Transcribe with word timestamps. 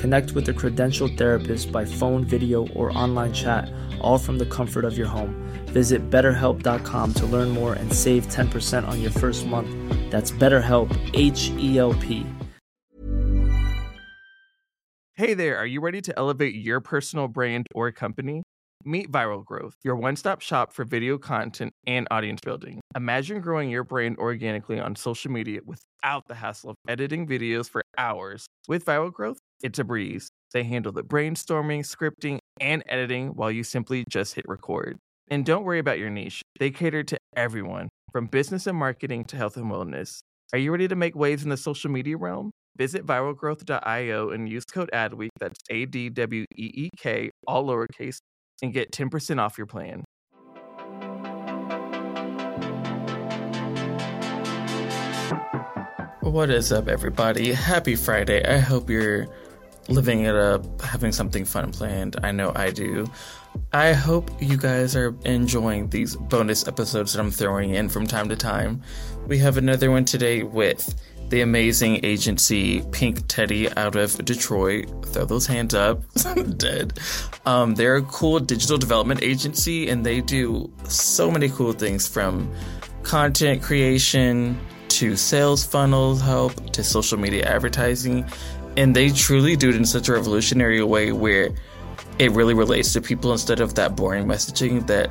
Connect 0.00 0.32
with 0.32 0.48
a 0.48 0.54
credentialed 0.54 1.18
therapist 1.18 1.70
by 1.70 1.84
phone, 1.84 2.24
video, 2.24 2.66
or 2.68 2.90
online 2.96 3.34
chat, 3.34 3.70
all 4.00 4.16
from 4.16 4.38
the 4.38 4.46
comfort 4.46 4.86
of 4.86 4.96
your 4.96 5.06
home. 5.06 5.34
Visit 5.66 6.08
betterhelp.com 6.08 7.12
to 7.14 7.26
learn 7.26 7.50
more 7.50 7.74
and 7.74 7.92
save 7.92 8.26
10% 8.28 8.88
on 8.88 9.02
your 9.02 9.10
first 9.10 9.46
month. 9.46 9.68
That's 10.10 10.30
BetterHelp, 10.30 10.88
H 11.12 11.50
E 11.58 11.78
L 11.78 11.92
P. 11.92 12.24
Hey 15.16 15.34
there, 15.34 15.58
are 15.58 15.66
you 15.66 15.82
ready 15.82 16.00
to 16.00 16.18
elevate 16.18 16.54
your 16.54 16.80
personal 16.80 17.28
brand 17.28 17.66
or 17.74 17.92
company? 17.92 18.42
Meet 18.86 19.12
Viral 19.12 19.44
Growth, 19.44 19.74
your 19.84 19.96
one 19.96 20.16
stop 20.16 20.40
shop 20.40 20.72
for 20.72 20.86
video 20.86 21.18
content 21.18 21.74
and 21.86 22.08
audience 22.10 22.40
building. 22.42 22.80
Imagine 22.96 23.42
growing 23.42 23.68
your 23.68 23.84
brand 23.84 24.16
organically 24.16 24.80
on 24.80 24.96
social 24.96 25.30
media 25.30 25.60
without 25.66 26.26
the 26.26 26.36
hassle 26.36 26.70
of 26.70 26.76
editing 26.88 27.26
videos 27.26 27.68
for 27.68 27.82
hours. 27.98 28.46
With 28.66 28.86
Viral 28.86 29.12
Growth, 29.12 29.36
it's 29.62 29.78
a 29.78 29.84
breeze. 29.84 30.30
They 30.52 30.64
handle 30.64 30.92
the 30.92 31.02
brainstorming, 31.02 31.80
scripting, 31.80 32.38
and 32.60 32.82
editing 32.88 33.28
while 33.28 33.50
you 33.50 33.62
simply 33.62 34.04
just 34.08 34.34
hit 34.34 34.44
record. 34.48 34.98
And 35.28 35.44
don't 35.44 35.64
worry 35.64 35.78
about 35.78 35.98
your 35.98 36.10
niche, 36.10 36.42
they 36.58 36.70
cater 36.70 37.02
to 37.04 37.18
everyone, 37.36 37.88
from 38.10 38.26
business 38.26 38.66
and 38.66 38.76
marketing 38.76 39.24
to 39.26 39.36
health 39.36 39.56
and 39.56 39.70
wellness. 39.70 40.18
Are 40.52 40.58
you 40.58 40.72
ready 40.72 40.88
to 40.88 40.96
make 40.96 41.14
waves 41.14 41.44
in 41.44 41.50
the 41.50 41.56
social 41.56 41.90
media 41.90 42.16
realm? 42.16 42.50
Visit 42.76 43.06
viralgrowth.io 43.06 44.30
and 44.30 44.48
use 44.48 44.64
code 44.64 44.90
ADWEEK, 44.92 45.28
that's 45.38 45.60
A 45.70 45.84
D 45.84 46.08
W 46.08 46.44
E 46.56 46.70
E 46.74 46.90
K, 46.96 47.30
all 47.46 47.66
lowercase, 47.66 48.18
and 48.62 48.72
get 48.72 48.90
10% 48.90 49.38
off 49.38 49.58
your 49.58 49.66
plan. 49.66 50.04
What 56.22 56.50
is 56.50 56.70
up, 56.70 56.86
everybody? 56.86 57.52
Happy 57.52 57.96
Friday. 57.96 58.44
I 58.44 58.58
hope 58.58 58.88
you're 58.88 59.26
living 59.90 60.22
it 60.22 60.34
up, 60.34 60.80
having 60.80 61.12
something 61.12 61.44
fun 61.44 61.72
planned. 61.72 62.16
I 62.22 62.32
know 62.32 62.52
I 62.54 62.70
do. 62.70 63.06
I 63.72 63.92
hope 63.92 64.30
you 64.40 64.56
guys 64.56 64.96
are 64.96 65.14
enjoying 65.24 65.90
these 65.90 66.16
bonus 66.16 66.66
episodes 66.66 67.12
that 67.12 67.20
I'm 67.20 67.30
throwing 67.30 67.74
in 67.74 67.88
from 67.88 68.06
time 68.06 68.28
to 68.28 68.36
time. 68.36 68.82
We 69.26 69.38
have 69.38 69.56
another 69.56 69.90
one 69.90 70.04
today 70.04 70.42
with 70.42 70.94
the 71.30 71.40
amazing 71.42 72.04
agency 72.04 72.82
Pink 72.90 73.26
Teddy 73.28 73.70
out 73.76 73.94
of 73.96 74.24
Detroit. 74.24 75.06
Throw 75.06 75.24
those 75.24 75.46
hands 75.46 75.74
up. 75.74 76.02
Dead. 76.56 76.98
Um, 77.46 77.74
they're 77.74 77.96
a 77.96 78.02
cool 78.02 78.40
digital 78.40 78.78
development 78.78 79.22
agency 79.22 79.88
and 79.88 80.04
they 80.04 80.20
do 80.20 80.72
so 80.88 81.30
many 81.30 81.48
cool 81.48 81.72
things 81.72 82.08
from 82.08 82.52
content 83.02 83.62
creation 83.62 84.58
to 84.88 85.16
sales 85.16 85.64
funnel 85.64 86.16
help 86.16 86.72
to 86.72 86.82
social 86.82 87.16
media 87.16 87.44
advertising. 87.44 88.28
And 88.80 88.96
they 88.96 89.10
truly 89.10 89.56
do 89.56 89.68
it 89.68 89.76
in 89.76 89.84
such 89.84 90.08
a 90.08 90.14
revolutionary 90.14 90.82
way 90.82 91.12
where 91.12 91.50
it 92.18 92.30
really 92.32 92.54
relates 92.54 92.94
to 92.94 93.02
people 93.02 93.30
instead 93.30 93.60
of 93.60 93.74
that 93.74 93.94
boring 93.94 94.24
messaging 94.24 94.86
that 94.86 95.10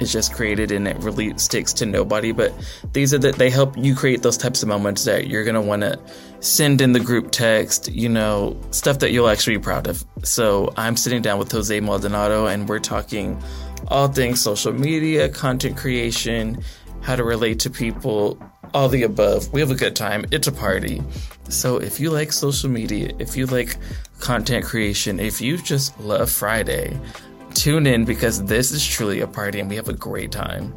is 0.00 0.10
just 0.10 0.34
created 0.34 0.72
and 0.72 0.88
it 0.88 0.96
really 0.96 1.32
sticks 1.38 1.72
to 1.74 1.86
nobody. 1.86 2.32
But 2.32 2.52
these 2.92 3.14
are 3.14 3.18
that 3.18 3.36
they 3.36 3.50
help 3.50 3.76
you 3.78 3.94
create 3.94 4.22
those 4.22 4.36
types 4.36 4.64
of 4.64 4.68
moments 4.68 5.04
that 5.04 5.28
you're 5.28 5.44
gonna 5.44 5.62
want 5.62 5.82
to 5.82 5.96
send 6.40 6.80
in 6.80 6.92
the 6.92 6.98
group 6.98 7.30
text. 7.30 7.88
You 7.88 8.08
know, 8.08 8.60
stuff 8.72 8.98
that 8.98 9.12
you'll 9.12 9.28
actually 9.28 9.58
be 9.58 9.62
proud 9.62 9.86
of. 9.86 10.04
So 10.24 10.72
I'm 10.76 10.96
sitting 10.96 11.22
down 11.22 11.38
with 11.38 11.52
Jose 11.52 11.78
Maldonado 11.78 12.46
and 12.46 12.68
we're 12.68 12.80
talking 12.80 13.40
all 13.86 14.08
things 14.08 14.40
social 14.40 14.72
media, 14.72 15.28
content 15.28 15.76
creation, 15.76 16.60
how 17.02 17.14
to 17.14 17.22
relate 17.22 17.60
to 17.60 17.70
people, 17.70 18.42
all 18.74 18.88
the 18.88 19.04
above. 19.04 19.52
We 19.52 19.60
have 19.60 19.70
a 19.70 19.76
good 19.76 19.94
time. 19.94 20.24
It's 20.32 20.48
a 20.48 20.52
party. 20.52 21.00
So 21.48 21.76
if 21.76 22.00
you 22.00 22.10
like 22.10 22.32
social 22.32 22.70
media, 22.70 23.12
if 23.18 23.36
you 23.36 23.46
like 23.46 23.76
content 24.20 24.64
creation, 24.64 25.20
if 25.20 25.40
you 25.40 25.58
just 25.58 25.98
love 26.00 26.30
Friday, 26.30 26.98
tune 27.54 27.86
in 27.86 28.04
because 28.04 28.44
this 28.44 28.70
is 28.72 28.86
truly 28.86 29.20
a 29.20 29.26
party 29.26 29.60
and 29.60 29.68
we 29.68 29.76
have 29.76 29.88
a 29.88 29.92
great 29.94 30.32
time. 30.32 30.74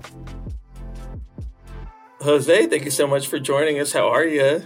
Jose, 2.22 2.66
thank 2.68 2.86
you 2.86 2.92
so 2.92 3.06
much 3.06 3.28
for 3.28 3.40
joining 3.40 3.80
us. 3.80 3.94
How 3.94 4.08
are 4.08 4.26
you? 4.26 4.64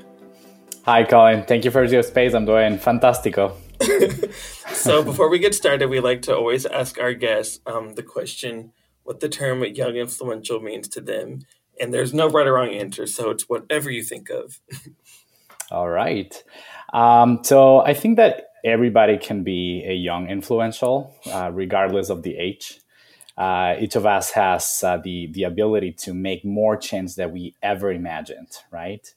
Hi, 0.86 1.04
Colin. 1.04 1.44
Thank 1.44 1.66
you 1.66 1.72
for 1.72 1.84
your 1.84 2.04
space. 2.04 2.34
I'm 2.34 2.46
doing 2.46 2.78
fantastico. 2.78 3.54
so, 4.74 5.04
before 5.04 5.30
we 5.30 5.40
get 5.40 5.54
started, 5.54 5.90
we 5.90 6.00
like 6.00 6.22
to 6.24 6.36
always 6.36 6.66
ask 6.66 7.00
our 7.00 7.14
guests 7.14 7.60
um, 7.66 7.96
the 7.96 8.04
question 8.04 8.72
what 9.04 9.20
the 9.20 9.30
term 9.30 9.64
young 9.64 9.96
influential 9.96 10.60
means 10.60 10.88
to 10.88 11.02
them. 11.02 11.40
And 11.80 11.94
there's 11.94 12.14
no 12.14 12.28
right 12.30 12.48
or 12.48 12.54
wrong 12.54 12.70
answer, 12.70 13.08
so 13.08 13.30
it's 13.30 13.50
whatever 13.50 13.90
you 13.90 14.04
think 14.04 14.30
of. 14.30 14.60
All 15.72 15.90
right. 15.90 16.44
Um, 16.94 17.44
so, 17.44 17.80
I 17.82 17.94
think 17.94 18.18
that 18.18 18.48
everybody 18.66 19.18
can 19.18 19.44
be 19.44 19.84
a 19.86 19.94
young 19.94 20.28
influential, 20.30 21.16
uh, 21.32 21.52
regardless 21.54 22.10
of 22.10 22.24
the 22.24 22.38
age. 22.38 22.80
Uh, 23.38 23.76
each 23.80 23.96
of 23.96 24.06
us 24.06 24.32
has 24.32 24.84
uh, 24.84 24.98
the 24.98 25.28
the 25.28 25.44
ability 25.44 25.94
to 25.94 26.14
make 26.14 26.44
more 26.44 26.76
change 26.76 27.16
than 27.16 27.32
we 27.32 27.56
ever 27.64 27.92
imagined, 27.92 28.50
right? 28.72 29.14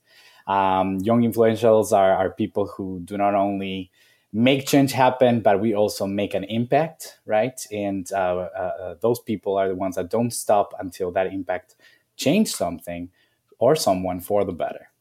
Um, 0.46 0.98
young 0.98 1.22
influentials 1.22 1.92
are, 1.92 2.14
are 2.14 2.30
people 2.30 2.66
who 2.66 3.00
do 3.04 3.16
not 3.16 3.34
only 3.34 3.90
make 4.32 4.66
change 4.66 4.92
happen, 4.92 5.40
but 5.40 5.60
we 5.60 5.74
also 5.74 6.06
make 6.06 6.34
an 6.34 6.44
impact, 6.44 7.18
right? 7.26 7.60
And 7.72 8.10
uh, 8.12 8.16
uh, 8.16 8.72
uh, 8.82 8.94
those 9.00 9.20
people 9.20 9.56
are 9.56 9.68
the 9.68 9.74
ones 9.74 9.96
that 9.96 10.10
don't 10.10 10.32
stop 10.32 10.74
until 10.78 11.10
that 11.12 11.28
impact 11.32 11.76
change 12.16 12.50
something 12.50 13.10
or 13.58 13.76
someone 13.76 14.20
for 14.20 14.44
the 14.44 14.52
better. 14.52 14.91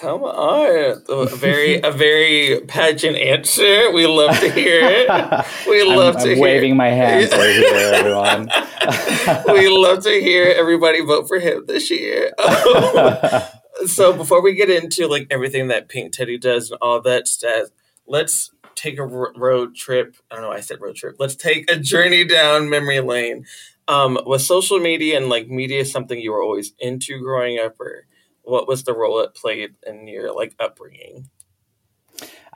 Come 0.00 0.24
on, 0.24 1.02
a 1.08 1.26
very 1.26 1.80
a 1.80 1.90
very 1.90 2.60
pageant 2.66 3.16
answer. 3.16 3.92
We 3.92 4.06
love 4.06 4.38
to 4.40 4.50
hear 4.50 4.80
it. 4.82 5.08
We 5.68 5.82
love 5.84 6.16
I'm, 6.16 6.22
to 6.22 6.30
I'm 6.30 6.36
hear. 6.36 6.42
waving 6.42 6.76
my 6.76 6.88
hands 6.88 7.32
here, 7.32 7.94
everyone. 7.94 8.50
we 9.48 9.68
love 9.68 10.02
to 10.04 10.10
hear 10.10 10.52
everybody 10.56 11.00
vote 11.00 11.28
for 11.28 11.38
him 11.38 11.64
this 11.66 11.90
year. 11.90 12.32
so 13.86 14.12
before 14.12 14.42
we 14.42 14.54
get 14.54 14.68
into 14.68 15.06
like 15.06 15.28
everything 15.30 15.68
that 15.68 15.88
Pink 15.88 16.12
Teddy 16.12 16.38
does 16.38 16.70
and 16.70 16.78
all 16.82 17.00
that 17.02 17.28
stuff, 17.28 17.68
let's 18.06 18.50
take 18.74 18.98
a 18.98 19.04
road 19.06 19.74
trip. 19.74 20.16
I 20.30 20.34
don't 20.34 20.44
know. 20.44 20.52
I 20.52 20.60
said 20.60 20.80
road 20.80 20.96
trip. 20.96 21.16
Let's 21.18 21.36
take 21.36 21.70
a 21.70 21.76
journey 21.76 22.24
down 22.24 22.68
memory 22.68 23.00
lane. 23.00 23.46
Um, 23.86 24.18
was 24.26 24.46
social 24.46 24.80
media 24.80 25.16
and 25.16 25.28
like 25.28 25.48
media 25.48 25.84
something 25.84 26.18
you 26.18 26.32
were 26.32 26.42
always 26.42 26.72
into 26.78 27.20
growing 27.20 27.58
up, 27.58 27.78
or 27.80 28.06
what 28.44 28.68
was 28.68 28.84
the 28.84 28.94
role 28.94 29.20
it 29.20 29.34
played 29.34 29.76
in 29.86 30.06
your 30.06 30.34
like 30.34 30.54
upbringing? 30.60 31.30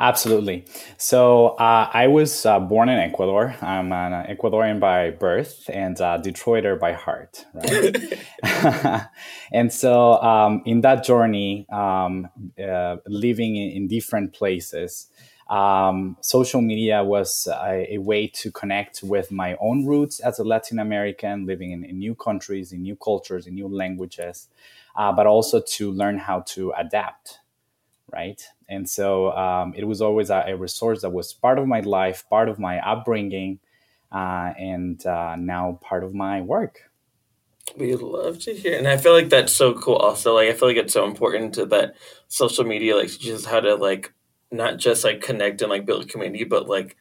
Absolutely. 0.00 0.64
So 0.96 1.48
uh, 1.56 1.90
I 1.92 2.06
was 2.06 2.46
uh, 2.46 2.60
born 2.60 2.88
in 2.88 2.98
Ecuador. 2.98 3.56
I'm 3.60 3.92
an 3.92 4.26
Ecuadorian 4.26 4.78
by 4.78 5.10
birth 5.10 5.68
and 5.72 5.98
a 5.98 6.20
Detroiter 6.22 6.78
by 6.78 6.92
heart, 6.92 7.44
right? 7.52 7.96
and 9.52 9.72
so 9.72 10.22
um, 10.22 10.62
in 10.64 10.82
that 10.82 11.04
journey, 11.04 11.66
um, 11.72 12.28
uh, 12.62 12.96
living 13.08 13.56
in, 13.56 13.70
in, 13.70 13.88
different 13.88 14.32
places, 14.32 15.08
um, 15.50 16.16
social 16.20 16.60
media 16.60 17.02
was 17.02 17.48
a, 17.50 17.94
a, 17.94 17.98
way 17.98 18.28
to 18.28 18.52
connect 18.52 19.02
with 19.02 19.32
my 19.32 19.56
own 19.60 19.84
roots 19.84 20.20
as 20.20 20.38
a 20.38 20.44
Latin 20.44 20.78
American, 20.78 21.46
living 21.46 21.72
in, 21.72 21.84
in 21.84 21.98
new 21.98 22.14
countries, 22.14 22.70
in 22.70 22.82
new 22.82 22.94
cultures, 22.94 23.46
in 23.46 23.54
new 23.54 23.66
languages, 23.66 24.48
uh, 24.98 25.10
but 25.12 25.26
also 25.26 25.62
to 25.62 25.90
learn 25.90 26.18
how 26.18 26.40
to 26.40 26.72
adapt 26.76 27.38
right? 28.12 28.42
And 28.68 28.88
so 28.88 29.32
um, 29.32 29.74
it 29.76 29.84
was 29.84 30.00
always 30.00 30.30
a, 30.30 30.44
a, 30.46 30.56
resource 30.56 31.02
that 31.02 31.10
was 31.10 31.32
part 31.32 31.58
of 31.58 31.66
my 31.66 31.80
life, 31.80 32.28
part 32.28 32.48
of 32.48 32.58
my 32.58 32.78
upbringing, 32.80 33.60
uh, 34.10 34.52
and 34.58 35.04
uh, 35.06 35.36
now 35.36 35.78
part 35.82 36.04
of 36.04 36.14
my 36.14 36.40
work. 36.40 36.90
We 37.76 37.94
love 37.94 38.38
to 38.40 38.54
hear, 38.54 38.78
and 38.78 38.88
I 38.88 38.96
feel 38.96 39.12
like 39.12 39.28
that's 39.28 39.52
so 39.52 39.74
cool. 39.74 39.96
Also, 39.96 40.34
like 40.34 40.48
I 40.48 40.54
feel 40.54 40.68
like 40.68 40.78
it's 40.78 40.94
so 40.94 41.04
important 41.04 41.54
to 41.54 41.66
that 41.66 41.96
social 42.28 42.64
media, 42.64 42.96
like 42.96 43.10
just 43.10 43.44
how 43.44 43.60
to 43.60 43.74
like 43.74 44.14
not 44.50 44.78
just 44.78 45.04
like 45.04 45.20
connect 45.20 45.60
and 45.60 45.70
like 45.70 45.84
build 45.84 46.08
community, 46.08 46.44
but 46.44 46.66
like 46.66 46.96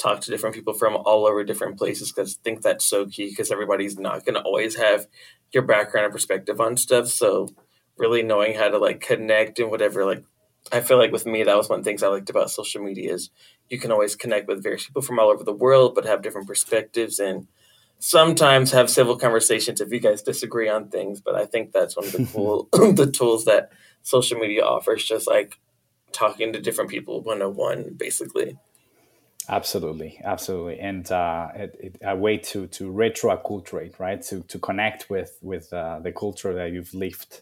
talk 0.00 0.20
to 0.20 0.30
different 0.30 0.54
people 0.54 0.72
from 0.72 0.96
all 0.96 1.26
over 1.26 1.44
different 1.44 1.78
places. 1.78 2.12
Because 2.12 2.38
I 2.38 2.42
think 2.42 2.62
that's 2.62 2.84
so 2.84 3.06
key. 3.06 3.28
Because 3.28 3.50
everybody's 3.50 3.98
not 3.98 4.24
going 4.24 4.34
to 4.34 4.42
always 4.42 4.76
have 4.76 5.06
your 5.52 5.62
background 5.62 6.06
and 6.06 6.12
perspective 6.12 6.60
on 6.60 6.76
stuff. 6.76 7.08
So 7.08 7.48
really 7.96 8.22
knowing 8.22 8.54
how 8.54 8.68
to 8.68 8.78
like 8.78 9.00
connect 9.00 9.58
and 9.58 9.70
whatever, 9.70 10.04
like 10.04 10.24
I 10.72 10.80
feel 10.80 10.98
like 10.98 11.12
with 11.12 11.26
me, 11.26 11.42
that 11.42 11.56
was 11.56 11.68
one 11.68 11.78
of 11.78 11.84
the 11.84 11.90
things 11.90 12.02
I 12.02 12.08
liked 12.08 12.30
about 12.30 12.50
social 12.50 12.82
media 12.82 13.14
is 13.14 13.30
you 13.68 13.78
can 13.78 13.92
always 13.92 14.16
connect 14.16 14.48
with 14.48 14.62
various 14.62 14.86
people 14.86 15.02
from 15.02 15.18
all 15.18 15.30
over 15.30 15.44
the 15.44 15.52
world, 15.52 15.94
but 15.94 16.04
have 16.04 16.22
different 16.22 16.46
perspectives 16.46 17.18
and 17.18 17.46
sometimes 17.98 18.72
have 18.72 18.88
civil 18.90 19.16
conversations 19.16 19.80
if 19.80 19.92
you 19.92 20.00
guys 20.00 20.22
disagree 20.22 20.68
on 20.68 20.88
things. 20.88 21.20
But 21.20 21.34
I 21.34 21.46
think 21.46 21.72
that's 21.72 21.96
one 21.96 22.06
of 22.06 22.12
the 22.12 22.26
cool 22.32 22.68
the 22.72 23.10
tools 23.10 23.44
that 23.44 23.70
social 24.02 24.38
media 24.38 24.64
offers, 24.64 25.04
just 25.04 25.26
like 25.26 25.58
talking 26.12 26.52
to 26.52 26.60
different 26.60 26.90
people 26.90 27.22
one 27.22 27.42
on 27.42 27.54
one, 27.54 27.94
basically. 27.96 28.56
Absolutely, 29.50 30.20
absolutely, 30.22 30.78
and 30.78 31.10
uh, 31.10 31.48
it, 31.56 31.76
it, 31.80 31.96
a 32.02 32.14
way 32.14 32.36
to 32.36 32.68
to 32.68 32.92
retroacculturate, 32.92 33.98
right? 33.98 34.22
To 34.22 34.42
to 34.42 34.58
connect 34.60 35.10
with 35.10 35.38
with 35.42 35.72
uh, 35.72 35.98
the 35.98 36.12
culture 36.12 36.54
that 36.54 36.70
you've 36.70 36.94
lived, 36.94 37.40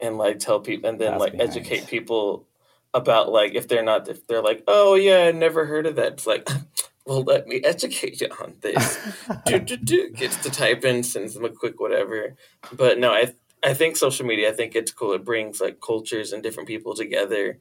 and 0.00 0.18
like 0.18 0.40
tell 0.40 0.58
people, 0.58 0.90
and 0.90 1.00
then 1.00 1.12
That's 1.12 1.20
like 1.20 1.32
behind. 1.32 1.50
educate 1.50 1.86
people 1.86 2.48
about 2.92 3.30
like 3.30 3.54
if 3.54 3.68
they're 3.68 3.84
not 3.84 4.08
if 4.08 4.26
they're 4.26 4.42
like, 4.42 4.64
oh 4.66 4.96
yeah, 4.96 5.26
I 5.28 5.30
never 5.30 5.66
heard 5.66 5.86
of 5.86 5.94
that. 5.96 6.14
It's 6.14 6.26
like 6.26 6.48
well, 7.06 7.22
let 7.22 7.46
me 7.46 7.60
educate 7.62 8.20
you 8.20 8.28
on 8.42 8.56
this. 8.60 8.98
do, 9.46 9.60
do, 9.60 9.76
do. 9.76 10.10
Gets 10.10 10.38
to 10.38 10.50
type 10.50 10.84
in, 10.84 11.04
sends 11.04 11.34
them 11.34 11.44
a 11.44 11.50
quick 11.50 11.78
whatever. 11.78 12.34
But 12.72 12.98
no, 12.98 13.12
I 13.12 13.34
I 13.62 13.72
think 13.72 13.96
social 13.96 14.26
media, 14.26 14.48
I 14.48 14.52
think 14.52 14.74
it's 14.74 14.90
cool. 14.90 15.12
It 15.12 15.24
brings 15.24 15.60
like 15.60 15.80
cultures 15.80 16.32
and 16.32 16.42
different 16.42 16.68
people 16.68 16.94
together. 16.94 17.60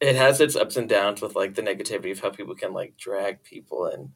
It 0.00 0.14
has 0.16 0.40
its 0.40 0.56
ups 0.56 0.76
and 0.76 0.88
downs 0.88 1.20
with 1.20 1.34
like 1.34 1.54
the 1.54 1.62
negativity 1.62 2.12
of 2.12 2.20
how 2.20 2.30
people 2.30 2.54
can 2.54 2.72
like 2.72 2.96
drag 2.96 3.42
people 3.42 3.86
and 3.86 4.10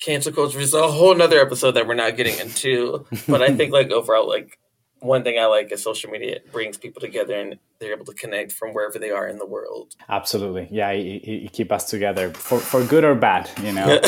cancel 0.00 0.32
culture 0.32 0.60
is 0.60 0.74
a 0.74 0.88
whole 0.88 1.14
nother 1.14 1.40
episode 1.40 1.72
that 1.72 1.86
we're 1.86 1.94
not 1.94 2.16
getting 2.16 2.38
into. 2.38 3.06
but 3.28 3.42
I 3.42 3.54
think 3.54 3.72
like 3.72 3.90
overall, 3.90 4.28
like 4.28 4.58
one 5.04 5.22
thing 5.22 5.38
I 5.38 5.46
like 5.46 5.70
is 5.70 5.82
social 5.82 6.10
media 6.10 6.36
it 6.36 6.50
brings 6.50 6.78
people 6.78 7.00
together 7.00 7.38
and 7.38 7.58
they're 7.78 7.92
able 7.92 8.06
to 8.06 8.14
connect 8.14 8.52
from 8.52 8.72
wherever 8.72 8.98
they 8.98 9.10
are 9.10 9.28
in 9.28 9.38
the 9.38 9.46
world. 9.46 9.94
Absolutely, 10.08 10.68
yeah, 10.70 10.92
you, 10.92 11.48
keep 11.50 11.70
us 11.70 11.90
together 11.90 12.30
for, 12.30 12.58
for 12.58 12.82
good 12.84 13.04
or 13.04 13.14
bad, 13.14 13.50
you 13.62 13.72
know. 13.72 13.86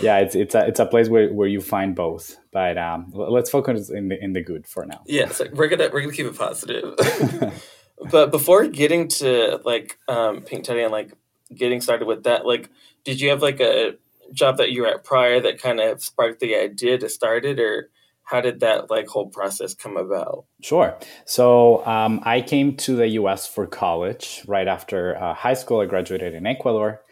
yeah, 0.00 0.18
it's 0.18 0.36
it's 0.36 0.54
a 0.54 0.66
it's 0.68 0.78
a 0.78 0.86
place 0.86 1.08
where, 1.08 1.32
where 1.32 1.48
you 1.48 1.60
find 1.60 1.96
both, 1.96 2.36
but 2.52 2.78
um, 2.78 3.10
let's 3.12 3.50
focus 3.50 3.90
in 3.90 4.08
the 4.08 4.22
in 4.22 4.32
the 4.32 4.42
good 4.42 4.66
for 4.66 4.86
now. 4.86 5.02
Yeah, 5.06 5.28
so 5.30 5.46
we're 5.52 5.68
gonna 5.68 5.90
we're 5.92 6.02
gonna 6.02 6.12
keep 6.12 6.26
it 6.26 6.38
positive. 6.38 6.94
but 8.10 8.30
before 8.30 8.66
getting 8.66 9.08
to 9.08 9.60
like 9.64 9.98
um, 10.08 10.42
Pink 10.42 10.64
Teddy 10.64 10.82
and 10.82 10.92
like 10.92 11.12
getting 11.54 11.80
started 11.80 12.06
with 12.06 12.24
that, 12.24 12.46
like, 12.46 12.70
did 13.04 13.20
you 13.20 13.30
have 13.30 13.42
like 13.42 13.60
a 13.60 13.94
job 14.32 14.58
that 14.58 14.70
you 14.70 14.82
were 14.82 14.88
at 14.88 15.04
prior 15.04 15.40
that 15.40 15.60
kind 15.60 15.80
of 15.80 16.02
sparked 16.02 16.40
the 16.40 16.54
idea 16.54 16.98
to 16.98 17.08
start 17.08 17.44
it, 17.44 17.58
or 17.58 17.90
how 18.30 18.40
did 18.40 18.60
that 18.60 18.88
like 18.90 19.08
whole 19.08 19.26
process 19.26 19.74
come 19.74 19.96
about? 19.96 20.44
Sure. 20.62 20.96
So 21.24 21.84
um, 21.86 22.20
i 22.24 22.40
came 22.40 22.76
to 22.76 22.96
the 22.96 23.08
us 23.08 23.46
for 23.46 23.66
college 23.66 24.42
right 24.46 24.68
after 24.68 25.16
uh, 25.16 25.34
high 25.34 25.54
school. 25.54 25.80
I 25.80 25.86
graduated 25.86 26.34
in 26.34 26.46
ecuador. 26.46 27.02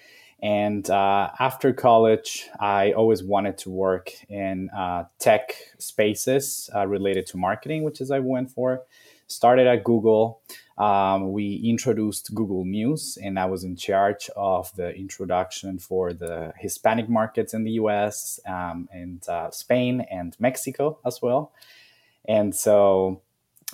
And 0.40 0.88
uh, 0.88 1.30
after 1.40 1.72
college 1.72 2.46
i 2.60 2.92
always 2.92 3.24
wanted 3.24 3.58
to 3.58 3.70
work 3.70 4.12
in 4.28 4.70
uh, 4.70 5.04
tech 5.18 5.54
spaces 5.78 6.70
uh, 6.74 6.86
related 6.86 7.26
to 7.26 7.36
marketing 7.36 7.82
which 7.82 8.00
is 8.00 8.10
i 8.12 8.20
went 8.20 8.50
for. 8.52 8.82
Started 9.26 9.66
at 9.66 9.82
google 9.82 10.40
um, 10.78 11.32
we 11.32 11.56
introduced 11.64 12.32
Google 12.34 12.64
News, 12.64 13.18
and 13.20 13.38
I 13.38 13.46
was 13.46 13.64
in 13.64 13.74
charge 13.74 14.30
of 14.36 14.74
the 14.76 14.94
introduction 14.94 15.78
for 15.80 16.12
the 16.12 16.52
Hispanic 16.56 17.08
markets 17.08 17.52
in 17.52 17.64
the 17.64 17.72
US 17.72 18.38
um, 18.46 18.88
and 18.92 19.28
uh, 19.28 19.50
Spain 19.50 20.02
and 20.02 20.36
Mexico 20.38 21.00
as 21.04 21.20
well. 21.20 21.52
And 22.28 22.54
so 22.54 23.22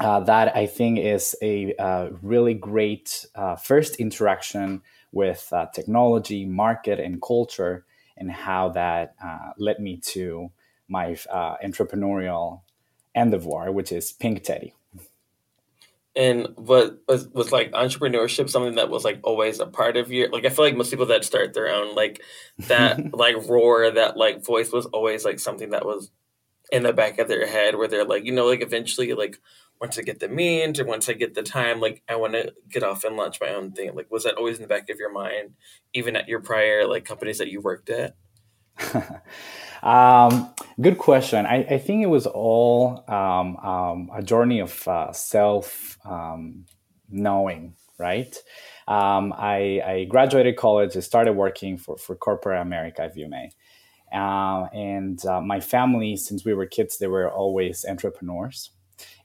uh, 0.01 0.21
that 0.21 0.57
I 0.57 0.67
think 0.67 0.99
is 0.99 1.37
a 1.43 1.75
uh, 1.77 2.09
really 2.23 2.55
great 2.55 3.27
uh, 3.35 3.57
first 3.57 3.97
interaction 3.97 4.81
with 5.13 5.47
uh, 5.53 5.67
technology, 5.75 6.47
market, 6.47 6.99
and 6.99 7.21
culture, 7.21 7.85
and 8.17 8.31
how 8.31 8.71
that 8.71 9.15
led 9.59 9.79
me 9.79 9.99
to 9.99 10.51
my 10.89 11.09
entrepreneurial 11.63 12.63
endeavor, 13.15 13.71
which 13.71 13.93
is 13.93 14.13
Pink 14.13 14.43
Teddy 14.43 14.73
and 16.17 16.49
what 16.57 16.99
was, 17.09 17.29
was 17.29 17.53
like 17.53 17.73
entrepreneurship 17.73 18.49
something 18.49 18.77
that 18.77 18.91
was 18.91 19.05
like 19.05 19.21
always 19.25 19.59
a 19.61 19.67
part 19.67 19.97
of 19.97 20.13
your 20.13 20.31
like 20.31 20.45
i 20.45 20.49
feel 20.49 20.65
like 20.65 20.77
most 20.77 20.91
people 20.91 21.07
that 21.07 21.25
start 21.25 21.55
their 21.55 21.69
own 21.69 21.95
like 21.95 22.23
that 22.59 23.15
like 23.15 23.37
roar 23.49 23.91
that 23.91 24.17
like 24.17 24.45
voice 24.45 24.73
was 24.73 24.87
always 24.87 25.25
like 25.25 25.41
something 25.41 25.71
that 25.71 25.85
was 25.85 26.11
in 26.73 26.83
the 26.83 26.93
back 26.93 27.19
of 27.19 27.29
their 27.29 27.47
head 27.47 27.77
where 27.77 27.89
they're 27.89 28.05
like 28.05 28.25
you 28.25 28.33
know 28.33 28.47
like 28.47 28.63
eventually 28.63 29.13
like 29.13 29.39
once 29.81 29.99
i 29.99 30.03
get 30.03 30.21
the 30.21 30.29
means 30.29 30.79
or 30.79 30.85
once 30.85 31.09
i 31.09 31.13
get 31.13 31.35
the 31.35 31.43
time 31.43 31.81
like 31.81 32.03
i 32.09 32.17
want 32.17 32.33
to 32.33 32.53
get 32.71 32.83
off 32.83 33.05
and 33.05 33.17
launch 33.17 33.41
my 33.41 33.51
own 33.51 33.73
thing. 33.73 33.95
Like 33.95 34.11
was 34.11 34.25
that 34.25 34.37
always 34.37 34.57
in 34.57 34.63
the 34.63 34.69
back 34.69 34.89
of 34.89 34.99
your 34.99 35.13
mind 35.13 35.55
even 35.93 36.17
at 36.17 36.29
your 36.29 36.41
prior 36.41 36.87
like 36.87 37.05
companies 37.05 37.39
that 37.39 37.49
you 37.49 37.61
worked 37.61 37.91
at 37.91 38.17
Um, 39.85 40.55
good 40.81 40.97
question. 40.97 41.45
I, 41.45 41.57
I, 41.57 41.79
think 41.79 42.03
it 42.03 42.07
was 42.07 42.27
all 42.27 43.05
um, 43.07 43.59
um, 43.59 44.11
a 44.15 44.23
journey 44.23 44.61
of 44.61 44.89
uh, 44.89 45.13
self 45.13 45.99
um, 46.07 46.65
knowing, 47.11 47.75
right? 47.99 48.35
Um, 48.89 49.35
I, 49.37 49.83
I, 49.85 50.05
graduated 50.09 50.57
college, 50.57 50.97
I 50.97 51.01
started 51.01 51.35
working 51.35 51.77
for, 51.77 51.99
for 51.99 52.17
corporate 52.17 52.63
America, 52.63 53.05
if 53.05 53.15
you 53.15 53.29
may. 53.29 53.51
Uh, 54.11 54.69
and 54.73 55.25
uh, 55.27 55.43
my 55.43 55.61
family, 55.61 56.17
since 56.17 56.47
we 56.47 56.55
were 56.55 56.65
kids, 56.65 56.97
they 56.97 57.07
were 57.07 57.31
always 57.31 57.85
entrepreneurs. 57.87 58.71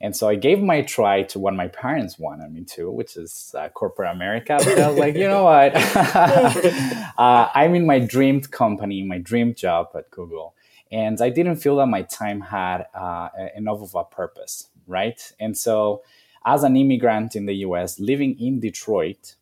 And 0.02 0.16
so 0.16 0.30
I 0.30 0.36
gave 0.36 0.62
my 0.62 0.82
try 0.82 1.24
to 1.24 1.40
what 1.40 1.54
my 1.54 1.68
parents 1.68 2.18
wanted 2.18 2.54
me 2.54 2.64
to, 2.76 2.90
which 2.90 3.18
is 3.18 3.54
uh, 3.58 3.68
corporate 3.70 4.12
America. 4.12 4.58
But 4.58 4.80
I 4.80 4.90
was 4.90 4.98
like, 4.98 5.16
you 5.16 5.28
know 5.28 5.44
what? 5.44 5.76
uh, 5.76 7.50
I'm 7.54 7.76
in 7.76 7.86
my 7.86 8.00
dreamed 8.00 8.50
company, 8.50 9.04
my 9.04 9.18
dream 9.18 9.54
job 9.54 9.90
at 9.96 10.10
Google. 10.10 10.56
And 10.92 11.22
I 11.22 11.30
didn't 11.30 11.58
feel 11.58 11.76
that 11.78 11.88
my 11.88 12.04
time 12.04 12.42
had 12.42 12.86
uh, 12.94 13.30
enough 13.56 13.82
of 13.82 13.94
a 13.94 14.06
purpose, 14.06 14.70
right? 14.88 15.20
And 15.40 15.58
so, 15.58 16.02
as 16.46 16.64
an 16.64 16.78
immigrant 16.78 17.36
in 17.36 17.46
the 17.46 17.56
US, 17.58 18.00
living 18.00 18.40
in 18.40 18.60
Detroit, 18.60 19.36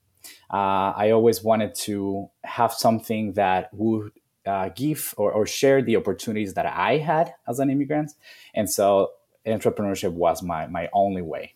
uh, 0.52 0.92
I 0.96 1.12
always 1.12 1.44
wanted 1.44 1.76
to 1.76 2.30
have 2.44 2.74
something 2.74 3.34
that 3.34 3.74
would 3.74 4.12
uh, 4.46 4.70
give 4.70 5.14
or, 5.18 5.32
or, 5.32 5.46
share 5.46 5.82
the 5.82 5.98
opportunities 5.98 6.54
that 6.54 6.66
I 6.66 6.98
had 6.98 7.34
as 7.50 7.60
an 7.60 7.70
immigrant. 7.70 8.14
And 8.56 8.70
so 8.70 9.12
entrepreneurship 9.48 10.12
was 10.12 10.44
my 10.44 10.68
my 10.68 10.90
only 10.94 11.22
way. 11.22 11.56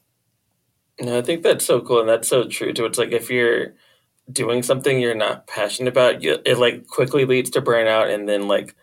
No, 0.99 1.17
I 1.17 1.21
think 1.21 1.43
that's 1.43 1.65
so 1.65 1.81
cool, 1.81 1.99
and 1.99 2.09
that's 2.09 2.27
so 2.27 2.47
true 2.47 2.73
too. 2.73 2.85
It's 2.85 2.97
like 2.97 3.11
if 3.11 3.29
you're 3.29 3.73
doing 4.31 4.63
something 4.63 4.99
you're 4.99 5.15
not 5.15 5.47
passionate 5.47 5.89
about, 5.89 6.21
you, 6.23 6.37
it 6.45 6.57
like 6.57 6.87
quickly 6.87 7.25
leads 7.25 7.49
to 7.51 7.61
burnout, 7.61 8.13
and 8.13 8.27
then 8.27 8.47
like 8.47 8.75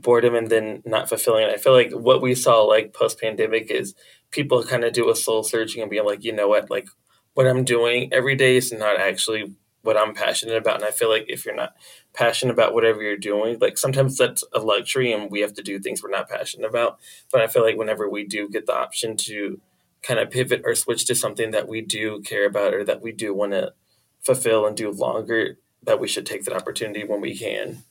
boredom, 0.00 0.34
and 0.34 0.50
then 0.50 0.82
not 0.84 1.08
fulfilling. 1.08 1.46
I 1.46 1.56
feel 1.56 1.72
like 1.72 1.92
what 1.92 2.22
we 2.22 2.34
saw 2.34 2.62
like 2.62 2.92
post 2.92 3.20
pandemic 3.20 3.70
is 3.70 3.94
people 4.30 4.62
kind 4.64 4.84
of 4.84 4.92
do 4.92 5.10
a 5.10 5.16
soul 5.16 5.42
searching 5.42 5.82
and 5.82 5.90
being 5.90 6.04
like, 6.04 6.24
you 6.24 6.32
know 6.32 6.48
what, 6.48 6.70
like 6.70 6.88
what 7.34 7.46
I'm 7.46 7.64
doing 7.64 8.12
every 8.12 8.36
day 8.36 8.56
is 8.56 8.72
not 8.72 9.00
actually 9.00 9.54
what 9.84 9.96
I'm 9.96 10.14
passionate 10.14 10.56
about. 10.56 10.76
And 10.76 10.84
I 10.84 10.90
feel 10.90 11.10
like 11.10 11.26
if 11.28 11.44
you're 11.44 11.54
not 11.54 11.74
passionate 12.14 12.52
about 12.52 12.74
whatever 12.74 13.02
you're 13.02 13.16
doing, 13.16 13.58
like 13.60 13.78
sometimes 13.78 14.16
that's 14.16 14.42
a 14.52 14.58
luxury 14.58 15.12
and 15.12 15.30
we 15.30 15.40
have 15.40 15.54
to 15.54 15.62
do 15.62 15.78
things 15.78 16.02
we're 16.02 16.10
not 16.10 16.28
passionate 16.28 16.66
about. 16.66 16.98
But 17.30 17.42
I 17.42 17.46
feel 17.46 17.62
like 17.62 17.76
whenever 17.76 18.08
we 18.08 18.24
do 18.24 18.48
get 18.48 18.66
the 18.66 18.74
option 18.74 19.16
to 19.18 19.60
kind 20.02 20.20
of 20.20 20.30
pivot 20.30 20.62
or 20.64 20.74
switch 20.74 21.06
to 21.06 21.14
something 21.14 21.50
that 21.52 21.68
we 21.68 21.80
do 21.80 22.20
care 22.22 22.46
about 22.46 22.74
or 22.74 22.84
that 22.84 23.02
we 23.02 23.12
do 23.12 23.34
want 23.34 23.52
to 23.52 23.72
fulfill 24.22 24.66
and 24.66 24.76
do 24.76 24.90
longer, 24.90 25.58
that 25.82 26.00
we 26.00 26.08
should 26.08 26.26
take 26.26 26.44
that 26.44 26.54
opportunity 26.54 27.04
when 27.04 27.20
we 27.20 27.36
can. 27.36 27.84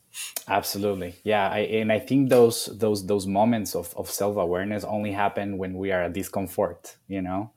Absolutely, 0.47 1.15
yeah, 1.23 1.49
I, 1.49 1.59
and 1.59 1.91
I 1.91 1.97
think 1.97 2.29
those 2.29 2.65
those 2.65 3.07
those 3.07 3.25
moments 3.25 3.75
of, 3.75 3.95
of 3.97 4.11
self 4.11 4.37
awareness 4.37 4.83
only 4.83 5.11
happen 5.11 5.57
when 5.57 5.75
we 5.75 5.91
are 5.91 6.03
at 6.03 6.13
discomfort. 6.13 6.97
You 7.07 7.23
know, 7.23 7.51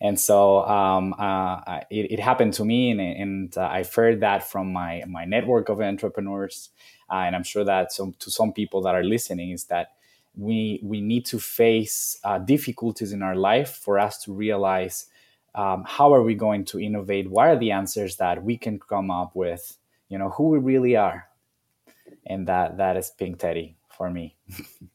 and 0.00 0.18
so 0.18 0.64
um, 0.66 1.14
uh, 1.18 1.80
it, 1.90 2.12
it, 2.12 2.20
happened 2.20 2.52
to 2.54 2.64
me, 2.64 2.90
and, 2.90 3.00
and 3.00 3.58
uh, 3.58 3.62
I've 3.62 3.92
heard 3.94 4.20
that 4.20 4.48
from 4.48 4.72
my 4.72 5.02
my 5.06 5.24
network 5.24 5.68
of 5.68 5.80
entrepreneurs, 5.80 6.70
uh, 7.10 7.16
and 7.26 7.34
I'm 7.34 7.44
sure 7.44 7.64
that 7.64 7.92
some, 7.92 8.14
to 8.18 8.30
some 8.30 8.52
people 8.52 8.82
that 8.82 8.94
are 8.94 9.04
listening 9.04 9.50
is 9.50 9.64
that 9.64 9.92
we 10.36 10.80
we 10.82 11.00
need 11.00 11.24
to 11.26 11.38
face 11.38 12.18
uh, 12.24 12.38
difficulties 12.38 13.12
in 13.12 13.22
our 13.22 13.36
life 13.36 13.70
for 13.70 13.98
us 13.98 14.22
to 14.24 14.32
realize 14.32 15.06
um, 15.54 15.84
how 15.86 16.12
are 16.12 16.22
we 16.22 16.34
going 16.34 16.66
to 16.66 16.78
innovate, 16.78 17.30
what 17.30 17.48
are 17.48 17.56
the 17.56 17.70
answers 17.70 18.16
that 18.16 18.44
we 18.44 18.58
can 18.58 18.78
come 18.78 19.10
up 19.10 19.34
with, 19.34 19.78
you 20.10 20.18
know, 20.18 20.28
who 20.30 20.48
we 20.48 20.58
really 20.58 20.96
are, 20.96 21.28
and 22.26 22.46
that 22.48 22.76
that 22.76 22.98
is 22.98 23.10
Pink 23.10 23.38
Teddy 23.38 23.76
for 23.96 24.10
me. 24.10 24.36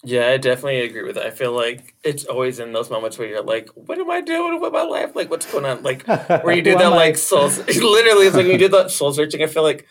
yeah, 0.04 0.28
I 0.28 0.38
definitely 0.38 0.82
agree 0.82 1.04
with 1.04 1.16
that. 1.16 1.26
I 1.26 1.32
feel 1.32 1.52
like 1.54 1.96
it's 2.04 2.26
always 2.26 2.60
in 2.60 2.74
those 2.74 2.90
moments 2.90 3.18
where 3.18 3.28
you're 3.28 3.44
like, 3.44 3.70
"What 3.76 4.00
am 4.00 4.10
I 4.10 4.22
doing 4.22 4.62
with 4.62 4.74
my 4.74 4.84
life? 4.84 5.16
Like, 5.16 5.30
what's 5.30 5.52
going 5.52 5.66
on?" 5.66 5.84
Like, 5.84 6.06
where 6.08 6.56
you 6.56 6.62
do 6.72 6.78
that, 6.78 6.90
like 6.90 7.18
soul. 7.18 7.48
Literally, 7.68 8.28
it's 8.28 8.36
like 8.36 8.46
you 8.46 8.58
do 8.58 8.70
that 8.70 8.92
soul 8.92 9.14
searching. 9.14 9.44
I 9.44 9.48
feel 9.48 9.64
like 9.64 9.88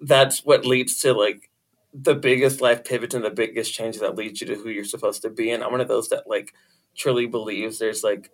that's 0.00 0.44
what 0.44 0.66
leads 0.66 1.00
to 1.00 1.12
like 1.12 1.50
the 1.92 2.14
biggest 2.14 2.60
life 2.60 2.84
pivots 2.84 3.14
and 3.14 3.24
the 3.24 3.30
biggest 3.30 3.72
change 3.72 3.98
that 4.00 4.16
leads 4.16 4.40
you 4.40 4.46
to 4.48 4.54
who 4.54 4.68
you're 4.68 4.84
supposed 4.84 5.22
to 5.22 5.30
be. 5.30 5.50
And 5.50 5.62
I'm 5.62 5.72
one 5.72 5.80
of 5.80 5.88
those 5.88 6.08
that 6.08 6.28
like 6.28 6.52
truly 6.96 7.26
believes 7.26 7.78
there's 7.78 8.02
like 8.04 8.30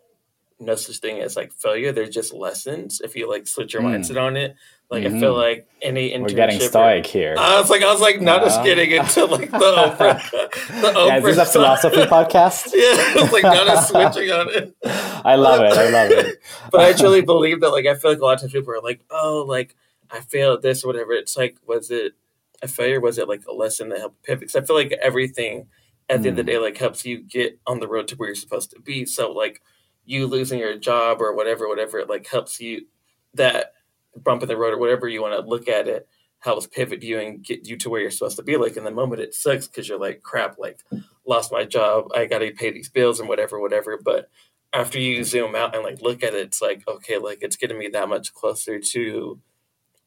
no 0.63 0.75
such 0.77 0.99
thing 0.99 1.21
as 1.21 1.37
like 1.37 1.53
failure. 1.53 1.93
There's 1.93 2.11
just 2.11 2.33
lessons 2.33 3.01
if 3.03 3.17
you 3.17 3.29
like 3.29 3.47
switch 3.47 3.75
your 3.75 3.83
mm. 3.83 3.97
mindset 3.97 4.21
on 4.21 4.37
it. 4.37 4.57
Like 4.91 5.05
mm-hmm. 5.05 5.17
I 5.17 5.21
feel 5.21 5.35
like 5.35 5.67
any 5.81 6.11
internship. 6.11 6.23
We're 6.23 6.29
getting 6.29 6.61
stoic 6.61 7.07
here. 7.07 7.35
I 7.39 7.61
was 7.61 7.71
like, 7.71 7.83
I 7.83 7.91
was 7.93 8.01
like, 8.01 8.21
not 8.21 8.43
just 8.43 8.63
getting 8.63 8.91
into 8.91 9.25
like 9.25 9.51
the 9.51 9.59
Oprah. 9.59 10.31
the 10.31 10.93
Oprah 10.93 11.07
yeah, 11.07 11.17
is 11.19 11.25
this 11.25 11.39
a 11.39 11.53
philosophy 11.53 11.97
podcast? 12.03 12.67
yeah, 12.75 13.23
it's 13.23 13.33
like 13.33 13.43
not 13.43 13.67
just 13.67 13.89
switching 13.89 14.31
on 14.31 14.49
it. 14.51 14.77
I 14.85 15.37
love 15.37 15.63
it. 15.63 15.73
I 15.73 15.89
love 15.91 16.11
it. 16.11 16.43
but 16.71 16.81
I 16.83 16.93
truly 16.93 17.23
believe 17.23 17.61
that. 17.61 17.71
Like 17.71 17.87
I 17.87 17.95
feel 17.95 18.11
like 18.11 18.21
a 18.21 18.25
lot 18.25 18.35
of 18.35 18.41
times 18.41 18.53
people 18.53 18.73
are 18.73 18.83
like, 18.83 19.01
oh, 19.11 19.45
like 19.49 19.75
I 20.11 20.21
failed 20.21 20.63
this 20.63 20.85
or 20.85 20.89
whatever. 20.89 21.13
It's 21.13 21.37
like, 21.37 21.57
was 21.67 21.91
it 21.91 22.13
a 22.61 22.69
failure? 22.69 23.01
Was 23.01 23.19
it 23.19 23.29
like 23.29 23.47
a 23.47 23.53
lesson 23.53 23.89
that 23.89 23.99
helped 23.99 24.23
pivot? 24.23 24.41
Because 24.41 24.57
I 24.57 24.61
feel 24.61 24.77
like 24.77 24.93
everything 25.03 25.69
at 26.09 26.23
the 26.23 26.29
mm. 26.29 26.33
end 26.33 26.39
of 26.39 26.47
the 26.47 26.53
mm. 26.53 26.55
day 26.55 26.59
like 26.59 26.77
helps 26.77 27.05
you 27.05 27.23
get 27.23 27.59
on 27.67 27.81
the 27.81 27.89
road 27.89 28.09
to 28.09 28.17
where 28.17 28.29
you're 28.29 28.37
supposed 28.37 28.71
to 28.73 28.81
be. 28.81 29.07
So 29.07 29.33
like 29.33 29.63
you 30.05 30.27
losing 30.27 30.59
your 30.59 30.77
job 30.79 31.21
or 31.21 31.35
whatever, 31.35 31.69
whatever, 31.69 31.99
it 31.99 32.09
like 32.09 32.27
helps 32.27 32.61
you 32.61 32.87
that 33.35 33.73
bump 34.17 34.43
in 34.43 34.49
the 34.49 34.57
road 34.57 34.75
or 34.75 34.79
whatever 34.79 35.09
you 35.09 35.23
want 35.23 35.35
to 35.35 35.49
look 35.49 35.69
at 35.69 35.89
it 35.89 36.07
helps 36.43 36.67
pivot 36.67 37.03
you 37.03 37.21
and 37.21 37.45
get 37.45 37.69
you 37.69 37.77
to 37.77 37.89
where 37.89 38.01
you're 38.01 38.11
supposed 38.11 38.37
to 38.37 38.43
be. 38.43 38.57
Like 38.57 38.77
in 38.77 38.83
the 38.83 38.91
moment, 38.91 39.21
it 39.23 39.33
sucks 39.33 39.69
because 39.69 39.89
you're 39.89 39.99
like, 39.99 40.23
crap, 40.23 40.59
like 40.59 40.81
lost 41.25 41.53
my 41.53 41.65
job, 41.65 42.07
I 42.15 42.27
got 42.27 42.41
to 42.41 42.51
pay 42.51 42.73
these 42.73 42.89
bills 42.89 43.21
and 43.21 43.29
whatever, 43.29 43.61
whatever. 43.61 43.99
But 44.03 44.29
after 44.73 44.99
you 44.99 45.23
zoom 45.23 45.55
out 45.55 45.75
and 45.75 45.85
like 45.85 46.03
look 46.03 46.25
at 46.25 46.35
it, 46.35 46.47
it's 46.47 46.61
like, 46.61 46.83
okay, 46.89 47.19
like 47.19 47.39
it's 47.43 47.57
getting 47.57 47.79
me 47.79 47.89
that 47.89 48.09
much 48.09 48.35
closer 48.35 48.81
to 48.81 49.39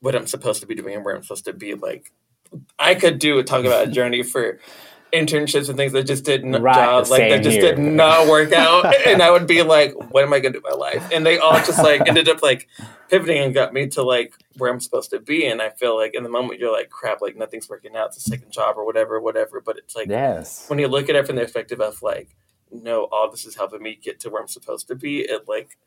what 0.01 0.13
I'm 0.13 0.27
supposed 0.27 0.59
to 0.59 0.67
be 0.67 0.75
doing 0.75 0.95
and 0.95 1.05
where 1.05 1.15
I'm 1.15 1.23
supposed 1.23 1.45
to 1.45 1.53
be. 1.53 1.73
Like 1.73 2.11
I 2.77 2.95
could 2.95 3.17
do 3.17 3.39
a 3.39 3.43
talk 3.43 3.63
about 3.63 3.87
a 3.87 3.91
journey 3.91 4.21
for 4.21 4.59
internships 5.15 5.69
and 5.69 5.77
things 5.77 5.93
that 5.93 6.03
just 6.03 6.23
did 6.23 6.43
not 6.43 6.61
right, 6.61 6.75
job, 6.75 7.07
like 7.07 7.29
that 7.29 7.43
just 7.43 7.57
here. 7.57 7.75
did 7.75 7.79
not 7.79 8.27
work 8.27 8.51
out. 8.51 8.93
And 9.05 9.21
i 9.21 9.29
would 9.29 9.47
be 9.47 9.61
like 9.61 9.93
what 10.11 10.23
am 10.23 10.33
i 10.33 10.39
gonna 10.39 10.53
do 10.53 10.61
with 10.63 10.71
my 10.71 10.77
life? 10.77 11.09
And 11.11 11.25
they 11.25 11.37
all 11.37 11.53
just 11.53 11.79
like 11.79 12.07
ended 12.07 12.27
up 12.27 12.41
like 12.41 12.67
pivoting 13.09 13.37
and 13.37 13.53
got 13.53 13.73
me 13.73 13.87
to 13.87 14.03
like 14.03 14.33
where 14.57 14.71
i'm 14.71 14.79
supposed 14.79 15.09
to 15.11 15.19
be. 15.19 15.45
And 15.45 15.61
i 15.61 15.69
feel 15.69 15.95
like 15.97 16.15
in 16.15 16.23
the 16.23 16.29
moment 16.29 16.59
you're 16.59 16.71
like 16.71 16.89
crap 16.89 17.21
like 17.21 17.35
nothing's 17.35 17.69
working 17.69 17.95
out. 17.95 18.07
It's 18.07 18.17
a 18.17 18.21
second 18.21 18.51
job 18.51 18.77
or 18.77 18.85
whatever 18.85 19.19
whatever. 19.19 19.61
But 19.61 19.77
it's 19.77 19.95
like 19.95 20.09
yes. 20.09 20.69
when 20.69 20.79
you 20.79 20.87
look 20.87 21.09
at 21.09 21.15
it 21.15 21.25
from 21.27 21.35
the 21.35 21.43
perspective 21.43 21.81
of 21.81 22.01
like 22.01 22.35
no 22.71 23.03
all 23.11 23.29
this 23.29 23.45
is 23.45 23.55
helping 23.55 23.81
me 23.81 23.97
get 24.01 24.19
to 24.19 24.29
where 24.29 24.41
i'm 24.41 24.47
supposed 24.47 24.87
to 24.87 24.95
be 24.95 25.19
it 25.19 25.47
like 25.47 25.77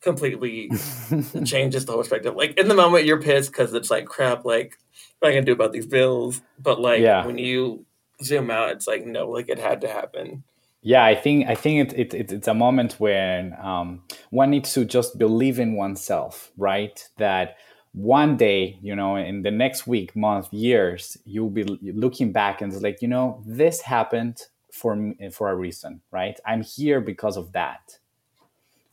completely 0.00 0.70
changes 1.44 1.84
the 1.84 1.92
whole 1.92 2.02
perspective. 2.02 2.36
Like 2.36 2.58
in 2.58 2.68
the 2.68 2.74
moment 2.74 3.04
you're 3.04 3.20
pissed 3.20 3.50
because 3.50 3.72
it's 3.74 3.90
like 3.90 4.06
crap 4.06 4.44
like 4.44 4.78
what 5.18 5.28
am 5.28 5.32
i 5.32 5.34
gonna 5.34 5.46
do 5.46 5.52
about 5.52 5.72
these 5.72 5.86
bills? 5.86 6.40
But 6.58 6.80
like 6.80 7.00
yeah. 7.00 7.26
when 7.26 7.38
you 7.38 7.84
zoom 8.22 8.50
out, 8.50 8.72
it's 8.72 8.86
like 8.86 9.06
no, 9.06 9.28
like 9.28 9.48
it 9.48 9.58
had 9.58 9.80
to 9.82 9.88
happen. 9.88 10.44
Yeah, 10.82 11.04
I 11.04 11.14
think 11.14 11.48
I 11.48 11.54
think 11.54 11.92
it, 11.92 12.14
it, 12.14 12.32
it's 12.32 12.48
a 12.48 12.54
moment 12.54 12.94
when 12.98 13.56
um, 13.60 14.02
one 14.30 14.50
needs 14.50 14.72
to 14.74 14.84
just 14.84 15.18
believe 15.18 15.58
in 15.58 15.74
oneself, 15.74 16.52
right? 16.56 17.02
That 17.16 17.56
one 17.92 18.36
day, 18.36 18.78
you 18.80 18.94
know, 18.94 19.16
in 19.16 19.42
the 19.42 19.50
next 19.50 19.86
week, 19.86 20.14
month, 20.14 20.52
years, 20.52 21.16
you'll 21.24 21.50
be 21.50 21.64
looking 21.64 22.32
back 22.32 22.60
and 22.60 22.72
it's 22.72 22.82
like, 22.82 23.02
you 23.02 23.08
know, 23.08 23.42
this 23.44 23.80
happened 23.80 24.42
for 24.70 25.14
for 25.32 25.50
a 25.50 25.56
reason, 25.56 26.00
right? 26.12 26.38
I'm 26.46 26.62
here 26.62 27.00
because 27.00 27.36
of 27.36 27.52
that, 27.52 27.98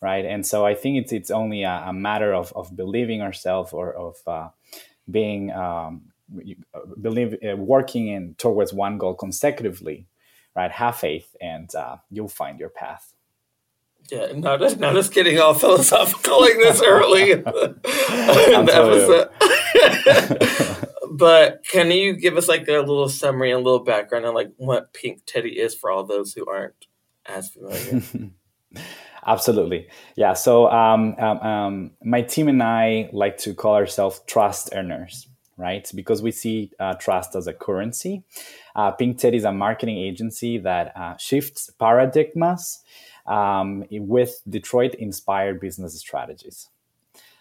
right? 0.02 0.26
And 0.26 0.46
so 0.46 0.66
I 0.66 0.74
think 0.74 0.98
it's 0.98 1.14
it's 1.14 1.32
only 1.32 1.64
a, 1.64 1.84
a 1.86 1.94
matter 1.94 2.34
of 2.34 2.52
of 2.56 2.76
believing 2.76 3.22
ourselves 3.22 3.74
or 3.74 3.94
of 3.94 4.16
uh, 4.26 4.50
being 5.10 5.52
um, 5.52 6.12
believe 7.02 7.38
uh, 7.48 7.56
working 7.56 8.08
in 8.08 8.36
towards 8.36 8.74
one 8.74 8.98
goal 8.98 9.14
consecutively 9.14 10.08
right? 10.56 10.72
Have 10.72 10.96
faith 10.96 11.36
and 11.42 11.74
uh, 11.76 11.98
you'll 12.10 12.30
find 12.30 12.60
your 12.60 12.70
path. 12.70 13.14
Yeah 14.12 14.32
not 14.36 14.60
just, 14.60 14.80
not 14.80 14.94
just 14.94 15.14
getting 15.14 15.40
all 15.40 15.54
philosophical 15.54 16.42
like 16.42 16.56
this 16.56 16.82
early. 16.82 17.32
In 17.32 17.44
the, 17.44 17.76
in 18.54 18.66
the 18.66 18.76
episode 18.76 19.30
but 21.12 21.64
can 21.70 21.92
you 21.92 22.14
give 22.14 22.38
us 22.38 22.48
like 22.48 22.68
a 22.68 22.80
little 22.80 23.10
summary 23.10 23.52
and 23.52 23.62
a 23.62 23.64
little 23.64 23.84
background 23.84 24.26
on 24.26 24.34
like 24.34 24.52
what 24.58 24.94
pink 24.94 25.22
teddy 25.26 25.60
is 25.60 25.74
for 25.74 25.90
all 25.90 26.04
those 26.04 26.34
who 26.34 26.46
aren't 26.48 26.88
as 27.26 27.50
familiar? 27.50 28.04
Absolutely. 29.26 29.88
Yeah 30.16 30.34
so 30.34 30.70
um, 30.70 31.16
um, 31.18 31.40
um, 31.40 31.92
my 32.04 32.22
team 32.22 32.48
and 32.48 32.62
i 32.62 33.10
like 33.12 33.40
to 33.40 33.56
call 33.56 33.74
ourselves 33.74 34.22
trust 34.28 34.70
earners 34.74 35.28
right? 35.58 35.90
Because 35.96 36.22
we 36.22 36.32
see 36.32 36.72
uh, 36.80 36.94
trust 36.96 37.36
as 37.36 37.48
a 37.48 37.54
currency. 37.54 38.24
Uh, 38.76 38.92
Pink 38.92 39.18
Teddy 39.18 39.38
is 39.38 39.44
a 39.44 39.52
marketing 39.52 39.98
agency 39.98 40.58
that 40.60 40.92
uh, 40.96 41.16
shifts 41.18 41.70
paradigms 41.80 42.84
um, 43.26 43.86
with 43.92 44.42
Detroit 44.50 44.96
inspired 44.96 45.60
business 45.60 45.98
strategies. 46.00 46.70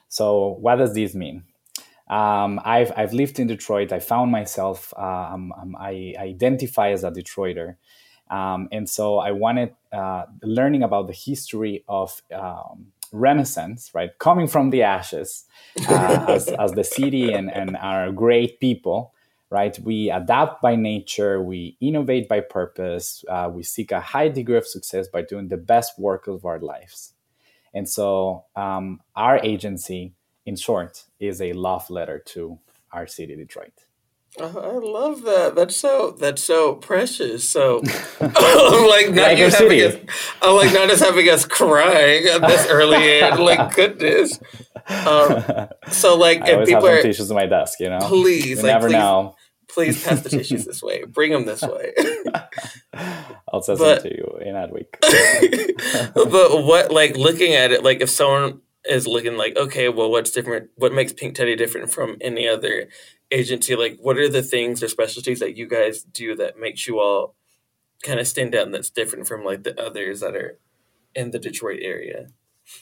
So, 0.09 0.56
what 0.61 0.76
does 0.76 0.94
this 0.94 1.14
mean? 1.14 1.44
Um, 2.09 2.61
I've, 2.64 2.92
I've 2.97 3.12
lived 3.12 3.38
in 3.40 3.47
Detroit. 3.47 3.92
I 3.92 3.99
found 3.99 4.30
myself, 4.30 4.92
um, 4.97 5.52
um, 5.52 5.76
I 5.78 6.14
identify 6.18 6.90
as 6.90 7.02
a 7.02 7.11
Detroiter. 7.11 7.76
Um, 8.30 8.68
and 8.73 8.88
so 8.88 9.18
I 9.18 9.33
wanted 9.33 9.75
uh, 9.92 10.25
learning 10.42 10.83
about 10.83 11.06
the 11.06 11.12
history 11.12 11.85
of 11.88 12.23
um, 12.33 12.92
renaissance, 13.14 13.90
right? 13.94 14.11
Coming 14.18 14.49
from 14.49 14.71
the 14.71 14.83
ashes 14.83 15.44
uh, 15.88 16.26
as, 16.28 16.49
as 16.49 16.73
the 16.73 16.85
city 16.85 17.33
and, 17.33 17.50
and 17.50 17.76
our 17.76 18.12
great 18.12 18.61
people, 18.61 19.14
right? 19.50 19.78
We 19.78 20.11
adapt 20.11 20.61
by 20.61 20.76
nature, 20.76 21.42
we 21.42 21.76
innovate 21.80 22.28
by 22.28 22.40
purpose, 22.40 23.25
uh, 23.28 23.50
we 23.52 23.62
seek 23.62 23.92
a 23.92 24.00
high 24.00 24.28
degree 24.28 24.56
of 24.59 24.66
success 24.66 25.09
by 25.09 25.23
doing 25.23 25.49
the 25.49 25.56
best 25.56 25.99
work 25.99 26.26
of 26.26 26.44
our 26.44 26.59
lives. 26.59 27.14
And 27.73 27.88
so 27.88 28.44
um, 28.56 29.00
our 29.16 29.38
agency, 29.38 30.14
in 30.47 30.56
short, 30.56 31.04
is 31.21 31.40
a 31.40 31.52
love 31.52 31.90
letter 31.90 32.18
to 32.26 32.59
our 32.92 33.06
city, 33.06 33.37
Detroit. 33.37 33.73
Uh, 34.40 34.46
I 34.46 34.78
love 34.78 35.22
that. 35.22 35.54
That's 35.54 35.76
so 35.76 36.10
that's 36.10 36.42
so 36.42 36.74
precious. 36.74 37.48
So 37.48 37.82
I'm 38.20 38.88
like 38.88 39.10
not 39.10 39.28
like 39.28 39.38
just 39.38 39.58
having 39.60 39.80
us, 39.80 39.94
I'm 40.42 40.56
like 40.56 40.72
not 40.72 40.88
just 40.88 41.04
having 41.04 41.28
us 41.28 41.44
crying 41.44 42.26
at 42.26 42.40
this 42.40 42.66
early 42.68 42.96
age. 42.96 43.38
Like 43.38 43.74
goodness. 43.76 44.40
Um, 44.88 45.68
so 45.90 46.16
like 46.16 46.42
I 46.42 46.60
if 46.62 46.68
people 46.68 46.86
have 46.86 46.98
are 46.98 47.02
tissues 47.02 47.30
on 47.30 47.36
my 47.36 47.46
desk, 47.46 47.78
you 47.78 47.88
know. 47.88 48.00
Please, 48.00 48.56
like, 48.56 48.72
never 48.72 48.88
please, 48.88 48.94
know. 48.94 49.36
Please 49.68 50.04
pass 50.04 50.20
the 50.22 50.28
tissues 50.28 50.64
this 50.66 50.82
way. 50.82 51.04
Bring 51.04 51.30
them 51.30 51.46
this 51.46 51.62
way. 51.62 51.92
I'll 53.52 53.62
send 53.62 53.78
them 53.78 54.02
to 54.02 54.08
you 54.08 54.38
in 54.44 54.54
that 54.54 54.72
week. 54.72 54.96
but 56.14 56.64
what 56.64 56.90
like 56.90 57.16
looking 57.16 57.54
at 57.54 57.70
it, 57.70 57.84
like 57.84 58.00
if 58.00 58.10
someone 58.10 58.62
is 58.84 59.06
looking 59.06 59.36
like, 59.36 59.56
okay, 59.56 59.88
well, 59.88 60.10
what's 60.10 60.32
different? 60.32 60.70
What 60.76 60.92
makes 60.92 61.12
Pink 61.12 61.36
Teddy 61.36 61.56
different 61.56 61.90
from 61.90 62.16
any 62.20 62.48
other 62.48 62.88
agency? 63.34 63.76
Like, 63.76 63.98
what 64.00 64.18
are 64.18 64.28
the 64.28 64.42
things 64.42 64.82
or 64.82 64.88
specialties 64.88 65.40
that 65.40 65.56
you 65.56 65.66
guys 65.66 66.02
do 66.02 66.34
that 66.36 66.58
makes 66.58 66.86
you 66.86 67.00
all 67.00 67.34
kind 68.02 68.20
of 68.20 68.28
stand 68.28 68.54
out 68.54 68.66
and 68.66 68.74
that's 68.74 68.90
different 68.90 69.26
from 69.26 69.44
like 69.44 69.64
the 69.64 69.80
others 69.80 70.20
that 70.20 70.34
are 70.36 70.58
in 71.14 71.30
the 71.30 71.38
Detroit 71.38 71.80
area? 71.82 72.28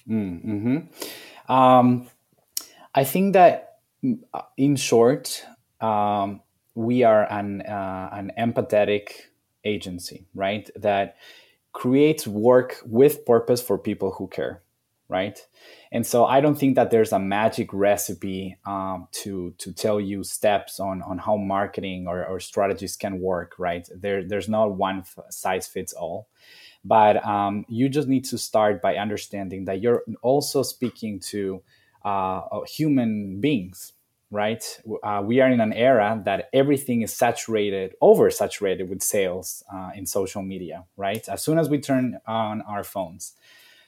Mm-hmm. 0.09 1.53
Um, 1.53 2.09
I 2.95 3.05
think 3.05 3.33
that, 3.33 3.79
in 4.57 4.77
short, 4.77 5.45
um, 5.81 6.41
we 6.75 7.03
are 7.03 7.31
an 7.31 7.63
uh, 7.63 8.09
an 8.13 8.33
empathetic 8.39 9.13
agency, 9.65 10.27
right? 10.35 10.69
That 10.77 11.17
creates 11.73 12.27
work 12.27 12.77
with 12.85 13.25
purpose 13.25 13.63
for 13.63 13.79
people 13.79 14.13
who 14.13 14.29
care, 14.29 14.62
right? 15.13 15.39
And 15.93 16.07
so 16.07 16.25
I 16.25 16.41
don't 16.41 16.59
think 16.59 16.75
that 16.77 16.91
there's 16.91 17.13
a 17.13 17.19
magic 17.19 17.73
recipe 17.73 18.57
um, 18.65 19.09
to 19.23 19.55
to 19.59 19.73
tell 19.73 20.01
you 20.01 20.25
steps 20.25 20.81
on 20.81 21.03
on 21.03 21.19
how 21.19 21.37
marketing 21.37 22.09
or, 22.09 22.25
or 22.25 22.41
strategies 22.41 22.97
can 22.97 23.21
work. 23.21 23.55
Right 23.59 23.87
there, 23.95 24.25
there's 24.27 24.49
not 24.49 24.73
one 24.73 25.05
size 25.31 25.67
fits 25.69 25.93
all. 25.93 26.29
But 26.85 27.25
um, 27.25 27.65
you 27.69 27.89
just 27.89 28.09
need 28.09 28.25
to 28.25 28.39
start 28.39 28.83
by 28.83 28.97
understanding 28.97 29.67
that 29.67 29.81
you're 29.81 30.03
also 30.23 30.65
speaking 30.65 31.21
to 31.31 31.63
uh, 32.05 32.41
human 32.67 33.41
beings, 33.41 33.93
right? 34.33 34.65
Uh, 35.05 35.23
we 35.25 35.41
are 35.41 35.49
in 35.49 35.61
an 35.61 35.73
era 35.73 36.21
that 36.25 36.49
everything 36.53 37.03
is 37.03 37.13
saturated, 37.15 37.95
oversaturated 38.03 38.89
with 38.89 39.01
sales 39.01 39.63
uh, 39.73 39.91
in 39.95 40.07
social 40.07 40.43
media, 40.43 40.85
right? 40.97 41.29
As 41.29 41.41
soon 41.45 41.59
as 41.59 41.69
we 41.69 41.79
turn 41.79 42.19
on 42.27 42.63
our 42.63 42.83
phones, 42.83 43.35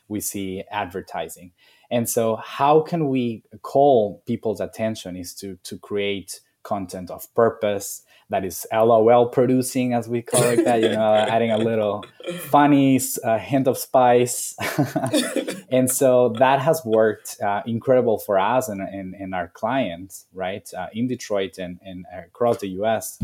we 0.08 0.20
see 0.20 0.62
advertising. 0.70 1.52
And 1.90 2.08
so, 2.08 2.36
how 2.36 2.80
can 2.80 3.08
we 3.08 3.44
call 3.62 4.22
people's 4.26 4.60
attention 4.60 5.16
is 5.16 5.34
to 5.34 5.58
to 5.64 5.78
create 5.78 6.40
content 6.64 7.10
of 7.10 7.32
purpose, 7.34 8.02
that 8.30 8.44
is 8.44 8.66
LOL 8.72 9.28
producing, 9.28 9.92
as 9.92 10.08
we 10.08 10.22
call 10.22 10.42
it 10.42 10.64
that, 10.64 10.80
you 10.80 10.88
know, 10.88 11.14
adding 11.30 11.52
a 11.52 11.58
little 11.58 12.04
funny 12.48 13.00
uh, 13.22 13.38
hint 13.38 13.68
of 13.68 13.78
spice. 13.78 14.56
and 15.68 15.88
so 15.88 16.30
that 16.38 16.58
has 16.60 16.82
worked 16.84 17.36
uh, 17.40 17.62
incredible 17.66 18.18
for 18.18 18.38
us 18.38 18.68
and, 18.68 18.80
and, 18.80 19.14
and 19.14 19.34
our 19.34 19.48
clients, 19.48 20.26
right, 20.32 20.68
uh, 20.76 20.88
in 20.92 21.06
Detroit 21.06 21.58
and, 21.58 21.78
and 21.84 22.06
across 22.26 22.58
the 22.58 22.68
US, 22.80 23.18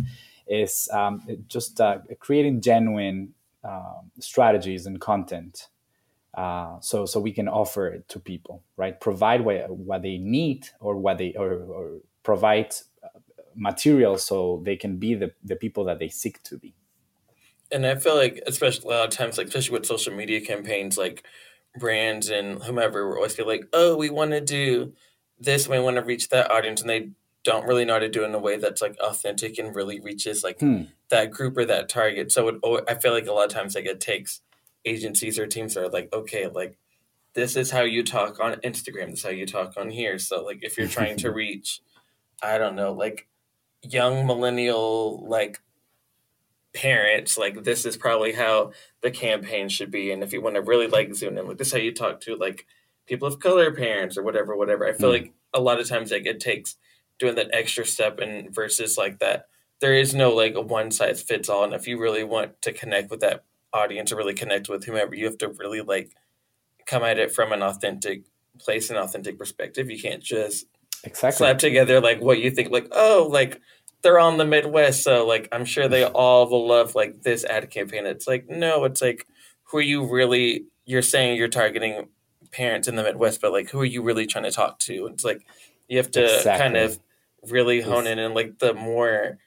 is 0.46 0.88
um, 0.92 1.22
just 1.48 1.80
uh, 1.80 1.98
creating 2.20 2.60
genuine 2.60 3.34
um, 3.64 4.10
strategies 4.20 4.86
and 4.86 5.00
content. 5.00 5.68
Uh, 6.32 6.78
so, 6.80 7.06
so 7.06 7.18
we 7.18 7.32
can 7.32 7.48
offer 7.48 7.88
it 7.88 8.08
to 8.08 8.20
people, 8.20 8.62
right? 8.76 9.00
Provide 9.00 9.40
what, 9.40 9.68
what 9.68 10.02
they 10.02 10.16
need 10.16 10.68
or 10.78 10.96
what 10.96 11.18
they 11.18 11.34
or, 11.34 11.54
or 11.54 11.90
provide 12.22 12.72
material 13.56 14.16
so 14.16 14.62
they 14.64 14.76
can 14.76 14.96
be 14.96 15.14
the, 15.14 15.32
the 15.42 15.56
people 15.56 15.84
that 15.84 15.98
they 15.98 16.08
seek 16.08 16.42
to 16.44 16.56
be. 16.56 16.74
And 17.72 17.86
I 17.86 17.96
feel 17.96 18.16
like, 18.16 18.42
especially 18.46 18.94
a 18.94 18.98
lot 18.98 19.08
of 19.08 19.10
times, 19.10 19.38
like 19.38 19.48
especially 19.48 19.78
with 19.78 19.86
social 19.86 20.14
media 20.14 20.40
campaigns, 20.40 20.96
like 20.98 21.24
brands 21.78 22.28
and 22.28 22.62
whomever 22.62 23.08
we're 23.08 23.16
always 23.16 23.34
feel 23.34 23.46
like, 23.46 23.64
oh, 23.72 23.96
we 23.96 24.10
want 24.10 24.32
to 24.32 24.40
do 24.40 24.92
this, 25.38 25.68
we 25.68 25.78
want 25.78 25.96
to 25.96 26.02
reach 26.02 26.28
that 26.28 26.50
audience, 26.50 26.80
and 26.80 26.90
they 26.90 27.10
don't 27.42 27.66
really 27.66 27.84
know 27.84 27.94
how 27.94 27.98
to 28.00 28.08
do 28.08 28.22
it 28.22 28.26
in 28.26 28.34
a 28.34 28.38
way 28.38 28.56
that's 28.56 28.82
like 28.82 28.96
authentic 29.00 29.58
and 29.58 29.74
really 29.74 30.00
reaches 30.00 30.44
like 30.44 30.60
hmm. 30.60 30.82
that 31.08 31.30
group 31.30 31.56
or 31.56 31.64
that 31.64 31.88
target. 31.88 32.30
So 32.32 32.48
it, 32.48 32.84
I 32.88 32.94
feel 32.96 33.12
like 33.12 33.26
a 33.26 33.32
lot 33.32 33.46
of 33.46 33.52
times 33.52 33.74
like 33.74 33.86
it 33.86 34.00
takes 34.00 34.42
agencies 34.84 35.38
or 35.38 35.46
teams 35.46 35.76
are 35.76 35.88
like, 35.88 36.12
okay, 36.12 36.48
like 36.48 36.78
this 37.34 37.56
is 37.56 37.70
how 37.70 37.82
you 37.82 38.02
talk 38.02 38.40
on 38.40 38.54
Instagram, 38.56 39.10
this 39.10 39.20
is 39.20 39.24
how 39.24 39.30
you 39.30 39.46
talk 39.46 39.74
on 39.76 39.90
here. 39.90 40.18
So 40.18 40.44
like 40.44 40.62
if 40.62 40.76
you're 40.76 40.88
trying 40.88 41.16
to 41.18 41.30
reach, 41.32 41.80
I 42.42 42.58
don't 42.58 42.76
know, 42.76 42.92
like 42.92 43.28
young 43.82 44.26
millennial 44.26 45.26
like 45.26 45.60
parents 46.74 47.36
like 47.36 47.64
this 47.64 47.84
is 47.84 47.96
probably 47.96 48.32
how 48.32 48.70
the 49.02 49.10
campaign 49.10 49.68
should 49.68 49.90
be 49.90 50.12
and 50.12 50.22
if 50.22 50.32
you 50.32 50.40
want 50.40 50.54
to 50.54 50.62
really 50.62 50.86
like 50.86 51.14
zoom 51.14 51.36
in 51.36 51.48
like 51.48 51.58
this 51.58 51.68
is 51.68 51.72
how 51.72 51.78
you 51.78 51.92
talk 51.92 52.20
to 52.20 52.36
like 52.36 52.66
people 53.06 53.26
of 53.26 53.40
color 53.40 53.72
parents 53.72 54.16
or 54.16 54.22
whatever 54.22 54.56
whatever 54.56 54.86
i 54.86 54.92
feel 54.92 55.08
mm. 55.08 55.14
like 55.14 55.32
a 55.52 55.60
lot 55.60 55.80
of 55.80 55.88
times 55.88 56.12
like 56.12 56.26
it 56.26 56.38
takes 56.38 56.76
doing 57.18 57.34
that 57.34 57.50
extra 57.52 57.84
step 57.84 58.20
and 58.20 58.54
versus 58.54 58.96
like 58.96 59.18
that 59.18 59.46
there 59.80 59.94
is 59.94 60.14
no 60.14 60.32
like 60.32 60.54
a 60.54 60.60
one 60.60 60.92
size 60.92 61.20
fits 61.20 61.48
all 61.48 61.64
and 61.64 61.74
if 61.74 61.88
you 61.88 61.98
really 61.98 62.22
want 62.22 62.60
to 62.62 62.72
connect 62.72 63.10
with 63.10 63.20
that 63.20 63.44
audience 63.72 64.12
or 64.12 64.16
really 64.16 64.34
connect 64.34 64.68
with 64.68 64.84
whomever. 64.84 65.14
You 65.14 65.26
have 65.26 65.38
to 65.38 65.48
really 65.48 65.80
like 65.80 66.12
come 66.86 67.02
at 67.02 67.18
it 67.18 67.32
from 67.32 67.52
an 67.52 67.62
authentic 67.62 68.22
place 68.58 68.90
and 68.90 68.98
authentic 68.98 69.38
perspective. 69.38 69.90
You 69.90 70.00
can't 70.00 70.22
just 70.22 70.66
exactly. 71.04 71.38
slap 71.38 71.58
together 71.58 72.00
like 72.00 72.20
what 72.20 72.38
you 72.38 72.50
think 72.50 72.70
like 72.70 72.88
oh 72.92 73.26
like 73.30 73.60
they're 74.02 74.18
on 74.18 74.36
the 74.36 74.44
midwest 74.44 75.02
so 75.02 75.26
like 75.26 75.48
i'm 75.50 75.64
sure 75.64 75.88
they 75.88 76.04
all 76.14 76.48
will 76.48 76.66
love 76.66 76.94
like 76.94 77.22
this 77.22 77.44
ad 77.44 77.70
campaign. 77.70 78.06
It's 78.06 78.26
like 78.26 78.48
no 78.48 78.84
it's 78.84 79.02
like 79.02 79.26
who 79.64 79.78
are 79.78 79.82
you 79.82 80.10
really 80.10 80.66
you're 80.84 81.02
saying 81.02 81.36
you're 81.36 81.48
targeting 81.48 82.08
parents 82.50 82.88
in 82.88 82.96
the 82.96 83.02
midwest 83.02 83.40
but 83.40 83.52
like 83.52 83.70
who 83.70 83.80
are 83.80 83.84
you 83.84 84.02
really 84.02 84.26
trying 84.26 84.44
to 84.44 84.50
talk 84.50 84.78
to? 84.80 85.06
It's 85.06 85.24
like 85.24 85.46
you 85.88 85.96
have 85.98 86.10
to 86.12 86.24
exactly. 86.24 86.62
kind 86.62 86.76
of 86.76 86.98
really 87.48 87.80
hone 87.80 88.06
in 88.06 88.18
and 88.18 88.34
like 88.34 88.58
the 88.58 88.74
more 88.74 89.38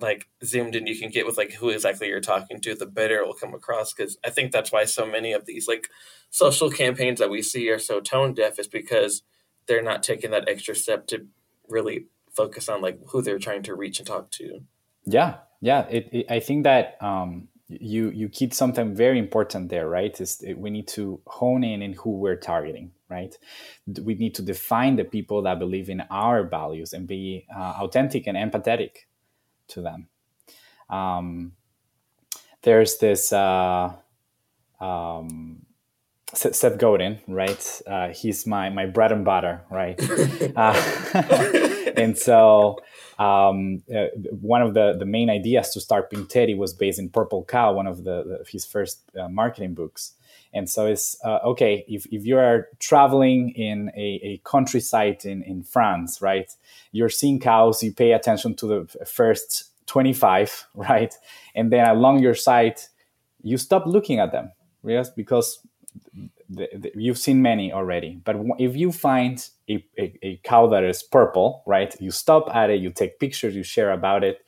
like 0.00 0.28
zoomed 0.44 0.74
in 0.74 0.86
you 0.86 0.98
can 0.98 1.10
get 1.10 1.26
with 1.26 1.36
like 1.36 1.52
who 1.52 1.68
exactly 1.68 2.08
you're 2.08 2.20
talking 2.20 2.60
to 2.60 2.74
the 2.74 2.86
better 2.86 3.18
it 3.18 3.26
will 3.26 3.34
come 3.34 3.54
across 3.54 3.92
because 3.92 4.18
i 4.24 4.30
think 4.30 4.52
that's 4.52 4.72
why 4.72 4.84
so 4.84 5.06
many 5.06 5.32
of 5.32 5.46
these 5.46 5.68
like 5.68 5.88
social 6.30 6.70
campaigns 6.70 7.18
that 7.18 7.30
we 7.30 7.42
see 7.42 7.70
are 7.70 7.78
so 7.78 8.00
tone 8.00 8.34
deaf 8.34 8.58
is 8.58 8.66
because 8.66 9.22
they're 9.68 9.82
not 9.82 10.02
taking 10.02 10.30
that 10.32 10.48
extra 10.48 10.74
step 10.74 11.06
to 11.06 11.26
really 11.68 12.06
focus 12.32 12.68
on 12.68 12.80
like 12.80 12.98
who 13.08 13.22
they're 13.22 13.38
trying 13.38 13.62
to 13.62 13.74
reach 13.74 13.98
and 13.98 14.06
talk 14.06 14.30
to. 14.32 14.60
Yeah, 15.04 15.36
yeah. 15.60 15.86
It, 15.88 16.08
it, 16.12 16.26
I 16.30 16.40
think 16.40 16.64
that 16.64 16.96
um, 17.00 17.48
you 17.68 18.10
you 18.10 18.28
keep 18.28 18.52
something 18.52 18.94
very 18.94 19.18
important 19.18 19.68
there, 19.68 19.88
right? 19.88 20.18
Is 20.20 20.42
we 20.56 20.70
need 20.70 20.88
to 20.88 21.20
hone 21.26 21.64
in 21.64 21.82
in 21.82 21.92
who 21.92 22.10
we're 22.18 22.36
targeting, 22.36 22.92
right? 23.08 23.36
We 24.02 24.14
need 24.14 24.34
to 24.36 24.42
define 24.42 24.96
the 24.96 25.04
people 25.04 25.42
that 25.42 25.58
believe 25.58 25.88
in 25.88 26.02
our 26.10 26.42
values 26.44 26.92
and 26.92 27.06
be 27.06 27.46
uh, 27.54 27.74
authentic 27.82 28.26
and 28.26 28.36
empathetic 28.36 29.07
to 29.68 29.82
them. 29.82 30.08
Um, 30.90 31.52
there's 32.62 32.98
this. 32.98 33.32
Uh, 33.32 33.94
um, 34.80 35.66
Seth 36.34 36.78
Godin, 36.78 37.20
right? 37.26 37.82
Uh, 37.86 38.08
he's 38.08 38.46
my 38.46 38.68
my 38.68 38.86
bread 38.86 39.12
and 39.12 39.24
butter, 39.24 39.62
right? 39.70 39.98
uh, 40.56 40.74
and 41.96 42.18
so 42.18 42.78
um, 43.18 43.82
uh, 43.94 44.06
one 44.40 44.60
of 44.60 44.74
the 44.74 44.94
the 44.98 45.06
main 45.06 45.30
ideas 45.30 45.70
to 45.70 45.80
start 45.80 46.10
Pink 46.10 46.28
Teddy 46.28 46.54
was 46.54 46.74
based 46.74 46.98
in 46.98 47.08
Purple 47.08 47.44
Cow, 47.44 47.72
one 47.72 47.86
of 47.86 48.04
the, 48.04 48.24
the 48.24 48.44
his 48.50 48.66
first 48.66 49.00
uh, 49.18 49.28
marketing 49.28 49.74
books. 49.74 50.14
And 50.58 50.68
so 50.68 50.86
it's 50.86 51.16
uh, 51.24 51.38
okay 51.44 51.84
if, 51.88 52.04
if 52.06 52.26
you 52.26 52.36
are 52.36 52.68
traveling 52.80 53.50
in 53.50 53.90
a, 53.96 54.20
a 54.22 54.40
countryside 54.44 55.24
in, 55.24 55.42
in 55.42 55.62
France, 55.62 56.20
right? 56.20 56.50
You're 56.90 57.08
seeing 57.08 57.38
cows, 57.38 57.82
you 57.82 57.92
pay 57.92 58.12
attention 58.12 58.54
to 58.56 58.66
the 58.66 59.06
first 59.06 59.70
25, 59.86 60.66
right? 60.74 61.14
And 61.54 61.72
then 61.72 61.88
along 61.88 62.20
your 62.20 62.34
side, 62.34 62.80
you 63.40 63.56
stop 63.56 63.86
looking 63.86 64.18
at 64.18 64.32
them, 64.32 64.50
yes, 64.84 65.10
because 65.10 65.60
you've 66.94 67.18
seen 67.18 67.40
many 67.42 67.72
already. 67.72 68.20
But 68.24 68.36
if 68.58 68.74
you 68.76 68.90
find 68.90 69.48
a, 69.68 69.84
a, 69.98 70.18
a, 70.22 70.40
cow 70.42 70.66
that 70.68 70.82
is 70.82 71.02
purple, 71.02 71.62
right? 71.66 71.94
You 72.00 72.10
stop 72.10 72.54
at 72.54 72.70
it, 72.70 72.80
you 72.80 72.90
take 72.90 73.20
pictures, 73.20 73.54
you 73.54 73.62
share 73.62 73.92
about 73.92 74.24
it. 74.24 74.44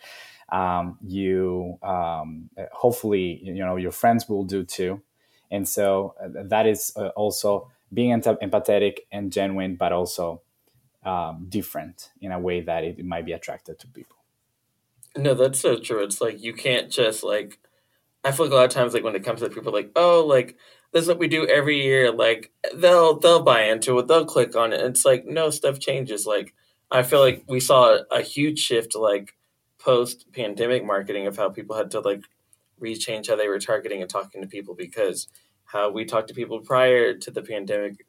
Um, 0.51 0.99
you 1.07 1.79
um, 1.85 2.51
hopefully 2.73 3.41
you 3.45 3.65
know 3.65 3.77
your 3.77 3.93
friends 3.93 4.29
will 4.29 4.43
do 4.43 4.65
too, 4.65 5.01
and 5.51 5.69
so 5.69 6.15
uh, 6.23 6.29
that 6.45 6.67
is 6.67 6.93
uh, 6.97 7.09
also 7.09 7.71
being 7.93 8.21
empathetic 8.21 8.99
and 9.11 9.33
genuine, 9.33 9.77
but 9.77 9.93
also 9.93 10.43
um, 11.05 11.47
different 11.49 12.11
in 12.21 12.33
a 12.33 12.39
way 12.39 12.61
that 12.61 12.85
it 12.85 13.05
might 13.05 13.25
be 13.25 13.33
attracted 13.33 13.79
to 13.81 13.87
people. 13.89 14.17
No, 15.17 15.35
that's 15.35 15.59
so 15.59 15.79
true. 15.79 16.03
It's 16.05 16.21
like 16.21 16.43
you 16.43 16.55
can't 16.55 16.91
just 16.91 17.25
like. 17.25 17.59
I 18.23 18.33
feel 18.33 18.47
like 18.47 18.53
a 18.53 18.57
lot 18.57 18.65
of 18.67 18.71
times, 18.71 18.93
like 18.93 19.03
when 19.03 19.17
it 19.17 19.25
comes 19.25 19.41
to 19.41 19.49
people, 19.49 19.73
like 19.73 19.91
oh, 19.97 20.25
like 20.27 20.57
this 20.93 21.03
is 21.03 21.09
what 21.09 21.19
we 21.19 21.27
do 21.27 21.47
every 21.47 21.83
year. 21.83 22.13
Like 22.13 22.53
they'll 22.75 23.19
they'll 23.19 23.43
buy 23.43 23.65
into 23.65 23.99
it, 23.99 24.09
they'll 24.09 24.25
click 24.27 24.55
on 24.55 24.73
it. 24.73 24.81
It's 24.81 25.05
like 25.05 25.25
no 25.27 25.51
stuff 25.51 25.81
changes. 25.81 26.27
Like 26.27 26.55
I 26.91 27.03
feel 27.03 27.21
like 27.21 27.45
we 27.49 27.61
saw 27.61 27.99
a 28.11 28.21
huge 28.21 28.59
shift 28.59 28.95
like 28.95 29.35
post 29.79 30.27
pandemic 30.33 30.85
marketing 30.85 31.27
of 31.27 31.37
how 31.37 31.49
people 31.49 31.77
had 31.77 31.91
to 31.93 32.01
like 32.01 32.23
rechange 32.83 33.29
how 33.29 33.37
they 33.37 33.49
were 33.49 33.59
targeting 33.59 34.01
and 34.01 34.11
talking 34.11 34.41
to 34.41 34.49
people 34.49 34.75
because 34.75 35.29
how 35.65 35.91
we 35.91 36.05
talked 36.05 36.29
to 36.29 36.35
people 36.35 36.61
prior 36.61 37.15
to 37.15 37.31
the 37.31 37.43
pandemic 37.43 38.05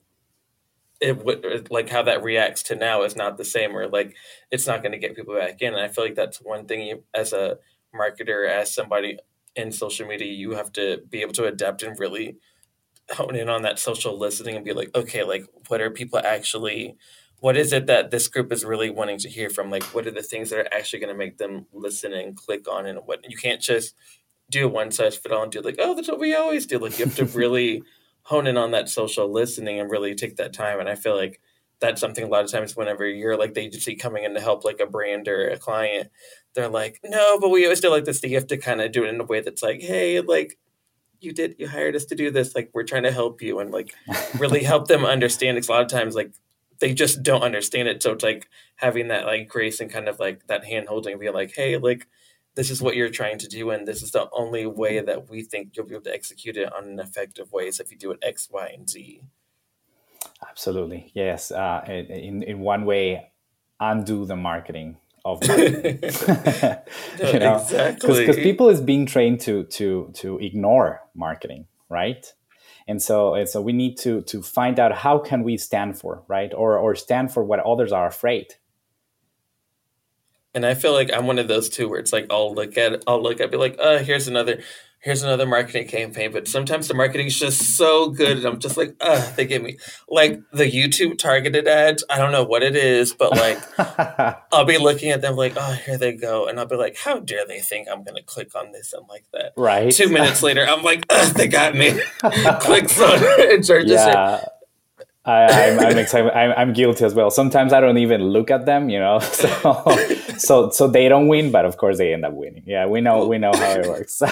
it 0.99 1.25
would 1.25 1.71
like 1.71 1.89
how 1.89 2.03
that 2.03 2.23
reacts 2.23 2.61
to 2.61 2.75
now 2.75 3.01
is 3.03 3.15
not 3.15 3.37
the 3.37 3.45
same 3.45 3.75
or 3.75 3.87
like 3.87 4.15
it's 4.51 4.67
not 4.67 4.83
going 4.83 4.91
to 4.91 4.99
get 4.99 5.15
people 5.15 5.35
back 5.35 5.61
in 5.61 5.73
and 5.73 5.81
i 5.81 5.87
feel 5.87 6.03
like 6.03 6.15
that's 6.15 6.37
one 6.37 6.65
thing 6.65 6.81
you 6.81 7.03
as 7.13 7.33
a 7.33 7.57
marketer 7.93 8.47
as 8.47 8.73
somebody 8.73 9.17
in 9.55 9.71
social 9.71 10.07
media 10.07 10.31
you 10.31 10.51
have 10.51 10.71
to 10.71 11.01
be 11.09 11.21
able 11.21 11.33
to 11.33 11.45
adapt 11.45 11.83
and 11.83 11.99
really 11.99 12.37
hone 13.11 13.35
in 13.35 13.49
on 13.49 13.63
that 13.63 13.79
social 13.79 14.17
listening 14.17 14.55
and 14.55 14.65
be 14.65 14.73
like, 14.73 14.95
okay, 14.95 15.23
like 15.23 15.45
what 15.67 15.81
are 15.81 15.89
people 15.89 16.19
actually 16.19 16.97
what 17.39 17.57
is 17.57 17.73
it 17.73 17.87
that 17.87 18.11
this 18.11 18.27
group 18.27 18.51
is 18.51 18.63
really 18.63 18.91
wanting 18.91 19.17
to 19.17 19.27
hear 19.27 19.49
from? 19.49 19.71
Like 19.71 19.81
what 19.95 20.05
are 20.05 20.11
the 20.11 20.21
things 20.21 20.51
that 20.51 20.59
are 20.59 20.73
actually 20.73 20.99
going 20.99 21.11
to 21.11 21.17
make 21.17 21.39
them 21.39 21.65
listen 21.73 22.13
and 22.13 22.35
click 22.35 22.67
on 22.67 22.85
and 22.85 22.99
what 23.05 23.27
you 23.27 23.35
can't 23.35 23.59
just 23.59 23.95
do 24.51 24.65
a 24.65 24.69
one 24.69 24.91
size 24.91 25.15
fit 25.15 25.31
all 25.31 25.43
and 25.43 25.51
do 25.51 25.61
like, 25.61 25.77
oh, 25.79 25.95
that's 25.95 26.07
what 26.07 26.19
we 26.19 26.35
always 26.35 26.65
do. 26.65 26.77
Like 26.77 26.99
you 26.99 27.05
have 27.05 27.15
to 27.15 27.25
really 27.37 27.83
hone 28.23 28.47
in 28.47 28.57
on 28.57 28.71
that 28.71 28.89
social 28.89 29.31
listening 29.31 29.79
and 29.79 29.89
really 29.89 30.13
take 30.13 30.35
that 30.35 30.53
time. 30.53 30.79
And 30.79 30.87
I 30.87 30.95
feel 30.95 31.15
like 31.15 31.41
that's 31.79 31.99
something 31.99 32.23
a 32.23 32.27
lot 32.27 32.43
of 32.43 32.51
times 32.51 32.75
whenever 32.75 33.07
you're 33.07 33.37
like 33.37 33.55
the 33.55 33.61
agency 33.61 33.95
coming 33.95 34.23
in 34.23 34.35
to 34.35 34.41
help 34.41 34.63
like 34.63 34.79
a 34.79 34.85
brand 34.85 35.27
or 35.27 35.49
a 35.49 35.57
client, 35.57 36.09
they're 36.53 36.69
like, 36.69 36.99
no, 37.03 37.39
but 37.39 37.49
we 37.49 37.63
always 37.63 37.79
do 37.79 37.89
like 37.89 38.05
this. 38.05 38.21
You 38.21 38.35
have 38.35 38.47
to 38.47 38.57
kind 38.57 38.81
of 38.81 38.91
do 38.91 39.03
it 39.03 39.09
in 39.09 39.19
a 39.19 39.25
way 39.25 39.41
that's 39.41 39.63
like, 39.63 39.81
hey, 39.81 40.21
like 40.21 40.59
you 41.21 41.31
did 41.31 41.55
you 41.59 41.67
hired 41.67 41.95
us 41.95 42.05
to 42.05 42.15
do 42.15 42.31
this 42.31 42.55
like 42.55 42.69
we're 42.73 42.83
trying 42.83 43.03
to 43.03 43.11
help 43.11 43.41
you 43.41 43.59
and 43.59 43.71
like 43.71 43.93
really 44.39 44.63
help 44.71 44.87
them 44.87 45.05
understand 45.05 45.55
because 45.55 45.69
a 45.69 45.71
lot 45.71 45.81
of 45.81 45.87
times 45.87 46.15
like 46.15 46.33
they 46.79 46.93
just 46.93 47.21
don't 47.21 47.43
understand 47.43 47.87
it 47.87 48.01
so 48.01 48.11
it's 48.11 48.23
like 48.23 48.49
having 48.75 49.07
that 49.07 49.25
like 49.25 49.47
grace 49.47 49.79
and 49.79 49.91
kind 49.91 50.09
of 50.09 50.19
like 50.19 50.45
that 50.47 50.65
hand 50.65 50.87
holding 50.87 51.19
being 51.19 51.33
like 51.33 51.53
hey 51.55 51.77
like 51.77 52.07
this 52.55 52.69
is 52.69 52.81
what 52.81 52.95
you're 52.95 53.09
trying 53.09 53.37
to 53.37 53.47
do 53.47 53.69
and 53.69 53.87
this 53.87 54.01
is 54.01 54.11
the 54.11 54.27
only 54.33 54.65
way 54.65 54.99
that 54.99 55.29
we 55.29 55.43
think 55.43 55.75
you'll 55.75 55.85
be 55.85 55.95
able 55.95 56.03
to 56.03 56.13
execute 56.13 56.57
it 56.57 56.71
on 56.73 56.85
an 56.85 56.99
effective 56.99 57.51
way 57.51 57.71
so 57.71 57.81
if 57.81 57.91
you 57.91 57.97
do 57.97 58.11
it 58.11 58.19
x 58.21 58.49
y 58.51 58.67
and 58.73 58.89
z 58.89 59.21
absolutely 60.47 61.11
yes 61.13 61.51
uh, 61.51 61.83
in, 61.87 62.43
in 62.43 62.59
one 62.59 62.85
way 62.85 63.31
undo 63.79 64.25
the 64.25 64.35
marketing 64.35 64.97
of 65.23 65.41
marketing. 65.47 65.99
you 67.33 67.39
know? 67.39 67.57
exactly 67.57 68.19
because 68.19 68.35
people 68.37 68.69
is 68.69 68.81
being 68.81 69.05
trained 69.05 69.39
to 69.41 69.63
to 69.65 70.11
to 70.13 70.37
ignore 70.39 71.01
marketing 71.15 71.67
right 71.89 72.33
and 72.87 73.01
so 73.01 73.35
and 73.35 73.47
so 73.47 73.61
we 73.61 73.73
need 73.73 73.97
to 73.97 74.21
to 74.23 74.41
find 74.41 74.79
out 74.79 74.93
how 74.93 75.17
can 75.17 75.43
we 75.43 75.57
stand 75.57 75.97
for 75.97 76.23
right 76.27 76.53
or 76.53 76.77
or 76.77 76.95
stand 76.95 77.31
for 77.31 77.43
what 77.43 77.59
others 77.59 77.91
are 77.91 78.07
afraid 78.07 78.55
And 80.53 80.65
I 80.65 80.73
feel 80.73 80.93
like 80.93 81.11
I'm 81.13 81.27
one 81.27 81.39
of 81.39 81.47
those 81.47 81.69
two 81.69 81.87
where 81.87 81.99
it's 81.99 82.11
like 82.11 82.27
I'll 82.29 82.53
look 82.53 82.77
at 82.77 83.03
I'll 83.07 83.21
look 83.21 83.39
at 83.39 83.51
be 83.51 83.57
like, 83.57 83.77
oh, 83.79 83.99
here's 83.99 84.27
another 84.27 84.61
here's 85.01 85.23
another 85.23 85.45
marketing 85.45 85.87
campaign. 85.87 86.31
But 86.31 86.47
sometimes 86.47 86.87
the 86.87 86.93
marketing 86.93 87.27
is 87.27 87.39
just 87.39 87.75
so 87.75 88.09
good 88.09 88.37
and 88.37 88.45
I'm 88.45 88.59
just 88.59 88.77
like, 88.77 88.95
uh, 89.01 89.31
they 89.35 89.45
give 89.45 89.63
me 89.63 89.77
like 90.07 90.39
the 90.53 90.69
YouTube 90.69 91.17
targeted 91.17 91.67
ads. 91.67 92.03
I 92.09 92.17
don't 92.17 92.31
know 92.31 92.43
what 92.43 92.63
it 92.63 92.75
is, 92.75 93.13
but 93.13 93.31
like 93.31 93.59
I'll 94.51 94.65
be 94.65 94.77
looking 94.77 95.11
at 95.11 95.21
them 95.21 95.35
like, 95.35 95.53
oh, 95.57 95.73
here 95.85 95.97
they 95.97 96.13
go. 96.13 96.47
And 96.47 96.59
I'll 96.59 96.67
be 96.67 96.75
like, 96.75 96.97
how 96.97 97.19
dare 97.19 97.45
they 97.47 97.59
think 97.59 97.87
I'm 97.89 98.03
gonna 98.03 98.23
click 98.23 98.55
on 98.55 98.71
this 98.71 98.93
and 98.93 99.07
like 99.09 99.25
that. 99.33 99.53
Right. 99.57 99.91
Two 99.91 100.09
minutes 100.09 100.43
later, 100.43 100.65
I'm 100.65 100.83
like, 100.83 101.07
they 101.33 101.47
got 101.47 101.75
me. 101.75 101.99
Clicks 102.61 102.99
on 102.99 103.19
it 103.21 103.53
and 103.55 103.65
charges 103.65 103.91
yeah. 103.91 104.37
it. 104.37 104.49
I, 105.23 105.69
I'm, 105.69 105.79
I'm 105.79 105.97
excited. 105.97 106.31
I'm, 106.31 106.51
I'm 106.57 106.73
guilty 106.73 107.05
as 107.05 107.13
well. 107.13 107.29
Sometimes 107.29 107.73
I 107.73 107.79
don't 107.79 107.99
even 107.99 108.21
look 108.21 108.49
at 108.49 108.65
them, 108.65 108.89
you 108.89 108.99
know. 108.99 109.19
So, 109.31 109.83
so, 110.37 110.69
so 110.71 110.87
they 110.87 111.07
don't 111.09 111.27
win, 111.27 111.51
but 111.51 111.65
of 111.65 111.77
course 111.77 111.97
they 111.97 112.13
end 112.13 112.25
up 112.25 112.33
winning. 112.33 112.63
Yeah, 112.65 112.85
we 112.87 113.01
know, 113.01 113.27
we 113.27 113.37
know 113.37 113.51
how 113.53 113.71
it 113.71 113.87
works. 113.87 114.21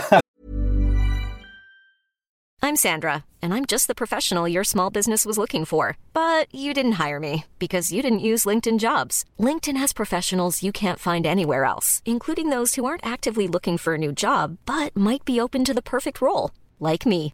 I'm 2.62 2.76
Sandra, 2.76 3.26
and 3.42 3.54
I'm 3.54 3.66
just 3.66 3.88
the 3.88 3.96
professional 3.96 4.48
your 4.48 4.64
small 4.64 4.90
business 4.90 5.26
was 5.26 5.38
looking 5.38 5.66
for. 5.66 5.98
But 6.14 6.54
you 6.54 6.74
didn't 6.74 7.00
hire 7.04 7.20
me 7.20 7.46
because 7.58 7.92
you 7.92 8.02
didn't 8.02 8.20
use 8.20 8.46
LinkedIn 8.46 8.80
Jobs. 8.80 9.26
LinkedIn 9.40 9.78
has 9.78 9.94
professionals 9.94 10.64
you 10.64 10.72
can't 10.72 11.00
find 11.00 11.26
anywhere 11.26 11.66
else, 11.66 12.02
including 12.06 12.50
those 12.50 12.76
who 12.76 12.86
aren't 12.86 13.06
actively 13.06 13.48
looking 13.48 13.78
for 13.78 13.94
a 13.94 13.98
new 13.98 14.12
job 14.12 14.58
but 14.66 14.96
might 14.96 15.26
be 15.26 15.40
open 15.40 15.64
to 15.66 15.74
the 15.74 15.82
perfect 15.82 16.22
role, 16.22 16.52
like 16.80 17.06
me. 17.06 17.34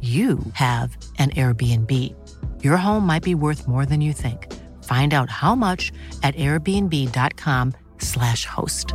you 0.00 0.38
have 0.54 0.96
an 1.18 1.28
Airbnb. 1.30 2.14
Your 2.64 2.78
home 2.78 3.04
might 3.04 3.22
be 3.22 3.34
worth 3.34 3.68
more 3.68 3.84
than 3.84 4.00
you 4.00 4.14
think. 4.14 4.50
Find 4.84 5.12
out 5.12 5.28
how 5.28 5.54
much 5.54 5.92
at 6.22 6.34
airbnb.com/slash 6.36 8.46
host. 8.46 8.94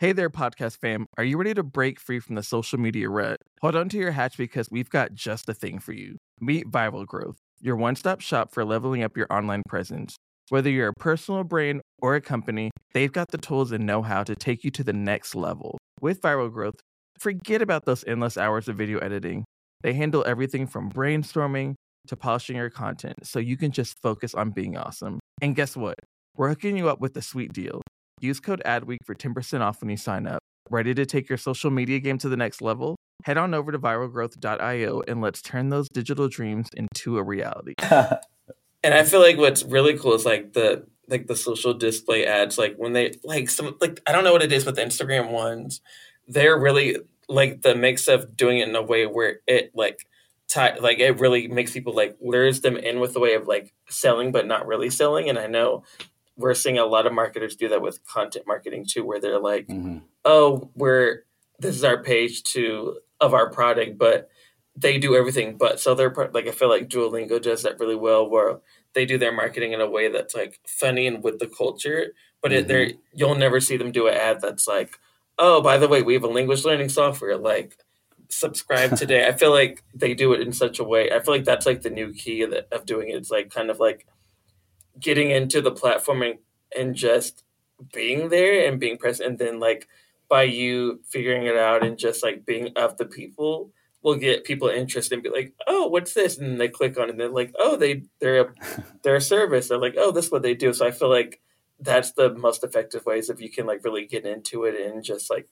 Hey 0.00 0.10
there, 0.12 0.28
podcast 0.28 0.78
fam. 0.78 1.06
Are 1.16 1.22
you 1.24 1.38
ready 1.38 1.54
to 1.54 1.62
break 1.62 2.00
free 2.00 2.18
from 2.18 2.34
the 2.34 2.42
social 2.42 2.80
media 2.80 3.08
rut? 3.08 3.38
Hold 3.60 3.76
on 3.76 3.88
to 3.90 3.96
your 3.96 4.10
hatch 4.10 4.36
because 4.36 4.66
we've 4.70 4.90
got 4.90 5.14
just 5.14 5.46
the 5.46 5.54
thing 5.54 5.78
for 5.78 5.92
you. 5.92 6.16
Meet 6.40 6.68
Viral 6.70 7.06
Growth, 7.06 7.36
your 7.60 7.76
one 7.76 7.94
stop 7.94 8.20
shop 8.20 8.52
for 8.52 8.64
leveling 8.64 9.04
up 9.04 9.16
your 9.16 9.28
online 9.30 9.62
presence. 9.68 10.16
Whether 10.48 10.68
you're 10.68 10.88
a 10.88 10.94
personal 10.94 11.44
brand 11.44 11.80
or 12.02 12.16
a 12.16 12.20
company, 12.20 12.70
they've 12.92 13.12
got 13.12 13.30
the 13.30 13.38
tools 13.38 13.72
and 13.72 13.86
know 13.86 14.02
how 14.02 14.24
to 14.24 14.34
take 14.34 14.64
you 14.64 14.70
to 14.72 14.84
the 14.84 14.92
next 14.92 15.34
level. 15.34 15.78
With 16.00 16.20
Viral 16.20 16.52
Growth, 16.52 16.74
forget 17.18 17.62
about 17.62 17.84
those 17.84 18.04
endless 18.06 18.36
hours 18.36 18.68
of 18.68 18.76
video 18.76 18.98
editing. 18.98 19.44
They 19.82 19.92
handle 19.92 20.24
everything 20.26 20.66
from 20.66 20.90
brainstorming 20.90 21.74
to 22.06 22.16
polishing 22.16 22.56
your 22.56 22.70
content 22.70 23.26
so 23.26 23.38
you 23.38 23.56
can 23.56 23.70
just 23.70 23.98
focus 24.00 24.34
on 24.34 24.50
being 24.50 24.76
awesome. 24.76 25.20
And 25.40 25.54
guess 25.54 25.76
what? 25.76 25.96
We're 26.36 26.48
hooking 26.48 26.76
you 26.76 26.88
up 26.88 27.00
with 27.00 27.16
a 27.16 27.22
sweet 27.22 27.52
deal. 27.52 27.80
Use 28.20 28.40
code 28.40 28.62
ADWEEK 28.64 28.98
for 29.04 29.14
10% 29.14 29.60
off 29.60 29.80
when 29.80 29.90
you 29.90 29.96
sign 29.96 30.26
up. 30.26 30.40
Ready 30.70 30.94
to 30.94 31.04
take 31.04 31.28
your 31.28 31.38
social 31.38 31.70
media 31.70 32.00
game 32.00 32.18
to 32.18 32.28
the 32.28 32.36
next 32.36 32.62
level? 32.62 32.96
Head 33.24 33.36
on 33.36 33.54
over 33.54 33.70
to 33.70 33.78
viralgrowth.io 33.78 35.02
and 35.06 35.20
let's 35.20 35.42
turn 35.42 35.68
those 35.68 35.88
digital 35.88 36.28
dreams 36.28 36.68
into 36.76 37.18
a 37.18 37.22
reality. 37.22 37.74
and 38.82 38.94
I 38.94 39.02
feel 39.04 39.20
like 39.20 39.36
what's 39.36 39.62
really 39.62 39.96
cool 39.98 40.14
is 40.14 40.24
like 40.24 40.52
the 40.52 40.86
like 41.08 41.26
the 41.26 41.36
social 41.36 41.74
display 41.74 42.26
ads, 42.26 42.56
like 42.56 42.76
when 42.76 42.92
they 42.92 43.12
like 43.22 43.50
some 43.50 43.76
like 43.80 44.00
I 44.06 44.12
don't 44.12 44.24
know 44.24 44.32
what 44.32 44.42
it 44.42 44.52
is 44.52 44.64
with 44.64 44.76
the 44.76 44.82
Instagram 44.82 45.30
ones. 45.30 45.80
They're 46.28 46.58
really 46.58 46.96
like 47.28 47.62
the 47.62 47.74
mix 47.74 48.08
of 48.08 48.36
doing 48.36 48.58
it 48.58 48.68
in 48.68 48.76
a 48.76 48.82
way 48.82 49.06
where 49.06 49.40
it 49.46 49.70
like 49.74 50.06
tie 50.48 50.76
like 50.78 50.98
it 50.98 51.18
really 51.20 51.48
makes 51.48 51.72
people 51.72 51.94
like 51.94 52.16
lures 52.20 52.60
them 52.60 52.76
in 52.76 53.00
with 53.00 53.14
the 53.14 53.20
way 53.20 53.34
of 53.34 53.46
like 53.46 53.72
selling 53.88 54.30
but 54.32 54.46
not 54.46 54.66
really 54.66 54.90
selling. 54.90 55.28
And 55.28 55.38
I 55.38 55.46
know 55.46 55.84
we're 56.36 56.54
seeing 56.54 56.78
a 56.78 56.84
lot 56.84 57.06
of 57.06 57.12
marketers 57.12 57.56
do 57.56 57.68
that 57.68 57.80
with 57.82 58.04
content 58.06 58.46
marketing 58.46 58.84
too, 58.88 59.04
where 59.04 59.20
they're 59.20 59.38
like, 59.38 59.68
Mhm. 59.68 60.02
"Oh, 60.24 60.70
we're 60.74 61.24
this 61.60 61.76
is 61.76 61.84
our 61.84 62.02
page 62.02 62.42
to 62.54 62.98
of 63.20 63.32
our 63.32 63.48
product," 63.50 63.96
but 63.98 64.28
they 64.76 64.98
do 64.98 65.14
everything 65.14 65.56
but 65.56 65.78
so 65.78 65.94
they're 65.94 66.12
like 66.34 66.48
I 66.48 66.50
feel 66.50 66.68
like 66.68 66.88
Duolingo 66.88 67.40
does 67.40 67.62
that 67.62 67.78
really 67.78 67.94
well, 67.94 68.28
where 68.28 68.58
they 68.94 69.06
do 69.06 69.16
their 69.18 69.32
marketing 69.32 69.72
in 69.72 69.80
a 69.80 69.88
way 69.88 70.08
that's 70.08 70.34
like 70.34 70.60
funny 70.66 71.06
and 71.06 71.22
with 71.22 71.38
the 71.38 71.46
culture, 71.46 72.12
but 72.42 72.52
it, 72.52 72.68
they're 72.68 72.90
you'll 73.14 73.34
never 73.36 73.60
see 73.60 73.76
them 73.76 73.92
do 73.92 74.08
an 74.08 74.14
ad 74.14 74.40
that's 74.40 74.66
like, 74.66 74.98
"Oh, 75.38 75.60
by 75.62 75.78
the 75.78 75.88
way, 75.88 76.02
we 76.02 76.14
have 76.14 76.24
a 76.24 76.28
language 76.28 76.64
learning 76.64 76.88
software 76.90 77.36
like." 77.36 77.76
subscribe 78.34 78.96
today. 78.96 79.26
I 79.26 79.32
feel 79.32 79.52
like 79.52 79.82
they 79.94 80.14
do 80.14 80.32
it 80.32 80.40
in 80.40 80.52
such 80.52 80.78
a 80.78 80.84
way 80.84 81.10
i 81.10 81.20
feel 81.20 81.34
like 81.34 81.44
that's 81.44 81.66
like 81.66 81.82
the 81.82 81.90
new 81.90 82.12
key 82.12 82.44
that, 82.44 82.68
of 82.72 82.86
doing 82.86 83.08
it. 83.08 83.16
It's 83.16 83.30
like 83.30 83.50
kind 83.50 83.70
of 83.70 83.80
like 83.80 84.06
getting 84.98 85.30
into 85.30 85.60
the 85.60 85.72
platform 85.72 86.22
and, 86.22 86.38
and 86.76 86.94
just 86.94 87.44
being 87.92 88.28
there 88.28 88.68
and 88.68 88.80
being 88.80 88.96
present 88.96 89.28
and 89.28 89.38
then 89.38 89.60
like 89.60 89.88
by 90.28 90.42
you 90.42 91.00
figuring 91.08 91.46
it 91.46 91.56
out 91.56 91.84
and 91.84 91.98
just 91.98 92.22
like 92.22 92.46
being 92.46 92.72
of 92.76 92.96
the 92.96 93.04
people 93.04 93.70
will 94.02 94.14
get 94.14 94.44
people 94.44 94.68
interested 94.68 95.14
and 95.14 95.22
be 95.22 95.30
like 95.30 95.52
oh 95.66 95.88
what's 95.88 96.14
this? 96.14 96.38
And 96.38 96.60
they 96.60 96.68
click 96.68 96.98
on 96.98 97.04
it 97.04 97.10
and 97.10 97.20
they're 97.20 97.28
like 97.28 97.54
oh 97.58 97.76
they 97.76 98.04
they're 98.20 98.42
a 98.42 98.54
they're 99.02 99.16
a 99.16 99.20
service. 99.20 99.68
They're 99.68 99.78
like 99.78 99.96
oh 99.98 100.12
this 100.12 100.26
is 100.26 100.32
what 100.32 100.42
they 100.42 100.54
do. 100.54 100.72
So 100.72 100.86
i 100.86 100.90
feel 100.90 101.10
like 101.10 101.40
that's 101.80 102.12
the 102.12 102.32
most 102.34 102.64
effective 102.64 103.04
ways 103.04 103.28
if 103.28 103.40
you 103.40 103.50
can 103.50 103.66
like 103.66 103.84
really 103.84 104.06
get 104.06 104.24
into 104.24 104.64
it 104.64 104.74
and 104.74 105.02
just 105.02 105.30
like 105.30 105.48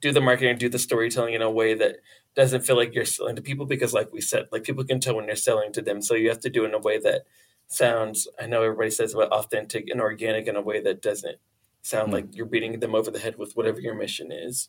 do 0.00 0.12
the 0.12 0.20
marketing 0.20 0.56
do 0.56 0.68
the 0.68 0.78
storytelling 0.78 1.34
in 1.34 1.42
a 1.42 1.50
way 1.50 1.74
that 1.74 1.96
doesn't 2.34 2.62
feel 2.62 2.76
like 2.76 2.94
you're 2.94 3.04
selling 3.04 3.36
to 3.36 3.42
people 3.42 3.66
because 3.66 3.92
like 3.92 4.12
we 4.12 4.20
said 4.20 4.46
like 4.52 4.64
people 4.64 4.84
can 4.84 5.00
tell 5.00 5.16
when 5.16 5.26
you're 5.26 5.36
selling 5.36 5.72
to 5.72 5.82
them 5.82 6.00
so 6.00 6.14
you 6.14 6.28
have 6.28 6.40
to 6.40 6.50
do 6.50 6.64
it 6.64 6.68
in 6.68 6.74
a 6.74 6.78
way 6.78 6.98
that 6.98 7.22
sounds 7.66 8.26
i 8.40 8.46
know 8.46 8.62
everybody 8.62 8.90
says 8.90 9.14
about 9.14 9.30
authentic 9.32 9.88
and 9.90 10.00
organic 10.00 10.46
in 10.46 10.56
a 10.56 10.62
way 10.62 10.80
that 10.80 11.02
doesn't 11.02 11.36
sound 11.82 12.08
hmm. 12.08 12.14
like 12.14 12.36
you're 12.36 12.46
beating 12.46 12.78
them 12.80 12.94
over 12.94 13.10
the 13.10 13.18
head 13.18 13.36
with 13.36 13.52
whatever 13.54 13.80
your 13.80 13.94
mission 13.94 14.32
is 14.32 14.68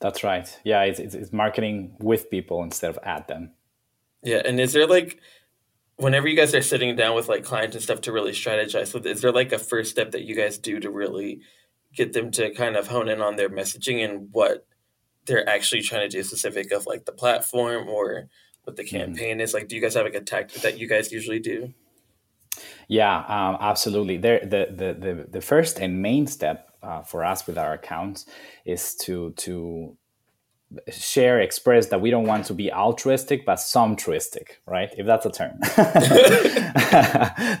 That's 0.00 0.24
right. 0.24 0.48
Yeah, 0.64 0.82
it's, 0.82 0.98
it's, 0.98 1.14
it's 1.14 1.32
marketing 1.32 1.94
with 2.00 2.28
people 2.28 2.64
instead 2.64 2.90
of 2.90 2.98
at 3.04 3.28
them. 3.28 3.52
yeah 4.22 4.42
and 4.44 4.58
is 4.58 4.72
there 4.72 4.86
like 4.86 5.20
whenever 5.96 6.28
you 6.28 6.36
guys 6.36 6.54
are 6.54 6.62
sitting 6.62 6.96
down 6.96 7.14
with 7.14 7.28
like 7.28 7.44
clients 7.44 7.76
and 7.76 7.82
stuff 7.82 8.00
to 8.02 8.12
really 8.12 8.32
strategize 8.32 8.94
with 8.94 9.06
is 9.06 9.20
there 9.20 9.32
like 9.32 9.52
a 9.52 9.58
first 9.58 9.90
step 9.90 10.10
that 10.12 10.22
you 10.22 10.34
guys 10.34 10.58
do 10.58 10.80
to 10.80 10.90
really 10.90 11.40
get 11.94 12.12
them 12.12 12.30
to 12.30 12.50
kind 12.54 12.76
of 12.76 12.88
hone 12.88 13.08
in 13.08 13.20
on 13.20 13.36
their 13.36 13.50
messaging 13.50 14.04
and 14.04 14.28
what 14.32 14.66
they're 15.26 15.48
actually 15.48 15.82
trying 15.82 16.08
to 16.08 16.08
do 16.08 16.22
specific 16.22 16.72
of 16.72 16.86
like 16.86 17.04
the 17.04 17.12
platform 17.12 17.88
or 17.88 18.28
what 18.64 18.76
the 18.76 18.84
campaign 18.84 19.40
is? 19.40 19.54
Like 19.54 19.68
do 19.68 19.76
you 19.76 19.82
guys 19.82 19.94
have 19.94 20.04
like 20.04 20.14
a 20.14 20.20
tactic 20.20 20.62
that 20.62 20.78
you 20.78 20.88
guys 20.88 21.12
usually 21.12 21.40
do? 21.40 21.72
Yeah, 22.88 23.18
um, 23.18 23.56
absolutely. 23.60 24.18
There, 24.18 24.40
the, 24.40 24.68
the 24.70 24.94
the 24.94 25.26
the 25.30 25.40
first 25.40 25.80
and 25.80 26.02
main 26.02 26.26
step 26.26 26.68
uh, 26.82 27.02
for 27.02 27.24
us 27.24 27.46
with 27.46 27.56
our 27.56 27.72
accounts 27.72 28.26
is 28.64 28.94
to 28.96 29.32
to 29.38 29.96
share, 30.90 31.40
express 31.40 31.88
that 31.88 32.00
we 32.00 32.10
don't 32.10 32.26
want 32.26 32.46
to 32.46 32.54
be 32.54 32.72
altruistic, 32.72 33.44
but 33.44 33.56
somtruistic, 33.56 34.58
right? 34.66 34.92
If 34.96 35.06
that's 35.06 35.26
a 35.26 35.30
term, 35.30 35.58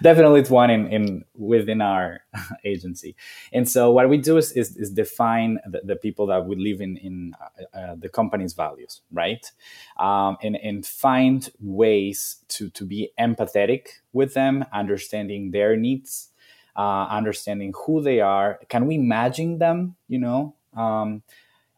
definitely 0.02 0.40
it's 0.40 0.50
one 0.50 0.70
in, 0.70 0.86
in 0.88 1.24
within 1.34 1.80
our 1.80 2.20
agency. 2.64 3.16
And 3.52 3.68
so 3.68 3.90
what 3.90 4.08
we 4.08 4.18
do 4.18 4.36
is 4.36 4.52
is, 4.52 4.76
is 4.76 4.90
define 4.90 5.58
the, 5.66 5.80
the 5.84 5.96
people 5.96 6.26
that 6.26 6.46
we 6.46 6.56
live 6.56 6.80
in 6.80 6.96
in 6.98 7.34
uh, 7.40 7.78
uh, 7.78 7.94
the 7.96 8.08
company's 8.08 8.54
values, 8.54 9.02
right? 9.12 9.50
Um, 9.98 10.36
and 10.42 10.56
and 10.56 10.86
find 10.86 11.48
ways 11.60 12.36
to 12.48 12.70
to 12.70 12.84
be 12.84 13.10
empathetic 13.18 13.88
with 14.12 14.34
them, 14.34 14.64
understanding 14.72 15.50
their 15.50 15.76
needs, 15.76 16.30
uh, 16.76 17.06
understanding 17.08 17.72
who 17.86 18.02
they 18.02 18.20
are. 18.20 18.60
Can 18.68 18.86
we 18.86 18.94
imagine 18.96 19.58
them? 19.58 19.96
You 20.08 20.18
know. 20.18 20.54
Um, 20.74 21.22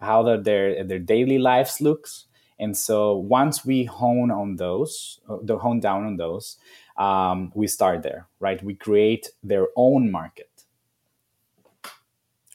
how 0.00 0.22
the, 0.22 0.36
their 0.36 0.84
their 0.84 0.98
daily 0.98 1.38
lives 1.38 1.80
looks 1.80 2.26
and 2.58 2.76
so 2.76 3.16
once 3.16 3.64
we 3.64 3.84
hone 3.84 4.30
on 4.30 4.56
those 4.56 5.20
uh, 5.28 5.38
the 5.42 5.58
hone 5.58 5.80
down 5.80 6.04
on 6.04 6.16
those 6.16 6.58
um, 6.96 7.52
we 7.54 7.66
start 7.66 8.02
there, 8.02 8.28
right? 8.40 8.62
We 8.62 8.74
create 8.74 9.28
their 9.42 9.68
own 9.76 10.10
market. 10.10 10.50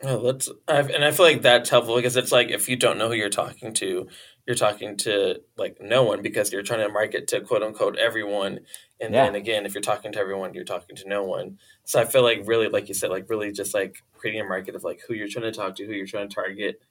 Oh, 0.02 0.24
that's 0.24 0.50
I've, 0.66 0.90
and 0.90 1.04
I 1.04 1.12
feel 1.12 1.26
like 1.26 1.42
that's 1.42 1.70
helpful 1.70 1.98
because 1.98 2.16
it's 2.16 2.32
like 2.32 2.50
if 2.52 2.70
you 2.70 2.78
don't 2.78 2.98
know 2.98 3.10
who 3.10 3.16
you're 3.16 3.28
talking 3.28 3.74
to, 3.76 4.08
you're 4.48 4.56
talking 4.56 4.96
to 4.98 5.42
like 5.58 5.82
no 5.82 6.04
one 6.04 6.22
because 6.22 6.54
you're 6.54 6.64
trying 6.64 6.88
to 6.88 6.94
market 6.94 7.28
to 7.28 7.42
quote 7.42 7.64
unquote 7.64 7.98
everyone. 7.98 8.62
And 9.02 9.14
yeah. 9.14 9.26
then 9.26 9.36
again, 9.36 9.66
if 9.66 9.74
you're 9.74 9.82
talking 9.82 10.14
to 10.14 10.20
everyone, 10.20 10.54
you're 10.54 10.64
talking 10.64 10.96
to 10.96 11.10
no 11.10 11.24
one. 11.24 11.58
So 11.84 12.00
I 12.00 12.06
feel 12.06 12.24
like 12.24 12.44
really, 12.46 12.70
like 12.70 12.88
you 12.88 12.94
said, 12.94 13.10
like 13.10 13.30
really 13.30 13.52
just 13.52 13.74
like 13.74 13.98
creating 14.14 14.40
a 14.40 14.46
market 14.46 14.74
of 14.74 14.86
like 14.86 15.02
who 15.06 15.16
you're 15.16 15.28
trying 15.28 15.44
to 15.44 15.52
talk 15.52 15.76
to, 15.76 15.86
who 15.86 15.92
you're 15.92 16.06
trying 16.06 16.30
to 16.30 16.34
target, 16.34 16.82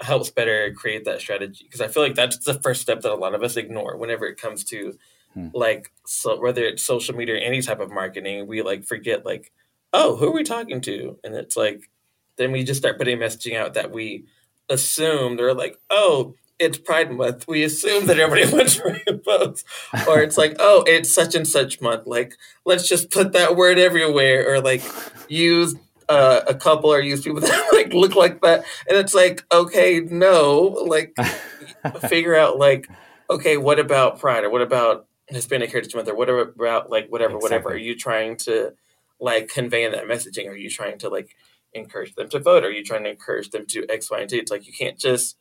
helps 0.00 0.30
better 0.30 0.72
create 0.72 1.04
that 1.04 1.20
strategy. 1.20 1.64
Because 1.64 1.80
I 1.80 1.88
feel 1.88 2.02
like 2.02 2.14
that's 2.14 2.38
the 2.38 2.60
first 2.60 2.82
step 2.82 3.00
that 3.02 3.12
a 3.12 3.14
lot 3.14 3.34
of 3.34 3.42
us 3.42 3.56
ignore 3.56 3.96
whenever 3.96 4.26
it 4.26 4.40
comes 4.40 4.64
to 4.64 4.98
hmm. 5.34 5.48
like 5.54 5.92
so 6.06 6.40
whether 6.40 6.64
it's 6.64 6.82
social 6.82 7.14
media 7.14 7.36
or 7.36 7.38
any 7.38 7.62
type 7.62 7.80
of 7.80 7.90
marketing, 7.90 8.46
we 8.46 8.62
like 8.62 8.84
forget 8.84 9.24
like, 9.24 9.52
oh, 9.92 10.16
who 10.16 10.28
are 10.28 10.34
we 10.34 10.44
talking 10.44 10.80
to? 10.82 11.18
And 11.24 11.34
it's 11.34 11.56
like 11.56 11.90
then 12.36 12.52
we 12.52 12.64
just 12.64 12.80
start 12.80 12.98
putting 12.98 13.18
messaging 13.18 13.56
out 13.56 13.74
that 13.74 13.90
we 13.90 14.26
assume 14.68 15.36
they're 15.36 15.54
like, 15.54 15.78
oh, 15.90 16.34
it's 16.58 16.78
Pride 16.78 17.10
Month. 17.10 17.46
We 17.46 17.64
assume 17.64 18.06
that 18.06 18.18
everybody 18.18 18.50
wants 18.56 18.80
rainbows. 18.80 19.64
Or 20.08 20.20
it's 20.20 20.38
like, 20.38 20.56
oh, 20.58 20.84
it's 20.86 21.12
such 21.12 21.34
and 21.34 21.46
such 21.46 21.80
month. 21.80 22.06
Like, 22.06 22.34
let's 22.64 22.88
just 22.88 23.10
put 23.10 23.32
that 23.32 23.56
word 23.56 23.78
everywhere. 23.78 24.52
Or 24.52 24.60
like 24.60 24.82
use 25.28 25.74
uh, 26.08 26.42
a 26.46 26.54
couple 26.54 26.92
or 26.92 27.00
use 27.00 27.22
people 27.22 27.40
that 27.42 27.68
like 27.72 27.92
look 27.92 28.14
like 28.14 28.40
that. 28.42 28.64
And 28.88 28.96
it's 28.96 29.14
like, 29.14 29.44
okay, 29.52 30.00
no. 30.00 30.62
Like 30.86 31.14
figure 32.08 32.36
out 32.36 32.58
like, 32.58 32.88
okay, 33.30 33.56
what 33.56 33.78
about 33.78 34.20
Pride? 34.20 34.44
Or 34.44 34.50
what 34.50 34.62
about 34.62 35.06
Hispanic 35.28 35.70
Heritage 35.70 35.94
Month? 35.94 36.08
Or 36.08 36.14
whatever 36.14 36.40
about 36.40 36.90
like 36.90 37.08
whatever, 37.08 37.36
exactly. 37.36 37.56
whatever. 37.56 37.68
Are 37.70 37.78
you 37.78 37.96
trying 37.96 38.36
to 38.38 38.72
like 39.20 39.48
convey 39.48 39.88
that 39.88 40.04
messaging? 40.04 40.48
Are 40.48 40.56
you 40.56 40.70
trying 40.70 40.98
to 40.98 41.08
like 41.08 41.36
encourage 41.72 42.14
them 42.14 42.28
to 42.30 42.38
vote? 42.38 42.64
Are 42.64 42.70
you 42.70 42.84
trying 42.84 43.04
to 43.04 43.10
encourage 43.10 43.50
them 43.50 43.66
to 43.66 43.86
X, 43.88 44.10
Y, 44.10 44.20
and 44.20 44.30
Z? 44.30 44.38
It's 44.38 44.50
like 44.50 44.66
you 44.66 44.72
can't 44.72 44.98
just 44.98 45.36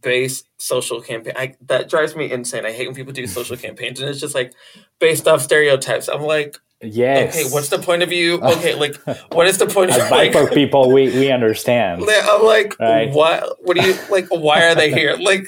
base 0.00 0.44
social 0.56 1.00
campaign. 1.00 1.34
I, 1.36 1.54
that 1.66 1.88
drives 1.88 2.16
me 2.16 2.30
insane. 2.30 2.66
I 2.66 2.72
hate 2.72 2.86
when 2.86 2.96
people 2.96 3.12
do 3.12 3.26
social 3.26 3.56
campaigns 3.66 4.00
and 4.00 4.08
it's 4.08 4.20
just 4.20 4.34
like 4.34 4.54
based 4.98 5.28
off 5.28 5.42
stereotypes. 5.42 6.08
I'm 6.08 6.22
like, 6.22 6.58
yes. 6.84 7.34
Okay, 7.34 7.52
what's 7.52 7.68
the 7.68 7.78
point 7.78 8.02
of 8.02 8.08
view? 8.08 8.40
Okay, 8.54 8.74
like 8.74 8.96
what 9.32 9.46
is 9.46 9.58
the 9.58 9.66
point 9.66 9.90
of 9.90 10.10
like, 10.10 10.32
for 10.32 10.48
people? 10.48 10.92
We 10.92 11.08
we 11.08 11.30
understand. 11.30 12.04
I'm 12.08 12.44
like, 12.44 12.78
right? 12.78 13.10
what? 13.10 13.64
What 13.64 13.76
do 13.76 13.86
you 13.86 13.94
like? 14.10 14.28
Why 14.28 14.66
are 14.66 14.74
they 14.74 14.90
here? 14.90 15.16
Like, 15.24 15.46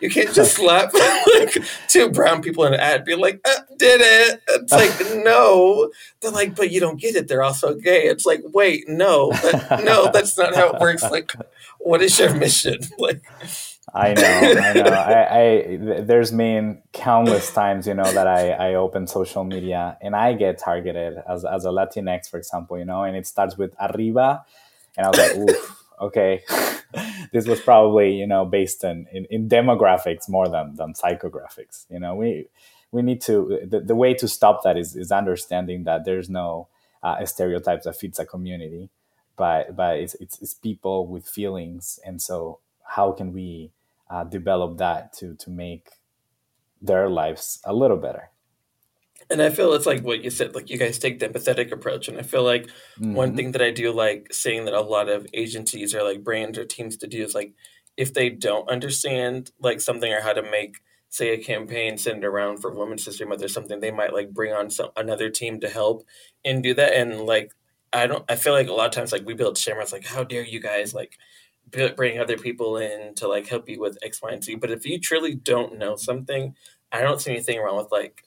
you 0.00 0.08
can't 0.08 0.32
just 0.32 0.54
slap 0.54 0.94
like 0.94 1.58
two 1.88 2.10
brown 2.10 2.40
people 2.40 2.64
in 2.64 2.74
an 2.74 2.80
ad, 2.80 3.04
be 3.04 3.16
like, 3.16 3.40
uh, 3.44 3.62
did 3.76 4.00
it? 4.00 4.42
It's 4.48 4.72
like, 4.72 5.24
no. 5.24 5.90
They're 6.20 6.30
like, 6.30 6.54
but 6.54 6.70
you 6.70 6.78
don't 6.80 7.00
get 7.00 7.16
it. 7.16 7.26
They're 7.26 7.42
also 7.42 7.74
gay. 7.74 8.04
It's 8.04 8.24
like, 8.24 8.42
wait, 8.44 8.88
no, 8.88 9.32
that, 9.32 9.82
no, 9.84 10.10
that's 10.12 10.38
not 10.38 10.54
how 10.54 10.70
it 10.70 10.80
works. 10.80 11.02
Like, 11.02 11.32
what 11.80 12.02
is 12.02 12.18
your 12.18 12.34
mission? 12.34 12.78
Like. 12.98 13.22
I 13.96 14.12
know, 14.12 14.22
I 14.22 14.72
know. 14.74 14.90
I, 14.90 15.38
I, 15.40 15.76
there's 16.02 16.30
been 16.30 16.82
countless 16.92 17.50
times, 17.50 17.86
you 17.86 17.94
know, 17.94 18.10
that 18.12 18.26
I, 18.26 18.50
I 18.50 18.74
open 18.74 19.06
social 19.06 19.42
media 19.42 19.96
and 20.02 20.14
I 20.14 20.34
get 20.34 20.58
targeted 20.58 21.16
as, 21.26 21.46
as 21.46 21.64
a 21.64 21.68
Latinx, 21.68 22.28
for 22.28 22.36
example, 22.36 22.78
you 22.78 22.84
know, 22.84 23.04
and 23.04 23.16
it 23.16 23.26
starts 23.26 23.56
with 23.56 23.74
arriba, 23.80 24.44
and 24.98 25.06
I 25.06 25.08
was 25.08 25.18
like, 25.18 25.36
oof, 25.36 25.84
okay, 26.00 26.42
this 27.32 27.46
was 27.46 27.60
probably, 27.60 28.12
you 28.16 28.26
know, 28.26 28.44
based 28.44 28.84
in, 28.84 29.06
in, 29.12 29.24
in, 29.30 29.48
demographics 29.48 30.28
more 30.28 30.48
than 30.48 30.76
than 30.76 30.92
psychographics. 30.92 31.86
You 31.90 32.00
know, 32.00 32.14
we 32.14 32.48
we 32.92 33.00
need 33.00 33.22
to 33.22 33.60
the, 33.66 33.80
the 33.80 33.94
way 33.94 34.12
to 34.14 34.28
stop 34.28 34.62
that 34.64 34.76
is 34.76 34.94
is 34.94 35.10
understanding 35.10 35.84
that 35.84 36.04
there's 36.04 36.28
no 36.28 36.68
uh, 37.02 37.24
stereotypes 37.24 37.84
that 37.84 37.96
fits 37.96 38.18
a 38.18 38.26
community, 38.26 38.90
but 39.36 39.74
but 39.74 39.96
it's, 39.96 40.14
it's 40.16 40.40
it's 40.42 40.54
people 40.54 41.06
with 41.06 41.26
feelings, 41.26 41.98
and 42.04 42.20
so 42.20 42.60
how 42.84 43.12
can 43.12 43.32
we 43.32 43.72
uh, 44.10 44.24
develop 44.24 44.78
that 44.78 45.12
to 45.12 45.34
to 45.34 45.50
make 45.50 45.88
their 46.80 47.08
lives 47.08 47.60
a 47.64 47.72
little 47.72 47.96
better 47.96 48.30
and 49.30 49.42
i 49.42 49.50
feel 49.50 49.72
it's 49.72 49.86
like 49.86 50.02
what 50.02 50.22
you 50.22 50.30
said 50.30 50.54
like 50.54 50.70
you 50.70 50.78
guys 50.78 50.98
take 50.98 51.18
the 51.18 51.28
empathetic 51.28 51.72
approach 51.72 52.08
and 52.08 52.18
i 52.18 52.22
feel 52.22 52.42
like 52.42 52.66
mm-hmm. 52.98 53.14
one 53.14 53.34
thing 53.34 53.52
that 53.52 53.62
i 53.62 53.70
do 53.70 53.92
like 53.92 54.28
seeing 54.32 54.64
that 54.64 54.74
a 54.74 54.80
lot 54.80 55.08
of 55.08 55.26
agencies 55.34 55.94
or 55.94 56.02
like 56.02 56.22
brands 56.22 56.58
or 56.58 56.64
teams 56.64 56.96
to 56.96 57.06
do 57.06 57.22
is 57.22 57.34
like 57.34 57.54
if 57.96 58.12
they 58.12 58.28
don't 58.28 58.68
understand 58.68 59.50
like 59.60 59.80
something 59.80 60.12
or 60.12 60.20
how 60.20 60.32
to 60.32 60.42
make 60.42 60.76
say 61.08 61.30
a 61.30 61.38
campaign 61.38 61.96
centered 61.96 62.26
around 62.26 62.58
for 62.58 62.74
women's 62.74 63.04
history 63.04 63.26
month 63.26 63.42
or 63.42 63.48
something 63.48 63.80
they 63.80 63.90
might 63.90 64.12
like 64.12 64.32
bring 64.32 64.52
on 64.52 64.70
some 64.70 64.90
another 64.96 65.30
team 65.30 65.58
to 65.60 65.68
help 65.68 66.04
and 66.44 66.62
do 66.62 66.74
that 66.74 66.92
and 66.92 67.22
like 67.22 67.52
i 67.92 68.06
don't 68.06 68.24
i 68.28 68.36
feel 68.36 68.52
like 68.52 68.68
a 68.68 68.72
lot 68.72 68.86
of 68.86 68.92
times 68.92 69.12
like 69.12 69.24
we 69.24 69.34
build 69.34 69.56
shamrocks 69.56 69.92
like 69.92 70.04
how 70.04 70.22
dare 70.22 70.44
you 70.44 70.60
guys 70.60 70.92
like 70.92 71.16
bring 71.70 72.18
other 72.18 72.38
people 72.38 72.76
in 72.76 73.14
to 73.14 73.28
like 73.28 73.48
help 73.48 73.68
you 73.68 73.80
with 73.80 73.98
X, 74.02 74.20
Y, 74.22 74.30
and 74.30 74.44
Z. 74.44 74.56
But 74.56 74.70
if 74.70 74.86
you 74.86 75.00
truly 75.00 75.34
don't 75.34 75.78
know 75.78 75.96
something, 75.96 76.54
I 76.92 77.00
don't 77.00 77.20
see 77.20 77.32
anything 77.32 77.60
wrong 77.60 77.76
with 77.76 77.90
like 77.90 78.24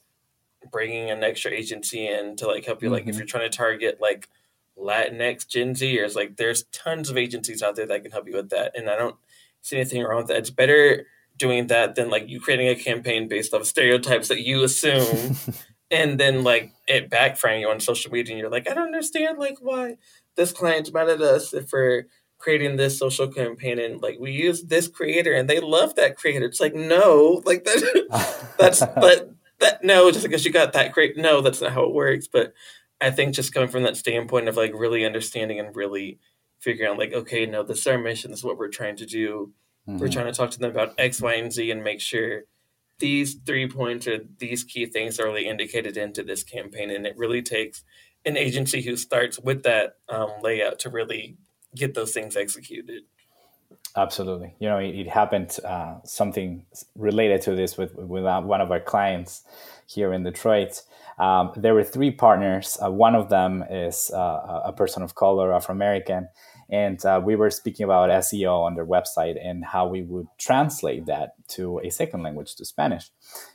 bringing 0.71 1.10
an 1.10 1.23
extra 1.23 1.52
agency 1.52 2.08
in 2.08 2.36
to 2.38 2.47
like 2.47 2.65
help 2.65 2.82
you. 2.82 2.88
Mm-hmm. 2.88 2.93
Like 2.93 3.04
if 3.04 3.10
mm-hmm. 3.10 3.19
you're 3.19 3.28
trying 3.28 3.49
to 3.49 3.58
target 3.58 3.99
like 4.02 4.30
Latinx, 4.78 5.47
Gen 5.47 5.73
Zers, 5.73 6.15
like 6.15 6.38
there's 6.38 6.63
tons 6.71 7.10
of 7.10 7.17
agencies 7.17 7.62
out 7.62 7.75
there 7.75 7.88
that 7.88 8.04
can 8.04 8.12
help 8.12 8.28
you 8.28 8.36
with 8.36 8.49
that. 8.49 8.73
And 8.75 8.89
I 8.89 8.95
don't 8.95 9.15
see 9.62 9.78
anything 9.78 10.04
wrong 10.04 10.17
with 10.17 10.28
that. 10.28 10.38
It's 10.38 10.49
better 10.49 11.06
doing 11.38 11.67
that 11.67 11.95
than 11.95 12.10
like 12.10 12.28
you 12.28 12.39
creating 12.39 12.67
a 12.67 12.75
campaign 12.75 13.28
based 13.28 13.54
off 13.54 13.65
stereotypes 13.65 14.28
that 14.28 14.41
you 14.41 14.63
assume. 14.63 15.36
and 15.91 16.19
then 16.19 16.43
like 16.43 16.73
it 16.88 17.10
backfiring 17.10 17.62
you 17.62 17.69
on 17.69 17.80
social 17.80 18.12
media 18.12 18.34
and 18.34 18.39
you're 18.39 18.52
like, 18.52 18.69
I 18.69 18.73
don't 18.73 18.88
understand 18.88 19.39
like 19.39 19.58
why 19.62 19.97
this 20.36 20.52
client's 20.52 20.93
mad 20.93 21.10
at 21.10 21.21
us 21.21 21.54
if 21.54 21.71
we're 21.71 22.06
creating 22.39 22.78
this 22.78 22.97
social 22.97 23.28
campaign 23.28 23.78
and 23.78 24.02
like 24.02 24.17
we 24.19 24.32
use 24.32 24.63
this 24.63 24.88
creator 24.88 25.34
and 25.34 25.49
they 25.49 25.60
love 25.60 25.95
that 25.95 26.17
creator. 26.17 26.45
It's 26.45 26.60
like 26.60 26.73
no, 26.73 27.41
like 27.45 27.65
that 27.65 28.54
that's 28.58 28.80
but 28.95 29.32
that 29.60 29.84
no, 29.84 30.10
just 30.10 30.23
because 30.23 30.45
you 30.45 30.52
got 30.52 30.73
that 30.73 30.93
great 30.93 31.17
no, 31.17 31.41
that's 31.41 31.62
not 31.62 31.73
how 31.73 31.84
it 31.84 31.93
works. 31.93 32.28
But 32.28 32.54
I 33.02 33.12
think 33.12 33.36
just 33.36 33.54
coming 33.54 33.69
from 33.69 33.84
that 33.84 33.97
standpoint 33.97 34.47
of 34.47 34.58
like 34.58 34.71
really 34.73 35.06
understanding 35.06 35.60
and 35.60 35.75
really 35.75 36.19
figuring 36.60 36.91
out 36.91 36.97
like, 36.97 37.13
okay, 37.13 37.45
no, 37.45 37.63
this 37.63 37.80
is 37.80 37.88
our 37.88 37.97
mission, 37.97 38.32
this 38.32 38.39
is 38.39 38.45
what 38.45 38.58
we're 38.58 38.67
trying 38.69 38.95
to 38.97 39.06
do. 39.06 39.54
Mm-hmm. 39.88 39.99
We're 39.99 40.10
trying 40.10 40.25
to 40.25 40.34
talk 40.34 40.52
to 40.52 40.60
them 40.60 40.71
about 40.71 40.95
X, 40.97 41.21
Y, 41.21 41.34
and 41.36 41.52
Z 41.52 41.71
and 41.71 41.84
make 41.84 42.02
sure 42.02 42.43
these 42.99 43.36
three 43.45 43.67
points 43.67 44.08
or 44.08 44.19
these 44.39 44.63
key 44.63 44.86
things 44.86 45.19
are 45.19 45.25
really 45.25 45.47
indicated 45.47 45.95
into 45.95 46.21
this 46.21 46.43
campaign. 46.43 46.91
And 46.91 47.08
it 47.08 47.17
really 47.17 47.41
takes 47.41 47.84
an 48.25 48.36
agency 48.36 48.82
who 48.82 48.97
starts 48.97 49.39
with 49.39 49.63
that 49.63 49.93
um, 50.10 50.30
layout 50.41 50.80
to 50.80 50.89
really 50.89 51.38
get 51.76 51.94
those 51.94 52.12
things 52.12 52.36
executed. 52.36 53.04
Absolutely. 53.96 54.54
You 54.60 54.70
know, 54.70 54.78
it, 54.78 54.96
it 54.96 55.08
happened 55.08 55.58
uh, 55.66 55.96
something 56.04 56.66
related 56.96 57.42
to 57.44 57.56
this 57.56 57.78
with, 57.78 57.96
with 57.96 58.26
uh, 58.26 58.42
one 58.42 58.62
of 58.62 58.72
our 58.72 58.80
clients 58.80 59.44
here 59.88 60.14
in 60.14 60.24
Detroit. 60.24 60.82
Um, 61.18 61.52
there 61.56 61.74
were 61.74 61.84
three 61.84 62.12
partners. 62.12 62.78
Uh, 62.84 62.92
one 62.92 63.16
of 63.16 63.30
them 63.30 63.64
is 63.70 64.12
uh, 64.14 64.62
a 64.66 64.74
person 64.74 65.04
of 65.04 65.16
color, 65.16 65.54
Afro 65.54 65.74
American, 65.74 66.30
and 66.70 67.04
uh, 67.06 67.22
we 67.24 67.36
were 67.36 67.50
speaking 67.50 67.84
about 67.84 68.10
SEO 68.10 68.64
on 68.64 68.76
their 68.76 68.86
website 68.86 69.38
and 69.44 69.66
how 69.66 69.88
we 69.88 70.04
would 70.04 70.28
translate 70.38 71.08
that 71.08 71.34
to 71.50 71.80
a 71.80 71.90
second 71.90 72.22
language, 72.22 72.56
to 72.56 72.66
Spanish. 72.66 73.10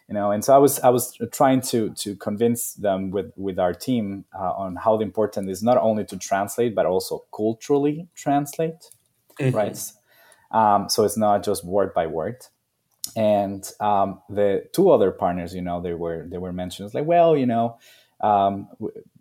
You 0.08 0.14
know, 0.14 0.32
and 0.32 0.44
so 0.44 0.54
I 0.54 0.58
was 0.58 0.80
I 0.80 0.90
was 0.90 1.16
trying 1.32 1.60
to 1.72 1.90
to 1.90 2.16
convince 2.16 2.74
them 2.74 3.10
with 3.10 3.32
with 3.36 3.58
our 3.58 3.72
team 3.72 4.24
uh, 4.38 4.52
on 4.52 4.76
how 4.76 4.98
important 4.98 5.48
is 5.48 5.62
not 5.62 5.78
only 5.78 6.04
to 6.06 6.16
translate 6.16 6.74
but 6.74 6.86
also 6.86 7.24
culturally 7.34 8.08
translate, 8.14 8.90
mm-hmm. 9.40 9.56
right? 9.56 9.78
Um, 10.50 10.88
so 10.88 11.04
it's 11.04 11.16
not 11.16 11.42
just 11.44 11.64
word 11.64 11.94
by 11.94 12.06
word 12.06 12.46
and 13.16 13.70
um, 13.80 14.20
the 14.28 14.64
two 14.72 14.90
other 14.90 15.10
partners 15.10 15.54
you 15.54 15.60
know 15.60 15.80
they 15.80 15.94
were 15.94 16.26
they 16.28 16.38
were 16.38 16.52
mentioned 16.52 16.92
like 16.94 17.04
well 17.04 17.36
you 17.36 17.46
know 17.46 17.78
um, 18.20 18.68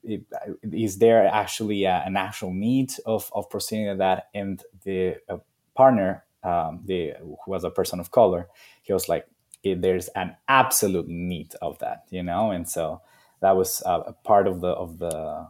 is 0.03 0.97
there 0.97 1.27
actually 1.27 1.85
a, 1.85 2.03
a, 2.05 2.09
national 2.09 2.53
need 2.53 2.93
of, 3.05 3.31
of 3.33 3.49
proceeding 3.49 3.87
to 3.87 3.95
that? 3.95 4.29
And 4.33 4.61
the 4.83 5.15
uh, 5.29 5.37
partner, 5.75 6.25
um, 6.43 6.81
the 6.85 7.13
who 7.19 7.37
was 7.47 7.63
a 7.63 7.69
person 7.69 7.99
of 7.99 8.11
color, 8.11 8.49
he 8.81 8.93
was 8.93 9.07
like, 9.07 9.25
"There's 9.63 10.09
an 10.09 10.35
absolute 10.47 11.07
need 11.07 11.53
of 11.61 11.79
that," 11.79 12.05
you 12.09 12.23
know. 12.23 12.51
And 12.51 12.67
so 12.67 13.01
that 13.39 13.55
was 13.55 13.81
uh, 13.85 14.03
a 14.07 14.13
part 14.13 14.47
of 14.47 14.61
the 14.61 14.69
of 14.69 14.99
the 14.99 15.47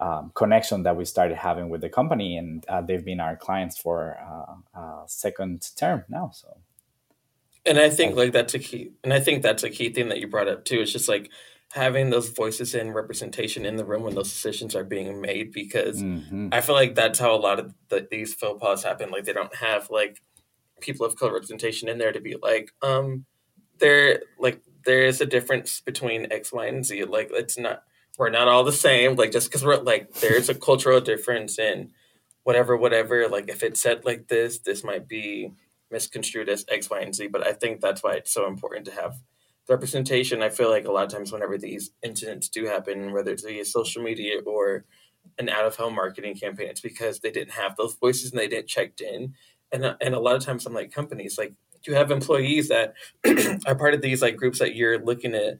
um, 0.00 0.32
connection 0.34 0.82
that 0.84 0.96
we 0.96 1.04
started 1.04 1.36
having 1.36 1.68
with 1.68 1.82
the 1.82 1.90
company, 1.90 2.36
and 2.36 2.64
uh, 2.68 2.80
they've 2.80 3.04
been 3.04 3.20
our 3.20 3.36
clients 3.36 3.78
for 3.78 4.16
uh, 4.74 5.06
second 5.06 5.68
term 5.76 6.04
now. 6.08 6.30
So. 6.32 6.56
And 7.66 7.78
I 7.78 7.90
think 7.90 8.16
like 8.16 8.32
that's 8.32 8.54
a 8.54 8.58
key, 8.58 8.92
and 9.04 9.12
I 9.12 9.20
think 9.20 9.42
that's 9.42 9.62
a 9.62 9.70
key 9.70 9.92
thing 9.92 10.08
that 10.08 10.18
you 10.18 10.26
brought 10.26 10.48
up 10.48 10.64
too. 10.64 10.80
It's 10.80 10.92
just 10.92 11.08
like 11.08 11.30
having 11.72 12.10
those 12.10 12.30
voices 12.30 12.74
and 12.74 12.94
representation 12.94 13.64
in 13.64 13.76
the 13.76 13.84
room 13.84 14.02
when 14.02 14.14
those 14.14 14.30
decisions 14.30 14.74
are 14.74 14.84
being 14.84 15.20
made 15.20 15.52
because 15.52 16.02
mm-hmm. 16.02 16.48
I 16.50 16.60
feel 16.60 16.74
like 16.74 16.96
that's 16.96 17.18
how 17.18 17.34
a 17.34 17.36
lot 17.36 17.60
of 17.60 17.72
the, 17.88 18.06
these 18.10 18.34
faux 18.34 18.60
pas 18.60 18.82
happen. 18.82 19.10
Like 19.10 19.24
they 19.24 19.32
don't 19.32 19.54
have 19.54 19.88
like 19.88 20.20
people 20.80 21.06
of 21.06 21.14
color 21.16 21.34
representation 21.34 21.88
in 21.88 21.98
there 21.98 22.12
to 22.12 22.20
be 22.20 22.36
like, 22.42 22.72
um, 22.82 23.24
they're 23.78 24.22
like 24.38 24.62
there 24.84 25.04
is 25.04 25.20
a 25.20 25.26
difference 25.26 25.80
between 25.80 26.30
X, 26.32 26.52
Y, 26.52 26.66
and 26.66 26.84
Z. 26.84 27.04
Like 27.04 27.30
it's 27.32 27.58
not 27.58 27.84
we're 28.18 28.30
not 28.30 28.48
all 28.48 28.64
the 28.64 28.72
same. 28.72 29.14
Like 29.14 29.30
just 29.30 29.48
because 29.48 29.64
we're 29.64 29.76
like 29.76 30.12
there's 30.14 30.48
a 30.48 30.54
cultural 30.54 31.00
difference 31.00 31.58
in 31.58 31.92
whatever, 32.42 32.76
whatever. 32.76 33.28
Like 33.28 33.48
if 33.48 33.62
it's 33.62 33.80
said 33.80 34.04
like 34.04 34.26
this, 34.26 34.58
this 34.58 34.82
might 34.82 35.06
be 35.06 35.52
misconstrued 35.90 36.48
as 36.48 36.64
X, 36.68 36.90
Y, 36.90 37.00
and 37.00 37.14
Z. 37.14 37.28
But 37.28 37.46
I 37.46 37.52
think 37.52 37.80
that's 37.80 38.02
why 38.02 38.14
it's 38.14 38.32
so 38.32 38.48
important 38.48 38.86
to 38.86 38.92
have 38.92 39.14
representation. 39.70 40.42
I 40.42 40.48
feel 40.48 40.68
like 40.68 40.84
a 40.84 40.92
lot 40.92 41.04
of 41.04 41.12
times 41.12 41.32
whenever 41.32 41.56
these 41.56 41.92
incidents 42.02 42.48
do 42.48 42.66
happen, 42.66 43.12
whether 43.12 43.30
it's 43.30 43.44
via 43.44 43.64
social 43.64 44.02
media 44.02 44.40
or 44.44 44.84
an 45.38 45.48
out 45.48 45.64
of 45.64 45.76
home 45.76 45.94
marketing 45.94 46.34
campaign, 46.34 46.68
it's 46.68 46.80
because 46.80 47.20
they 47.20 47.30
didn't 47.30 47.52
have 47.52 47.76
those 47.76 47.94
voices 47.94 48.32
and 48.32 48.40
they 48.40 48.48
didn't 48.48 48.66
checked 48.66 49.00
in. 49.00 49.34
And 49.72 49.84
uh, 49.84 49.94
and 50.00 50.14
a 50.14 50.20
lot 50.20 50.34
of 50.34 50.44
times 50.44 50.66
I'm 50.66 50.74
like 50.74 50.92
companies 50.92 51.38
like 51.38 51.54
you 51.86 51.94
have 51.94 52.10
employees 52.10 52.68
that 52.68 52.94
are 53.66 53.76
part 53.76 53.94
of 53.94 54.02
these 54.02 54.20
like 54.20 54.36
groups 54.36 54.58
that 54.58 54.74
you're 54.74 54.98
looking 54.98 55.32
to 55.32 55.58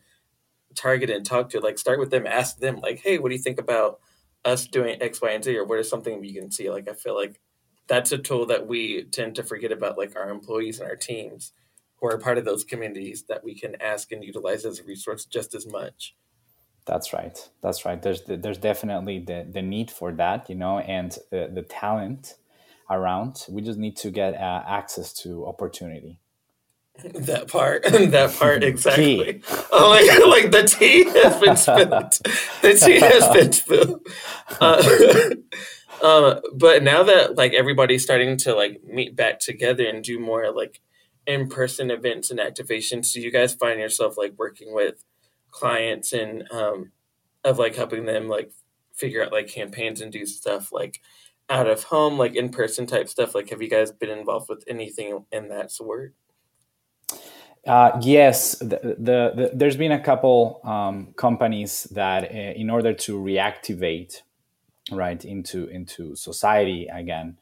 target 0.74 1.08
and 1.08 1.24
talk 1.24 1.50
to. 1.50 1.60
Like 1.60 1.78
start 1.78 2.00
with 2.00 2.10
them, 2.10 2.26
ask 2.26 2.58
them 2.58 2.80
like, 2.80 2.98
hey, 2.98 3.18
what 3.18 3.28
do 3.28 3.36
you 3.36 3.42
think 3.42 3.60
about 3.60 4.00
us 4.44 4.66
doing 4.66 5.00
X, 5.00 5.22
Y, 5.22 5.30
and 5.30 5.44
Z, 5.44 5.56
or 5.56 5.64
what 5.64 5.78
is 5.78 5.88
something 5.88 6.24
you 6.24 6.40
can 6.40 6.50
see? 6.50 6.68
Like 6.68 6.88
I 6.88 6.94
feel 6.94 7.14
like 7.14 7.40
that's 7.86 8.10
a 8.10 8.18
tool 8.18 8.46
that 8.46 8.66
we 8.66 9.04
tend 9.04 9.36
to 9.36 9.44
forget 9.44 9.70
about, 9.70 9.96
like 9.96 10.16
our 10.16 10.30
employees 10.30 10.80
and 10.80 10.88
our 10.88 10.96
teams 10.96 11.52
who 12.00 12.08
are 12.08 12.18
part 12.18 12.38
of 12.38 12.44
those 12.44 12.64
communities 12.64 13.24
that 13.28 13.44
we 13.44 13.54
can 13.54 13.80
ask 13.80 14.12
and 14.12 14.24
utilize 14.24 14.64
as 14.64 14.80
a 14.80 14.84
resource 14.84 15.24
just 15.24 15.54
as 15.54 15.66
much. 15.66 16.14
That's 16.86 17.12
right. 17.12 17.38
That's 17.62 17.84
right. 17.84 18.00
There's 18.00 18.22
there's 18.26 18.58
definitely 18.58 19.20
the, 19.20 19.46
the 19.48 19.62
need 19.62 19.90
for 19.90 20.12
that, 20.12 20.48
you 20.48 20.56
know, 20.56 20.78
and 20.78 21.16
the, 21.30 21.50
the 21.52 21.62
talent 21.62 22.34
around. 22.90 23.44
We 23.48 23.62
just 23.62 23.78
need 23.78 23.96
to 23.98 24.10
get 24.10 24.34
uh, 24.34 24.62
access 24.66 25.12
to 25.22 25.46
opportunity. 25.46 26.20
That 27.02 27.48
part, 27.48 27.84
that 27.84 28.34
part 28.38 28.62
exactly. 28.72 29.40
oh 29.72 29.90
my 29.90 30.06
god, 30.06 30.28
like 30.28 30.50
the 30.50 30.64
tea 30.64 31.04
has 31.04 31.40
been 31.40 31.56
spilled. 31.56 32.12
The 32.60 32.74
tea 32.74 33.00
has 33.00 33.28
been 33.32 33.52
spilled. 33.52 34.06
Uh, 34.60 36.02
uh, 36.02 36.40
but 36.52 36.82
now 36.82 37.02
that 37.02 37.36
like 37.36 37.54
everybody's 37.54 38.02
starting 38.02 38.36
to 38.38 38.54
like 38.54 38.82
meet 38.84 39.16
back 39.16 39.38
together 39.38 39.86
and 39.86 40.04
do 40.04 40.18
more 40.18 40.50
like 40.50 40.82
in-person 41.26 41.90
events 41.90 42.30
and 42.30 42.40
activations, 42.40 43.12
do 43.12 43.20
you 43.20 43.30
guys 43.30 43.54
find 43.54 43.80
yourself 43.80 44.16
like 44.16 44.34
working 44.36 44.74
with 44.74 45.04
clients 45.50 46.12
and 46.12 46.50
um, 46.50 46.92
of 47.44 47.58
like 47.58 47.76
helping 47.76 48.06
them 48.06 48.28
like 48.28 48.52
figure 48.94 49.24
out 49.24 49.32
like 49.32 49.48
campaigns 49.48 50.00
and 50.00 50.12
do 50.12 50.26
stuff 50.26 50.72
like 50.72 51.00
out 51.48 51.66
of 51.66 51.84
home, 51.84 52.18
like 52.18 52.36
in-person 52.36 52.86
type 52.86 53.08
stuff? 53.08 53.34
Like, 53.34 53.50
have 53.50 53.60
you 53.60 53.68
guys 53.68 53.90
been 53.90 54.10
involved 54.10 54.48
with 54.48 54.64
anything 54.68 55.24
in 55.32 55.48
that 55.48 55.72
sort? 55.72 56.14
Uh, 57.66 57.98
yes, 58.00 58.56
the, 58.58 58.96
the, 58.98 59.32
the, 59.34 59.50
there's 59.52 59.76
been 59.76 59.92
a 59.92 60.00
couple 60.00 60.60
um, 60.64 61.12
companies 61.16 61.84
that, 61.90 62.24
uh, 62.24 62.36
in 62.36 62.70
order 62.70 62.94
to 62.94 63.18
reactivate 63.18 64.22
right 64.90 65.24
into 65.24 65.66
into 65.66 66.16
society 66.16 66.88
again, 66.92 67.36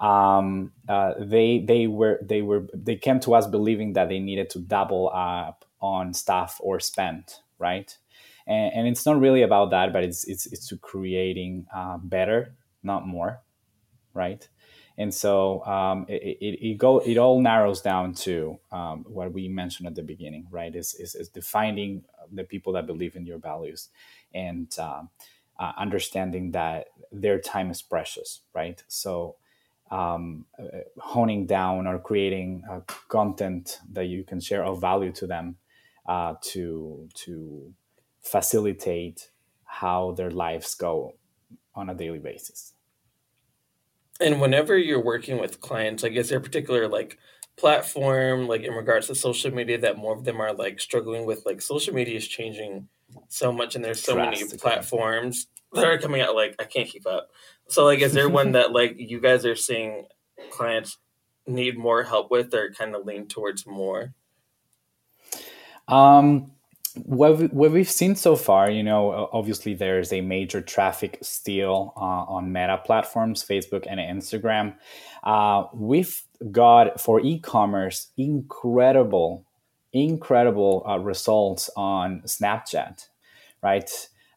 um, 0.00 0.72
uh, 0.88 1.14
they 1.18 1.60
they 1.60 1.86
were 1.86 2.18
they 2.22 2.42
were 2.42 2.66
they 2.74 2.96
came 2.96 3.20
to 3.20 3.34
us 3.34 3.46
believing 3.46 3.92
that 3.94 4.08
they 4.08 4.18
needed 4.18 4.50
to 4.50 4.58
double 4.58 5.10
up 5.14 5.64
on 5.80 6.14
staff 6.14 6.58
or 6.60 6.80
spend, 6.80 7.24
right? 7.58 7.96
And, 8.46 8.72
and 8.74 8.88
it's 8.88 9.06
not 9.06 9.20
really 9.20 9.42
about 9.42 9.70
that, 9.70 9.92
but 9.92 10.04
it's 10.04 10.24
it's 10.24 10.46
it's 10.46 10.68
to 10.68 10.76
creating 10.78 11.66
uh, 11.74 11.98
better, 11.98 12.56
not 12.82 13.06
more, 13.06 13.40
right? 14.12 14.48
and 14.96 15.12
so 15.12 15.64
um, 15.64 16.06
it, 16.08 16.38
it, 16.40 16.66
it, 16.66 16.78
go 16.78 16.98
it 17.00 17.18
all 17.18 17.40
narrows 17.40 17.80
down 17.80 18.14
to 18.14 18.58
um, 18.70 19.04
what 19.08 19.32
we 19.32 19.48
mentioned 19.48 19.86
at 19.86 19.94
the 19.94 20.02
beginning 20.02 20.46
right 20.50 20.74
is, 20.74 20.94
is, 20.94 21.14
is, 21.14 21.28
defining 21.28 22.04
the 22.32 22.44
people 22.44 22.72
that 22.72 22.86
believe 22.86 23.16
in 23.16 23.26
your 23.26 23.38
values 23.38 23.88
and 24.34 24.76
um, 24.78 25.10
uh, 25.58 25.72
understanding 25.76 26.52
that 26.52 26.88
their 27.10 27.40
time 27.40 27.70
is 27.70 27.82
precious 27.82 28.42
right 28.54 28.82
so 28.88 29.36
um, 29.90 30.46
uh, 30.58 30.78
honing 30.98 31.46
down 31.46 31.86
or 31.86 31.98
creating 31.98 32.62
uh, 32.70 32.80
content 33.08 33.80
that 33.92 34.06
you 34.06 34.24
can 34.24 34.40
share 34.40 34.64
of 34.64 34.80
value 34.80 35.12
to 35.12 35.26
them 35.26 35.56
uh, 36.06 36.34
to 36.42 37.08
to 37.14 37.72
facilitate 38.20 39.30
how 39.64 40.12
their 40.12 40.30
lives 40.30 40.74
go 40.74 41.14
on 41.74 41.90
a 41.90 41.94
daily 41.94 42.18
basis 42.18 42.74
and 44.20 44.40
whenever 44.40 44.76
you're 44.76 45.02
working 45.02 45.38
with 45.40 45.60
clients, 45.60 46.02
like 46.02 46.12
is 46.12 46.28
there 46.28 46.38
a 46.38 46.42
particular 46.42 46.88
like 46.88 47.18
platform, 47.56 48.46
like 48.46 48.62
in 48.62 48.72
regards 48.72 49.08
to 49.08 49.14
social 49.14 49.52
media, 49.52 49.78
that 49.78 49.98
more 49.98 50.14
of 50.14 50.24
them 50.24 50.40
are 50.40 50.52
like 50.52 50.80
struggling 50.80 51.26
with? 51.26 51.44
Like 51.44 51.60
social 51.60 51.94
media 51.94 52.16
is 52.16 52.28
changing 52.28 52.88
so 53.28 53.52
much, 53.52 53.74
and 53.74 53.84
there's 53.84 54.02
so 54.02 54.16
many 54.16 54.44
platforms 54.44 55.48
that 55.72 55.84
are 55.84 55.98
coming 55.98 56.20
out. 56.20 56.34
Like 56.34 56.54
I 56.58 56.64
can't 56.64 56.88
keep 56.88 57.06
up. 57.06 57.30
So 57.68 57.84
like, 57.84 58.00
is 58.00 58.12
there 58.12 58.28
one 58.28 58.52
that 58.52 58.72
like 58.72 58.96
you 58.98 59.20
guys 59.20 59.44
are 59.44 59.56
seeing 59.56 60.06
clients 60.50 60.98
need 61.46 61.78
more 61.78 62.02
help 62.02 62.30
with, 62.30 62.54
or 62.54 62.72
kind 62.72 62.94
of 62.94 63.04
lean 63.04 63.26
towards 63.26 63.66
more? 63.66 64.14
Um, 65.88 66.52
what, 66.94 67.38
we, 67.38 67.46
what 67.46 67.72
we've 67.72 67.90
seen 67.90 68.14
so 68.14 68.36
far, 68.36 68.70
you 68.70 68.82
know, 68.82 69.28
obviously 69.32 69.74
there's 69.74 70.12
a 70.12 70.20
major 70.20 70.60
traffic 70.60 71.18
steal 71.22 71.92
uh, 71.96 72.00
on 72.00 72.52
meta 72.52 72.80
platforms, 72.84 73.44
Facebook 73.44 73.86
and 73.88 73.98
Instagram. 73.98 74.76
Uh, 75.22 75.64
we've 75.74 76.22
got 76.50 77.00
for 77.00 77.20
e 77.20 77.38
commerce 77.38 78.10
incredible, 78.16 79.44
incredible 79.92 80.84
uh, 80.88 80.98
results 80.98 81.68
on 81.76 82.22
Snapchat, 82.22 83.08
right? 83.62 83.90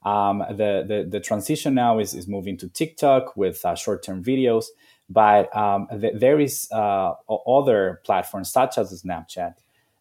Um, 0.04 0.40
the, 0.50 0.86
the, 0.88 1.08
the 1.10 1.20
transition 1.20 1.74
now 1.74 2.00
is, 2.00 2.14
is 2.14 2.28
moving 2.28 2.58
to 2.58 2.70
TikTok 2.70 3.36
with 3.36 3.64
uh, 3.66 3.76
short 3.76 4.04
term 4.04 4.24
videos, 4.24 4.66
but 5.10 5.56
um, 5.56 5.88
th- 6.00 6.14
there 6.16 6.40
is 6.40 6.68
uh, 6.72 7.14
other 7.48 8.02
platforms 8.06 8.52
such 8.52 8.78
as 8.78 9.04
Snapchat 9.04 9.56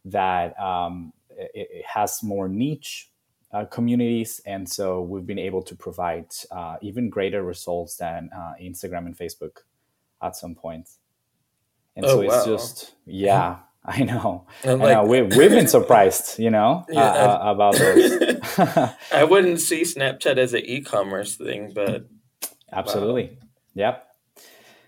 that 0.05 0.59
um, 0.61 1.13
it, 1.31 1.69
it 1.71 1.85
has 1.87 2.23
more 2.23 2.49
niche 2.49 3.11
uh, 3.53 3.65
communities, 3.65 4.41
and 4.47 4.69
so 4.69 5.01
we've 5.03 5.27
been 5.27 5.39
able 5.39 5.63
to 5.63 5.75
provide 5.75 6.27
uh, 6.51 6.77
even 6.83 7.09
greater 7.09 7.43
results 7.43 7.97
than 7.97 8.31
uh, 8.37 8.53
Instagram 8.61 9.07
and 9.07 9.17
Facebook 9.17 9.59
at 10.23 10.37
some 10.37 10.55
point. 10.55 10.89
And 11.95 12.05
oh, 12.05 12.09
so 12.09 12.21
it's 12.21 12.35
wow. 12.35 12.45
just 12.45 12.95
yeah. 13.07 13.57
I 13.89 14.03
know. 14.03 14.47
Like, 14.65 14.81
I 14.81 14.95
know. 14.95 15.05
We, 15.05 15.23
we've 15.23 15.51
been 15.51 15.69
surprised, 15.69 16.41
you 16.41 16.51
know, 16.51 16.85
yeah, 16.91 17.03
uh, 17.03 17.39
uh, 17.39 17.53
about 17.53 17.77
those. 17.77 18.91
I 19.13 19.23
wouldn't 19.23 19.61
see 19.61 19.83
Snapchat 19.83 20.39
as 20.39 20.55
an 20.55 20.63
e-commerce 20.65 21.37
thing, 21.37 21.71
but 21.73 22.09
absolutely, 22.73 23.31
wow. 23.31 23.47
yep, 23.75 24.09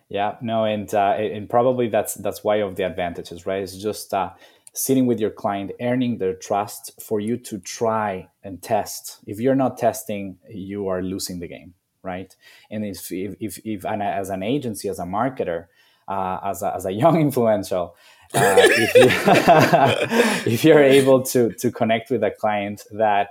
yeah. 0.09 0.37
No, 0.41 0.65
and 0.65 0.93
uh, 0.93 1.15
and 1.17 1.49
probably 1.49 1.89
that's 1.89 2.15
that's 2.15 2.43
why 2.43 2.57
of 2.57 2.75
the 2.75 2.85
advantages, 2.85 3.47
right? 3.47 3.63
It's 3.63 3.77
just 3.77 4.13
uh, 4.13 4.31
sitting 4.73 5.07
with 5.07 5.21
your 5.21 5.31
client, 5.31 5.71
earning 5.81 6.19
their 6.19 6.35
trust 6.35 7.01
for 7.01 7.21
you 7.21 7.37
to 7.37 7.59
try 7.59 8.29
and 8.43 8.61
test. 8.61 9.21
If 9.29 9.39
you're 9.39 9.55
not 9.55 9.79
testing, 9.79 10.39
you 10.51 10.89
are 10.89 11.03
losing 11.03 11.39
the 11.39 11.47
game, 11.47 11.75
right? 12.03 12.35
And 12.69 12.85
if 12.85 13.13
if 13.13 13.37
if, 13.39 13.59
if 13.65 13.85
as 13.85 14.31
an 14.31 14.43
agency, 14.43 14.89
as 14.89 14.99
a 14.99 15.05
marketer, 15.05 15.67
uh, 16.09 16.40
as 16.44 16.62
a, 16.62 16.75
as 16.75 16.87
a 16.87 16.92
young 16.92 17.21
influential, 17.29 17.97
uh, 18.35 18.57
if, 18.59 18.94
you, 18.94 20.53
if 20.53 20.64
you're 20.64 20.83
able 20.83 21.23
to 21.23 21.53
to 21.55 21.71
connect 21.71 22.11
with 22.11 22.23
a 22.25 22.31
client 22.31 22.83
that 22.90 23.31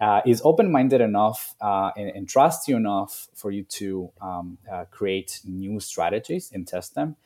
uh, 0.00 0.20
is 0.26 0.40
open-minded 0.44 1.00
enough 1.00 1.54
uh, 1.60 1.90
and, 1.96 2.10
and 2.10 2.28
trusts 2.28 2.68
you 2.68 2.76
enough 2.76 3.28
for 3.34 3.50
you 3.50 3.64
to 3.64 4.12
um, 4.20 4.58
uh, 4.70 4.84
create 4.90 5.40
new 5.44 5.80
strategies 5.80 6.52
and 6.52 6.68
test 6.68 6.94
them 6.94 7.16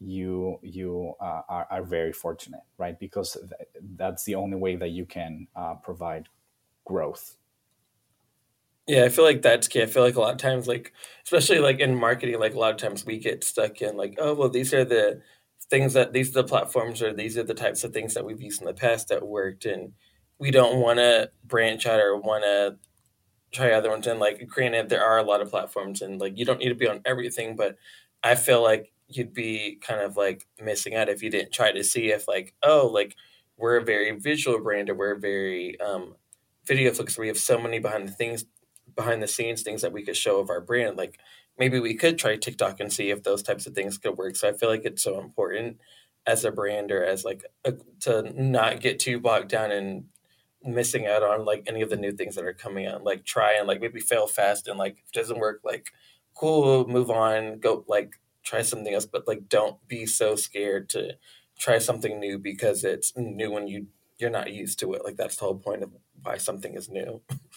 you 0.00 0.58
you 0.62 1.14
uh, 1.20 1.42
are, 1.48 1.66
are 1.70 1.82
very 1.82 2.12
fortunate 2.12 2.62
right? 2.78 2.98
Because 2.98 3.34
th- 3.34 3.84
that's 3.96 4.24
the 4.24 4.34
only 4.34 4.56
way 4.56 4.76
that 4.76 4.90
you 4.90 5.04
can 5.06 5.46
uh, 5.54 5.74
provide 5.74 6.28
growth 6.86 7.36
yeah 8.90 9.04
i 9.04 9.08
feel 9.08 9.24
like 9.24 9.40
that's 9.40 9.68
key 9.68 9.82
i 9.82 9.86
feel 9.86 10.02
like 10.02 10.16
a 10.16 10.20
lot 10.20 10.32
of 10.32 10.38
times 10.38 10.66
like 10.66 10.92
especially 11.24 11.60
like 11.60 11.78
in 11.78 11.94
marketing 11.94 12.40
like 12.40 12.54
a 12.54 12.58
lot 12.58 12.72
of 12.72 12.76
times 12.76 13.06
we 13.06 13.18
get 13.18 13.44
stuck 13.44 13.80
in 13.80 13.96
like 13.96 14.16
oh 14.18 14.34
well 14.34 14.48
these 14.48 14.74
are 14.74 14.84
the 14.84 15.20
things 15.70 15.92
that 15.92 16.12
these 16.12 16.30
are 16.30 16.42
the 16.42 16.48
platforms 16.48 17.00
or 17.00 17.12
these 17.12 17.38
are 17.38 17.44
the 17.44 17.54
types 17.54 17.84
of 17.84 17.92
things 17.92 18.14
that 18.14 18.24
we've 18.24 18.42
used 18.42 18.60
in 18.60 18.66
the 18.66 18.74
past 18.74 19.08
that 19.08 19.26
worked 19.26 19.64
and 19.64 19.92
we 20.40 20.50
don't 20.50 20.80
want 20.80 20.98
to 20.98 21.30
branch 21.44 21.86
out 21.86 22.00
or 22.00 22.16
want 22.16 22.42
to 22.42 22.76
try 23.52 23.70
other 23.70 23.90
ones 23.90 24.08
and 24.08 24.18
like 24.18 24.44
granted 24.48 24.88
there 24.88 25.04
are 25.04 25.18
a 25.18 25.22
lot 25.22 25.40
of 25.40 25.50
platforms 25.50 26.02
and 26.02 26.20
like 26.20 26.36
you 26.36 26.44
don't 26.44 26.58
need 26.58 26.68
to 26.68 26.74
be 26.74 26.88
on 26.88 27.00
everything 27.04 27.54
but 27.54 27.76
i 28.24 28.34
feel 28.34 28.60
like 28.62 28.92
you'd 29.06 29.32
be 29.32 29.78
kind 29.80 30.00
of 30.00 30.16
like 30.16 30.46
missing 30.60 30.96
out 30.96 31.08
if 31.08 31.22
you 31.22 31.30
didn't 31.30 31.52
try 31.52 31.70
to 31.70 31.84
see 31.84 32.10
if 32.10 32.26
like 32.26 32.54
oh 32.64 32.90
like 32.92 33.14
we're 33.56 33.76
a 33.76 33.84
very 33.84 34.10
visual 34.18 34.58
brand 34.60 34.90
or 34.90 34.94
we're 34.94 35.18
very 35.18 35.78
um, 35.80 36.14
video 36.66 36.92
focused. 36.92 37.18
We 37.18 37.28
have 37.28 37.36
so 37.36 37.58
many 37.58 37.78
behind 37.78 38.08
the 38.08 38.12
things 38.12 38.44
behind 38.94 39.22
the 39.22 39.28
scenes 39.28 39.62
things 39.62 39.82
that 39.82 39.92
we 39.92 40.02
could 40.02 40.16
show 40.16 40.38
of 40.40 40.50
our 40.50 40.60
brand. 40.60 40.96
Like 40.96 41.18
maybe 41.58 41.80
we 41.80 41.94
could 41.94 42.18
try 42.18 42.36
TikTok 42.36 42.80
and 42.80 42.92
see 42.92 43.10
if 43.10 43.22
those 43.22 43.42
types 43.42 43.66
of 43.66 43.74
things 43.74 43.98
could 43.98 44.16
work. 44.16 44.36
So 44.36 44.48
I 44.48 44.52
feel 44.52 44.68
like 44.68 44.84
it's 44.84 45.02
so 45.02 45.20
important 45.20 45.78
as 46.26 46.44
a 46.44 46.52
brand 46.52 46.92
or 46.92 47.04
as 47.04 47.24
like 47.24 47.44
a, 47.64 47.74
to 48.00 48.22
not 48.40 48.80
get 48.80 48.98
too 48.98 49.20
bogged 49.20 49.48
down 49.48 49.72
in 49.72 50.04
missing 50.62 51.06
out 51.06 51.22
on 51.22 51.44
like 51.44 51.64
any 51.66 51.80
of 51.82 51.90
the 51.90 51.96
new 51.96 52.12
things 52.12 52.34
that 52.34 52.44
are 52.44 52.52
coming 52.52 52.86
out. 52.86 53.04
Like 53.04 53.24
try 53.24 53.54
and 53.54 53.66
like 53.66 53.80
maybe 53.80 54.00
fail 54.00 54.26
fast 54.26 54.68
and 54.68 54.78
like 54.78 54.94
if 54.94 55.08
it 55.08 55.18
doesn't 55.18 55.38
work, 55.38 55.60
like 55.64 55.92
cool, 56.34 56.86
move 56.86 57.10
on, 57.10 57.58
go 57.60 57.84
like 57.88 58.14
try 58.42 58.62
something 58.62 58.92
else. 58.92 59.06
But 59.06 59.26
like 59.26 59.48
don't 59.48 59.76
be 59.88 60.06
so 60.06 60.36
scared 60.36 60.88
to 60.90 61.16
try 61.58 61.78
something 61.78 62.18
new 62.18 62.38
because 62.38 62.84
it's 62.84 63.12
new 63.16 63.50
when 63.50 63.66
you 63.66 63.86
you're 64.18 64.30
not 64.30 64.52
used 64.52 64.78
to 64.80 64.92
it. 64.92 65.04
Like 65.04 65.16
that's 65.16 65.36
the 65.36 65.46
whole 65.46 65.58
point 65.58 65.82
of 65.82 65.90
why 66.22 66.36
something 66.36 66.74
is 66.74 66.88
new. 66.88 67.22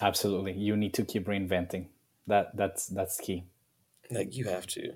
Absolutely, 0.00 0.52
you 0.52 0.76
need 0.76 0.94
to 0.94 1.04
keep 1.04 1.26
reinventing. 1.26 1.86
That 2.26 2.56
that's 2.56 2.86
that's 2.86 3.18
key. 3.18 3.44
Like 4.10 4.36
you 4.36 4.44
have 4.44 4.66
to. 4.68 4.92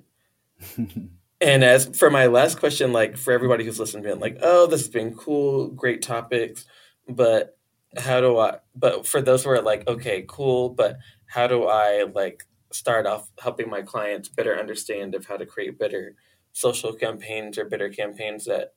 and 1.41 1.65
as 1.65 1.87
for 1.97 2.11
my 2.11 2.27
last 2.27 2.59
question, 2.59 2.93
like 2.93 3.17
for 3.17 3.33
everybody 3.33 3.65
who's 3.65 3.81
listening, 3.81 4.05
being 4.05 4.21
like, 4.21 4.39
"Oh, 4.43 4.67
this 4.67 4.83
has 4.83 4.89
been 4.89 5.15
cool, 5.15 5.69
great 5.69 6.03
topics," 6.03 6.65
but 7.09 7.59
how 7.97 8.21
do 8.21 8.39
I? 8.39 8.59
But 8.75 9.07
for 9.07 9.21
those 9.21 9.45
who 9.45 9.51
are 9.51 9.63
like, 9.63 9.89
"Okay, 9.89 10.25
cool," 10.29 10.71
but 10.71 10.99
how 11.27 11.47
do 11.47 11.65
I 11.65 12.05
like 12.15 12.45
start 12.71 13.07
off 13.07 13.31
helping 13.41 13.69
my 13.69 13.83
clients 13.83 14.29
better 14.29 14.59
understand 14.59 15.15
of 15.15 15.27
how 15.27 15.37
to 15.37 15.47
create 15.47 15.79
better 15.79 16.15
social 16.53 16.93
campaigns 16.93 17.59
or 17.59 17.65
better 17.65 17.89
campaigns 17.89 18.45
that 18.45 18.75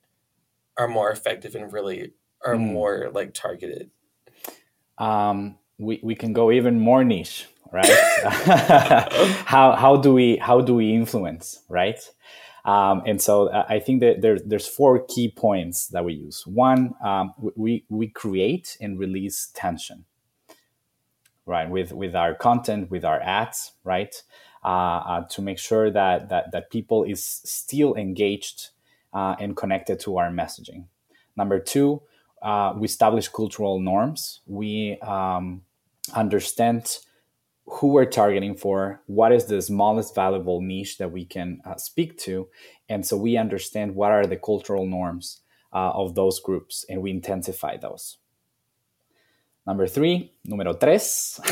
are 0.77 0.87
more 0.87 1.11
effective 1.11 1.55
and 1.55 1.71
really 1.71 2.13
are 2.45 2.55
mm. 2.55 2.71
more 2.71 3.11
like 3.13 3.33
targeted? 3.33 3.91
Um, 4.97 5.57
we 5.77 5.99
we 6.03 6.15
can 6.15 6.33
go 6.33 6.51
even 6.51 6.79
more 6.79 7.03
niche, 7.03 7.47
right? 7.71 7.89
how 9.45 9.75
how 9.75 9.97
do 9.97 10.13
we 10.13 10.37
how 10.37 10.61
do 10.61 10.75
we 10.75 10.93
influence, 10.93 11.61
right? 11.69 11.99
Um, 12.65 13.03
and 13.05 13.21
so 13.21 13.49
uh, 13.49 13.63
I 13.69 13.79
think 13.79 14.01
that 14.01 14.21
there, 14.21 14.39
there's 14.39 14.67
four 14.67 15.05
key 15.05 15.29
points 15.29 15.87
that 15.89 16.03
we 16.03 16.13
use. 16.13 16.45
One, 16.47 16.95
um, 17.03 17.33
we, 17.55 17.85
we 17.89 18.07
create 18.07 18.75
and 18.81 18.97
release 18.97 19.51
tension, 19.53 20.05
right? 21.45 21.69
With, 21.69 21.93
with 21.93 22.15
our 22.15 22.33
content, 22.33 22.89
with 22.89 23.05
our 23.05 23.21
ads, 23.21 23.73
right? 23.83 24.15
Uh, 24.63 24.67
uh, 24.67 25.27
to 25.27 25.43
make 25.43 25.59
sure 25.59 25.91
that, 25.91 26.29
that, 26.29 26.51
that 26.53 26.71
people 26.71 27.03
is 27.03 27.23
still 27.23 27.93
engaged 27.93 28.69
uh, 29.13 29.35
and 29.39 29.55
connected 29.55 29.99
to 29.99 30.17
our 30.17 30.31
messaging. 30.31 30.85
Number 31.37 31.59
two, 31.59 32.01
uh, 32.45 32.73
we 32.77 32.85
establish 32.85 33.27
cultural 33.27 33.79
norms. 33.79 34.41
We 34.45 34.99
um, 35.01 35.63
understand 36.13 36.99
who 37.65 37.87
we're 37.87 38.05
targeting 38.05 38.55
for, 38.55 39.01
what 39.07 39.31
is 39.31 39.45
the 39.45 39.59
smallest 39.59 40.13
valuable 40.13 40.61
niche 40.61 40.99
that 40.99 41.11
we 41.11 41.25
can 41.25 41.59
uh, 41.65 41.77
speak 41.77 42.19
to, 42.19 42.47
and 42.87 43.03
so 43.03 43.17
we 43.17 43.35
understand 43.35 43.95
what 43.95 44.11
are 44.11 44.27
the 44.27 44.37
cultural 44.37 44.85
norms 44.85 45.41
uh, 45.73 45.89
of 45.95 46.13
those 46.13 46.39
groups, 46.39 46.85
and 46.87 47.01
we 47.01 47.09
intensify 47.09 47.77
those. 47.77 48.17
Number 49.65 49.87
three, 49.87 50.31
número 50.47 50.79
tres. 50.79 51.39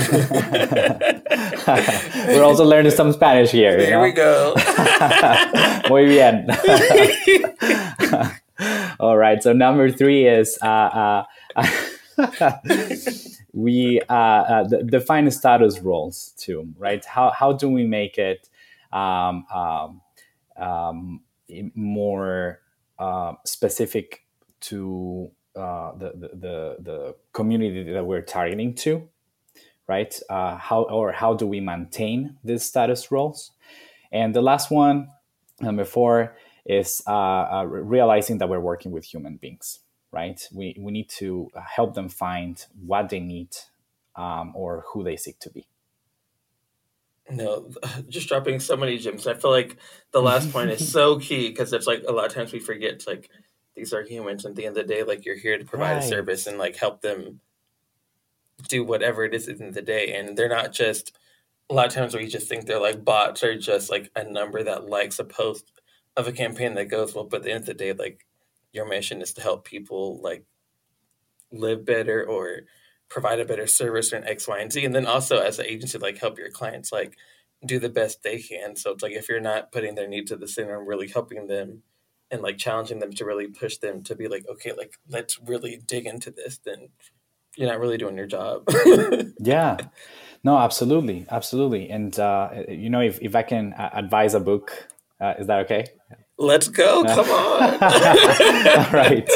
We're 2.27 2.43
also 2.43 2.63
learning 2.63 2.91
some 2.91 3.11
Spanish 3.11 3.49
here. 3.49 3.75
There 3.75 3.85
you 3.85 3.89
know? 3.89 4.03
we 4.03 4.11
go. 4.11 4.53
Muy 5.89 6.05
bien. 6.05 6.45
All 9.03 9.17
right. 9.17 9.43
So 9.43 9.51
number 9.51 9.91
three 9.91 10.25
is 10.29 10.57
uh, 10.61 11.25
uh 11.57 11.67
we 13.51 13.99
uh, 14.07 14.13
uh, 14.13 14.63
define 14.63 15.29
status 15.29 15.81
roles 15.81 16.33
too, 16.37 16.73
right? 16.77 17.03
How, 17.03 17.29
how 17.31 17.51
do 17.51 17.67
we 17.67 17.85
make 17.85 18.17
it 18.17 18.47
um, 18.93 19.45
um, 19.53 20.01
um, 20.55 21.19
more 21.75 22.61
uh, 22.97 23.33
specific 23.45 24.23
to 24.61 25.29
uh, 25.57 25.97
the, 25.97 26.11
the, 26.15 26.77
the, 26.79 27.15
community 27.33 27.91
that 27.91 28.05
we're 28.05 28.21
targeting 28.21 28.73
to, 28.73 29.09
right? 29.85 30.17
How 30.29 30.87
or 30.89 31.11
how 31.11 31.33
do 31.33 31.45
we 31.45 31.59
maintain 31.59 32.37
these 32.41 32.63
status 32.63 33.11
roles? 33.11 33.51
And 34.13 34.33
the 34.33 34.41
last 34.41 34.71
one, 34.71 35.09
number 35.59 35.83
four, 35.83 36.37
is 36.65 37.01
uh, 37.07 37.11
uh, 37.11 37.63
realizing 37.65 38.37
that 38.37 38.49
we're 38.49 38.59
working 38.59 38.91
with 38.91 39.05
human 39.05 39.37
beings 39.37 39.79
right? 40.13 40.47
We, 40.53 40.77
we 40.79 40.91
need 40.91 41.09
to 41.17 41.49
help 41.75 41.95
them 41.95 42.07
find 42.07 42.63
what 42.85 43.09
they 43.09 43.19
need 43.19 43.49
um, 44.15 44.53
or 44.55 44.85
who 44.93 45.03
they 45.03 45.17
seek 45.17 45.39
to 45.39 45.49
be. 45.49 45.67
No, 47.29 47.69
just 48.07 48.29
dropping 48.29 48.59
so 48.59 48.77
many 48.77 48.97
gems. 48.99 49.27
I 49.27 49.33
feel 49.33 49.51
like 49.51 49.77
the 50.11 50.21
last 50.21 50.51
point 50.53 50.69
is 50.69 50.89
so 50.89 51.17
key 51.19 51.49
because 51.49 51.73
it's 51.73 51.87
like 51.87 52.03
a 52.07 52.11
lot 52.11 52.27
of 52.27 52.33
times 52.33 52.53
we 52.53 52.59
forget 52.59 53.05
like 53.07 53.29
these 53.75 53.91
are 53.91 54.03
humans. 54.03 54.45
And 54.45 54.51
at 54.51 54.55
the 54.55 54.67
end 54.67 54.77
of 54.77 54.87
the 54.87 54.93
day, 54.93 55.03
like 55.03 55.25
you're 55.25 55.35
here 55.35 55.57
to 55.57 55.65
provide 55.65 55.95
right. 55.95 56.03
a 56.03 56.07
service 56.07 56.45
and 56.45 56.59
like 56.59 56.75
help 56.75 57.01
them 57.01 57.39
do 58.69 58.83
whatever 58.83 59.25
it 59.25 59.33
is 59.33 59.47
in 59.47 59.71
the 59.71 59.81
day. 59.81 60.13
And 60.13 60.37
they're 60.37 60.47
not 60.47 60.73
just 60.73 61.17
a 61.71 61.73
lot 61.73 61.87
of 61.87 61.93
times 61.93 62.13
we 62.13 62.27
just 62.27 62.47
think 62.47 62.65
they're 62.65 62.79
like 62.79 63.03
bots 63.03 63.43
or 63.43 63.57
just 63.57 63.89
like 63.89 64.11
a 64.15 64.23
number 64.23 64.61
that 64.61 64.87
likes 64.87 65.17
a 65.17 65.23
post 65.23 65.71
of 66.15 66.27
a 66.27 66.31
campaign 66.31 66.75
that 66.75 66.85
goes 66.85 67.15
well. 67.15 67.25
But 67.25 67.37
at 67.37 67.43
the 67.43 67.51
end 67.51 67.61
of 67.61 67.65
the 67.67 67.73
day, 67.73 67.93
like 67.93 68.25
your 68.71 68.87
mission 68.87 69.21
is 69.21 69.33
to 69.33 69.41
help 69.41 69.65
people 69.65 70.19
like 70.21 70.45
live 71.51 71.85
better 71.85 72.25
or 72.25 72.61
provide 73.09 73.39
a 73.39 73.45
better 73.45 73.67
service 73.67 74.11
or 74.11 74.17
an 74.17 74.27
X, 74.27 74.47
Y, 74.47 74.59
and 74.59 74.71
Z. 74.71 74.83
And 74.83 74.95
then 74.95 75.05
also 75.05 75.39
as 75.39 75.59
an 75.59 75.65
agency, 75.65 75.97
like 75.97 76.17
help 76.17 76.37
your 76.37 76.49
clients 76.49 76.91
like 76.91 77.15
do 77.65 77.79
the 77.79 77.89
best 77.89 78.23
they 78.23 78.39
can. 78.39 78.75
So 78.75 78.91
it's 78.91 79.03
like 79.03 79.13
if 79.13 79.29
you're 79.29 79.39
not 79.39 79.71
putting 79.71 79.95
their 79.95 80.07
needs 80.07 80.31
at 80.31 80.39
the 80.39 80.47
center 80.47 80.77
and 80.77 80.87
really 80.87 81.07
helping 81.07 81.47
them 81.47 81.83
and 82.31 82.41
like 82.41 82.57
challenging 82.57 82.99
them 82.99 83.13
to 83.13 83.25
really 83.25 83.47
push 83.47 83.77
them 83.77 84.03
to 84.03 84.15
be 84.15 84.27
like, 84.27 84.45
okay, 84.49 84.73
like 84.73 84.95
let's 85.07 85.39
really 85.39 85.79
dig 85.85 86.07
into 86.07 86.31
this, 86.31 86.59
then 86.65 86.89
you're 87.55 87.69
not 87.69 87.79
really 87.79 87.97
doing 87.97 88.17
your 88.17 88.25
job. 88.25 88.67
yeah. 89.39 89.77
No, 90.43 90.57
absolutely. 90.57 91.25
Absolutely. 91.29 91.89
And, 91.89 92.17
uh, 92.19 92.63
you 92.67 92.89
know, 92.89 93.01
if, 93.01 93.19
if 93.21 93.35
I 93.35 93.43
can 93.43 93.73
advise 93.77 94.33
a 94.33 94.39
book, 94.39 94.87
uh, 95.23 95.33
is 95.39 95.47
that 95.47 95.61
okay? 95.61 95.85
Let's 96.37 96.67
go! 96.67 97.03
Come 97.03 97.29
on. 97.29 97.73
All 97.81 98.91
right. 98.91 99.29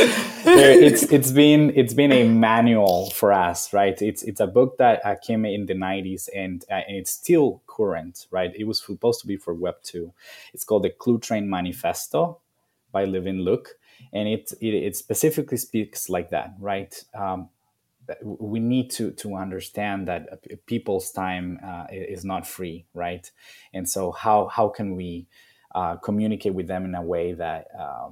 There, 0.44 0.72
it's 0.72 1.04
it's 1.04 1.32
been 1.32 1.72
it's 1.76 1.94
been 1.94 2.12
a 2.12 2.28
manual 2.28 3.12
for 3.12 3.32
us, 3.32 3.72
right? 3.72 4.00
It's 4.02 4.24
it's 4.24 4.40
a 4.40 4.48
book 4.48 4.78
that 4.80 5.06
uh, 5.06 5.16
came 5.16 5.46
in 5.46 5.68
the 5.68 5.76
'90s 5.76 6.28
and 6.36 6.66
uh, 6.70 6.82
and 6.88 6.98
it's 6.98 7.12
still 7.12 7.62
current, 7.68 8.28
right? 8.32 8.52
It 8.56 8.66
was 8.66 8.84
supposed 8.84 9.22
to 9.22 9.28
be 9.28 9.38
for 9.38 9.54
Web 9.54 9.76
two. 9.84 10.14
It's 10.54 10.66
called 10.66 10.84
the 10.84 10.90
Cluetrain 10.90 11.46
Manifesto 11.46 12.40
by 12.92 13.06
Levin 13.06 13.46
Luk, 13.46 13.70
and 14.12 14.28
it, 14.28 14.52
it 14.60 14.74
it, 14.74 14.96
specifically 14.96 15.58
speaks 15.58 16.10
like 16.10 16.32
that, 16.32 16.56
right? 16.60 17.02
Um, 17.14 17.50
we 18.24 18.60
need 18.60 18.90
to 18.92 19.12
to 19.12 19.36
understand 19.36 20.08
that 20.08 20.44
people's 20.66 21.12
time 21.12 21.60
uh, 21.64 21.86
is 21.92 22.26
not 22.26 22.48
free, 22.48 22.86
right? 22.94 23.30
And 23.74 23.88
so 23.88 24.12
how 24.12 24.48
how 24.48 24.70
can 24.70 24.96
we 24.96 25.28
uh, 25.30 25.47
communicate 26.04 26.54
with 26.54 26.68
them 26.68 26.86
in 26.86 26.96
a 26.96 27.02
way 27.02 27.34
that 27.34 27.68
uh, 27.78 28.10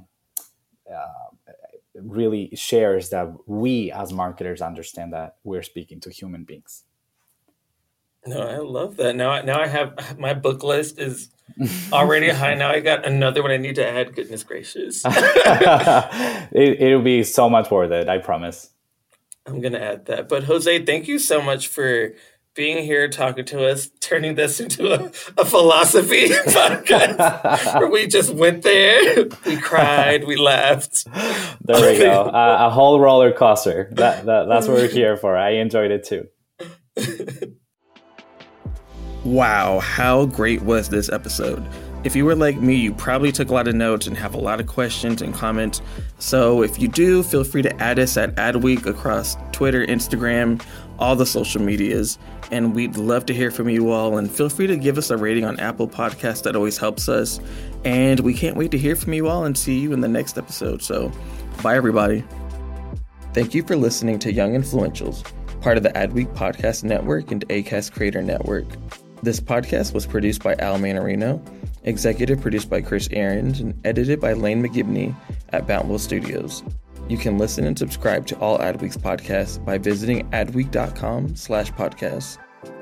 uh, 0.91 1.51
really 1.95 2.51
shares 2.55 3.09
that 3.09 3.33
we 3.47 3.91
as 3.91 4.11
marketers 4.13 4.61
understand 4.61 5.13
that 5.13 5.35
we're 5.43 5.63
speaking 5.63 5.99
to 6.01 6.09
human 6.09 6.43
beings. 6.43 6.83
No, 8.27 8.41
I 8.41 8.57
love 8.57 8.97
that. 8.97 9.15
Now, 9.15 9.41
now 9.41 9.59
I 9.59 9.67
have 9.67 10.17
my 10.19 10.33
book 10.33 10.63
list 10.63 10.99
is 10.99 11.29
already 11.93 12.29
high. 12.29 12.55
Now 12.55 12.71
I 12.71 12.79
got 12.79 13.05
another 13.05 13.41
one 13.41 13.51
I 13.51 13.57
need 13.57 13.75
to 13.75 13.87
add. 13.87 14.15
Goodness 14.15 14.43
gracious! 14.43 15.03
it, 15.05 16.81
it'll 16.81 17.01
be 17.01 17.23
so 17.23 17.49
much 17.49 17.69
worth 17.69 17.91
it. 17.91 18.09
I 18.09 18.17
promise. 18.17 18.71
I'm 19.45 19.61
gonna 19.61 19.79
add 19.79 20.07
that. 20.07 20.27
But 20.27 20.45
Jose, 20.45 20.85
thank 20.85 21.07
you 21.07 21.19
so 21.19 21.41
much 21.41 21.67
for 21.67 22.13
being 22.55 22.83
here 22.83 23.09
talking 23.09 23.45
to 23.45 23.67
us, 23.67 23.89
turning 23.99 24.35
this 24.35 24.59
into 24.59 24.93
a, 24.93 25.11
a 25.37 25.45
philosophy 25.45 26.29
podcast 26.29 27.75
where 27.79 27.89
we 27.89 28.07
just 28.07 28.33
went 28.33 28.63
there, 28.63 29.25
we 29.45 29.57
cried, 29.57 30.23
we 30.23 30.37
laughed. 30.37 31.05
There 31.61 31.91
we 31.91 31.99
go. 31.99 32.15
Uh, 32.35 32.67
a 32.67 32.69
whole 32.69 32.99
roller 32.99 33.31
coaster. 33.31 33.89
That, 33.93 34.25
that 34.25 34.47
that's 34.47 34.67
what 34.67 34.77
we're 34.77 34.87
here 34.89 35.15
for. 35.15 35.37
I 35.37 35.51
enjoyed 35.51 35.91
it 35.91 36.03
too. 36.03 36.27
wow, 39.23 39.79
how 39.79 40.25
great 40.25 40.61
was 40.61 40.89
this 40.89 41.09
episode? 41.09 41.65
If 42.05 42.15
you 42.15 42.23
were 42.23 42.35
like 42.35 42.57
me, 42.57 42.75
you 42.75 42.93
probably 42.93 43.31
took 43.31 43.49
a 43.49 43.53
lot 43.53 43.67
of 43.67 43.73
notes 43.73 44.05
and 44.05 44.15
have 44.15 44.35
a 44.35 44.37
lot 44.37 44.59
of 44.59 44.67
questions 44.67 45.23
and 45.23 45.33
comments. 45.33 45.81
So 46.19 46.61
if 46.61 46.79
you 46.79 46.87
do, 46.87 47.23
feel 47.23 47.43
free 47.43 47.63
to 47.63 47.81
add 47.81 47.97
us 47.97 48.15
at 48.15 48.35
Adweek 48.35 48.85
across 48.85 49.35
Twitter, 49.51 49.85
Instagram, 49.87 50.63
all 50.99 51.15
the 51.15 51.25
social 51.25 51.61
medias. 51.61 52.17
And 52.51 52.75
we'd 52.75 52.97
love 52.97 53.25
to 53.27 53.33
hear 53.33 53.51
from 53.51 53.69
you 53.69 53.89
all. 53.89 54.17
And 54.17 54.29
feel 54.29 54.49
free 54.49 54.67
to 54.67 54.77
give 54.77 54.97
us 54.97 55.09
a 55.09 55.17
rating 55.17 55.45
on 55.45 55.59
Apple 55.59 55.87
Podcasts. 55.87 56.43
That 56.43 56.55
always 56.55 56.77
helps 56.77 57.09
us. 57.09 57.39
And 57.83 58.19
we 58.21 58.33
can't 58.33 58.55
wait 58.55 58.71
to 58.71 58.77
hear 58.77 58.95
from 58.95 59.13
you 59.13 59.27
all 59.27 59.45
and 59.45 59.57
see 59.57 59.79
you 59.79 59.93
in 59.93 60.01
the 60.01 60.07
next 60.07 60.37
episode. 60.37 60.81
So 60.81 61.11
bye, 61.63 61.75
everybody. 61.75 62.23
Thank 63.33 63.53
you 63.53 63.63
for 63.63 63.75
listening 63.75 64.19
to 64.19 64.31
Young 64.31 64.53
Influentials, 64.53 65.29
part 65.61 65.77
of 65.77 65.83
the 65.83 65.89
Adweek 65.89 66.33
Podcast 66.35 66.83
Network 66.83 67.31
and 67.31 67.45
Acast 67.49 67.91
Creator 67.91 68.21
Network. 68.21 68.65
This 69.23 69.39
podcast 69.39 69.93
was 69.93 70.05
produced 70.05 70.43
by 70.43 70.55
Al 70.59 70.77
Manarino, 70.77 71.41
executive 71.83 72.39
produced 72.39 72.69
by 72.69 72.81
Chris 72.81 73.09
Ahrens, 73.11 73.59
and 73.59 73.79
edited 73.85 74.21
by 74.21 74.33
Lane 74.33 74.63
McGibney 74.63 75.15
at 75.49 75.67
Bountiful 75.67 75.99
Studios. 75.99 76.63
You 77.07 77.17
can 77.17 77.37
listen 77.37 77.65
and 77.65 77.77
subscribe 77.77 78.25
to 78.27 78.39
all 78.39 78.57
Adweek's 78.57 78.97
podcasts 78.97 79.63
by 79.63 79.77
visiting 79.77 80.29
adweek.com 80.31 81.35
slash 81.35 81.71
podcasts. 81.71 82.39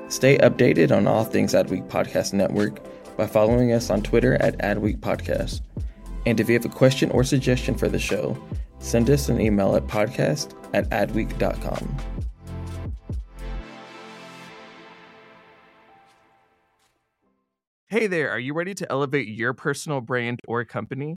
Stay 0.08 0.38
updated 0.38 0.96
on 0.96 1.06
all 1.06 1.24
things 1.24 1.52
Adweek 1.52 1.88
Podcast 1.88 2.32
Network 2.32 2.80
by 3.16 3.26
following 3.26 3.72
us 3.72 3.90
on 3.90 4.02
Twitter 4.02 4.34
at 4.40 4.56
Adweek 4.58 4.98
Podcast. 4.98 5.60
And 6.26 6.40
if 6.40 6.48
you 6.48 6.54
have 6.54 6.64
a 6.64 6.70
question 6.70 7.10
or 7.10 7.22
suggestion 7.22 7.74
for 7.74 7.88
the 7.88 7.98
show, 7.98 8.38
send 8.78 9.10
us 9.10 9.28
an 9.28 9.40
email 9.40 9.76
at 9.76 9.86
podcast 9.86 10.54
at 10.72 10.88
adweek.com. 10.90 11.96
Hey 17.88 18.06
there, 18.06 18.30
are 18.30 18.40
you 18.40 18.54
ready 18.54 18.74
to 18.74 18.90
elevate 18.90 19.28
your 19.28 19.52
personal 19.52 20.00
brand 20.00 20.40
or 20.48 20.64
company? 20.64 21.16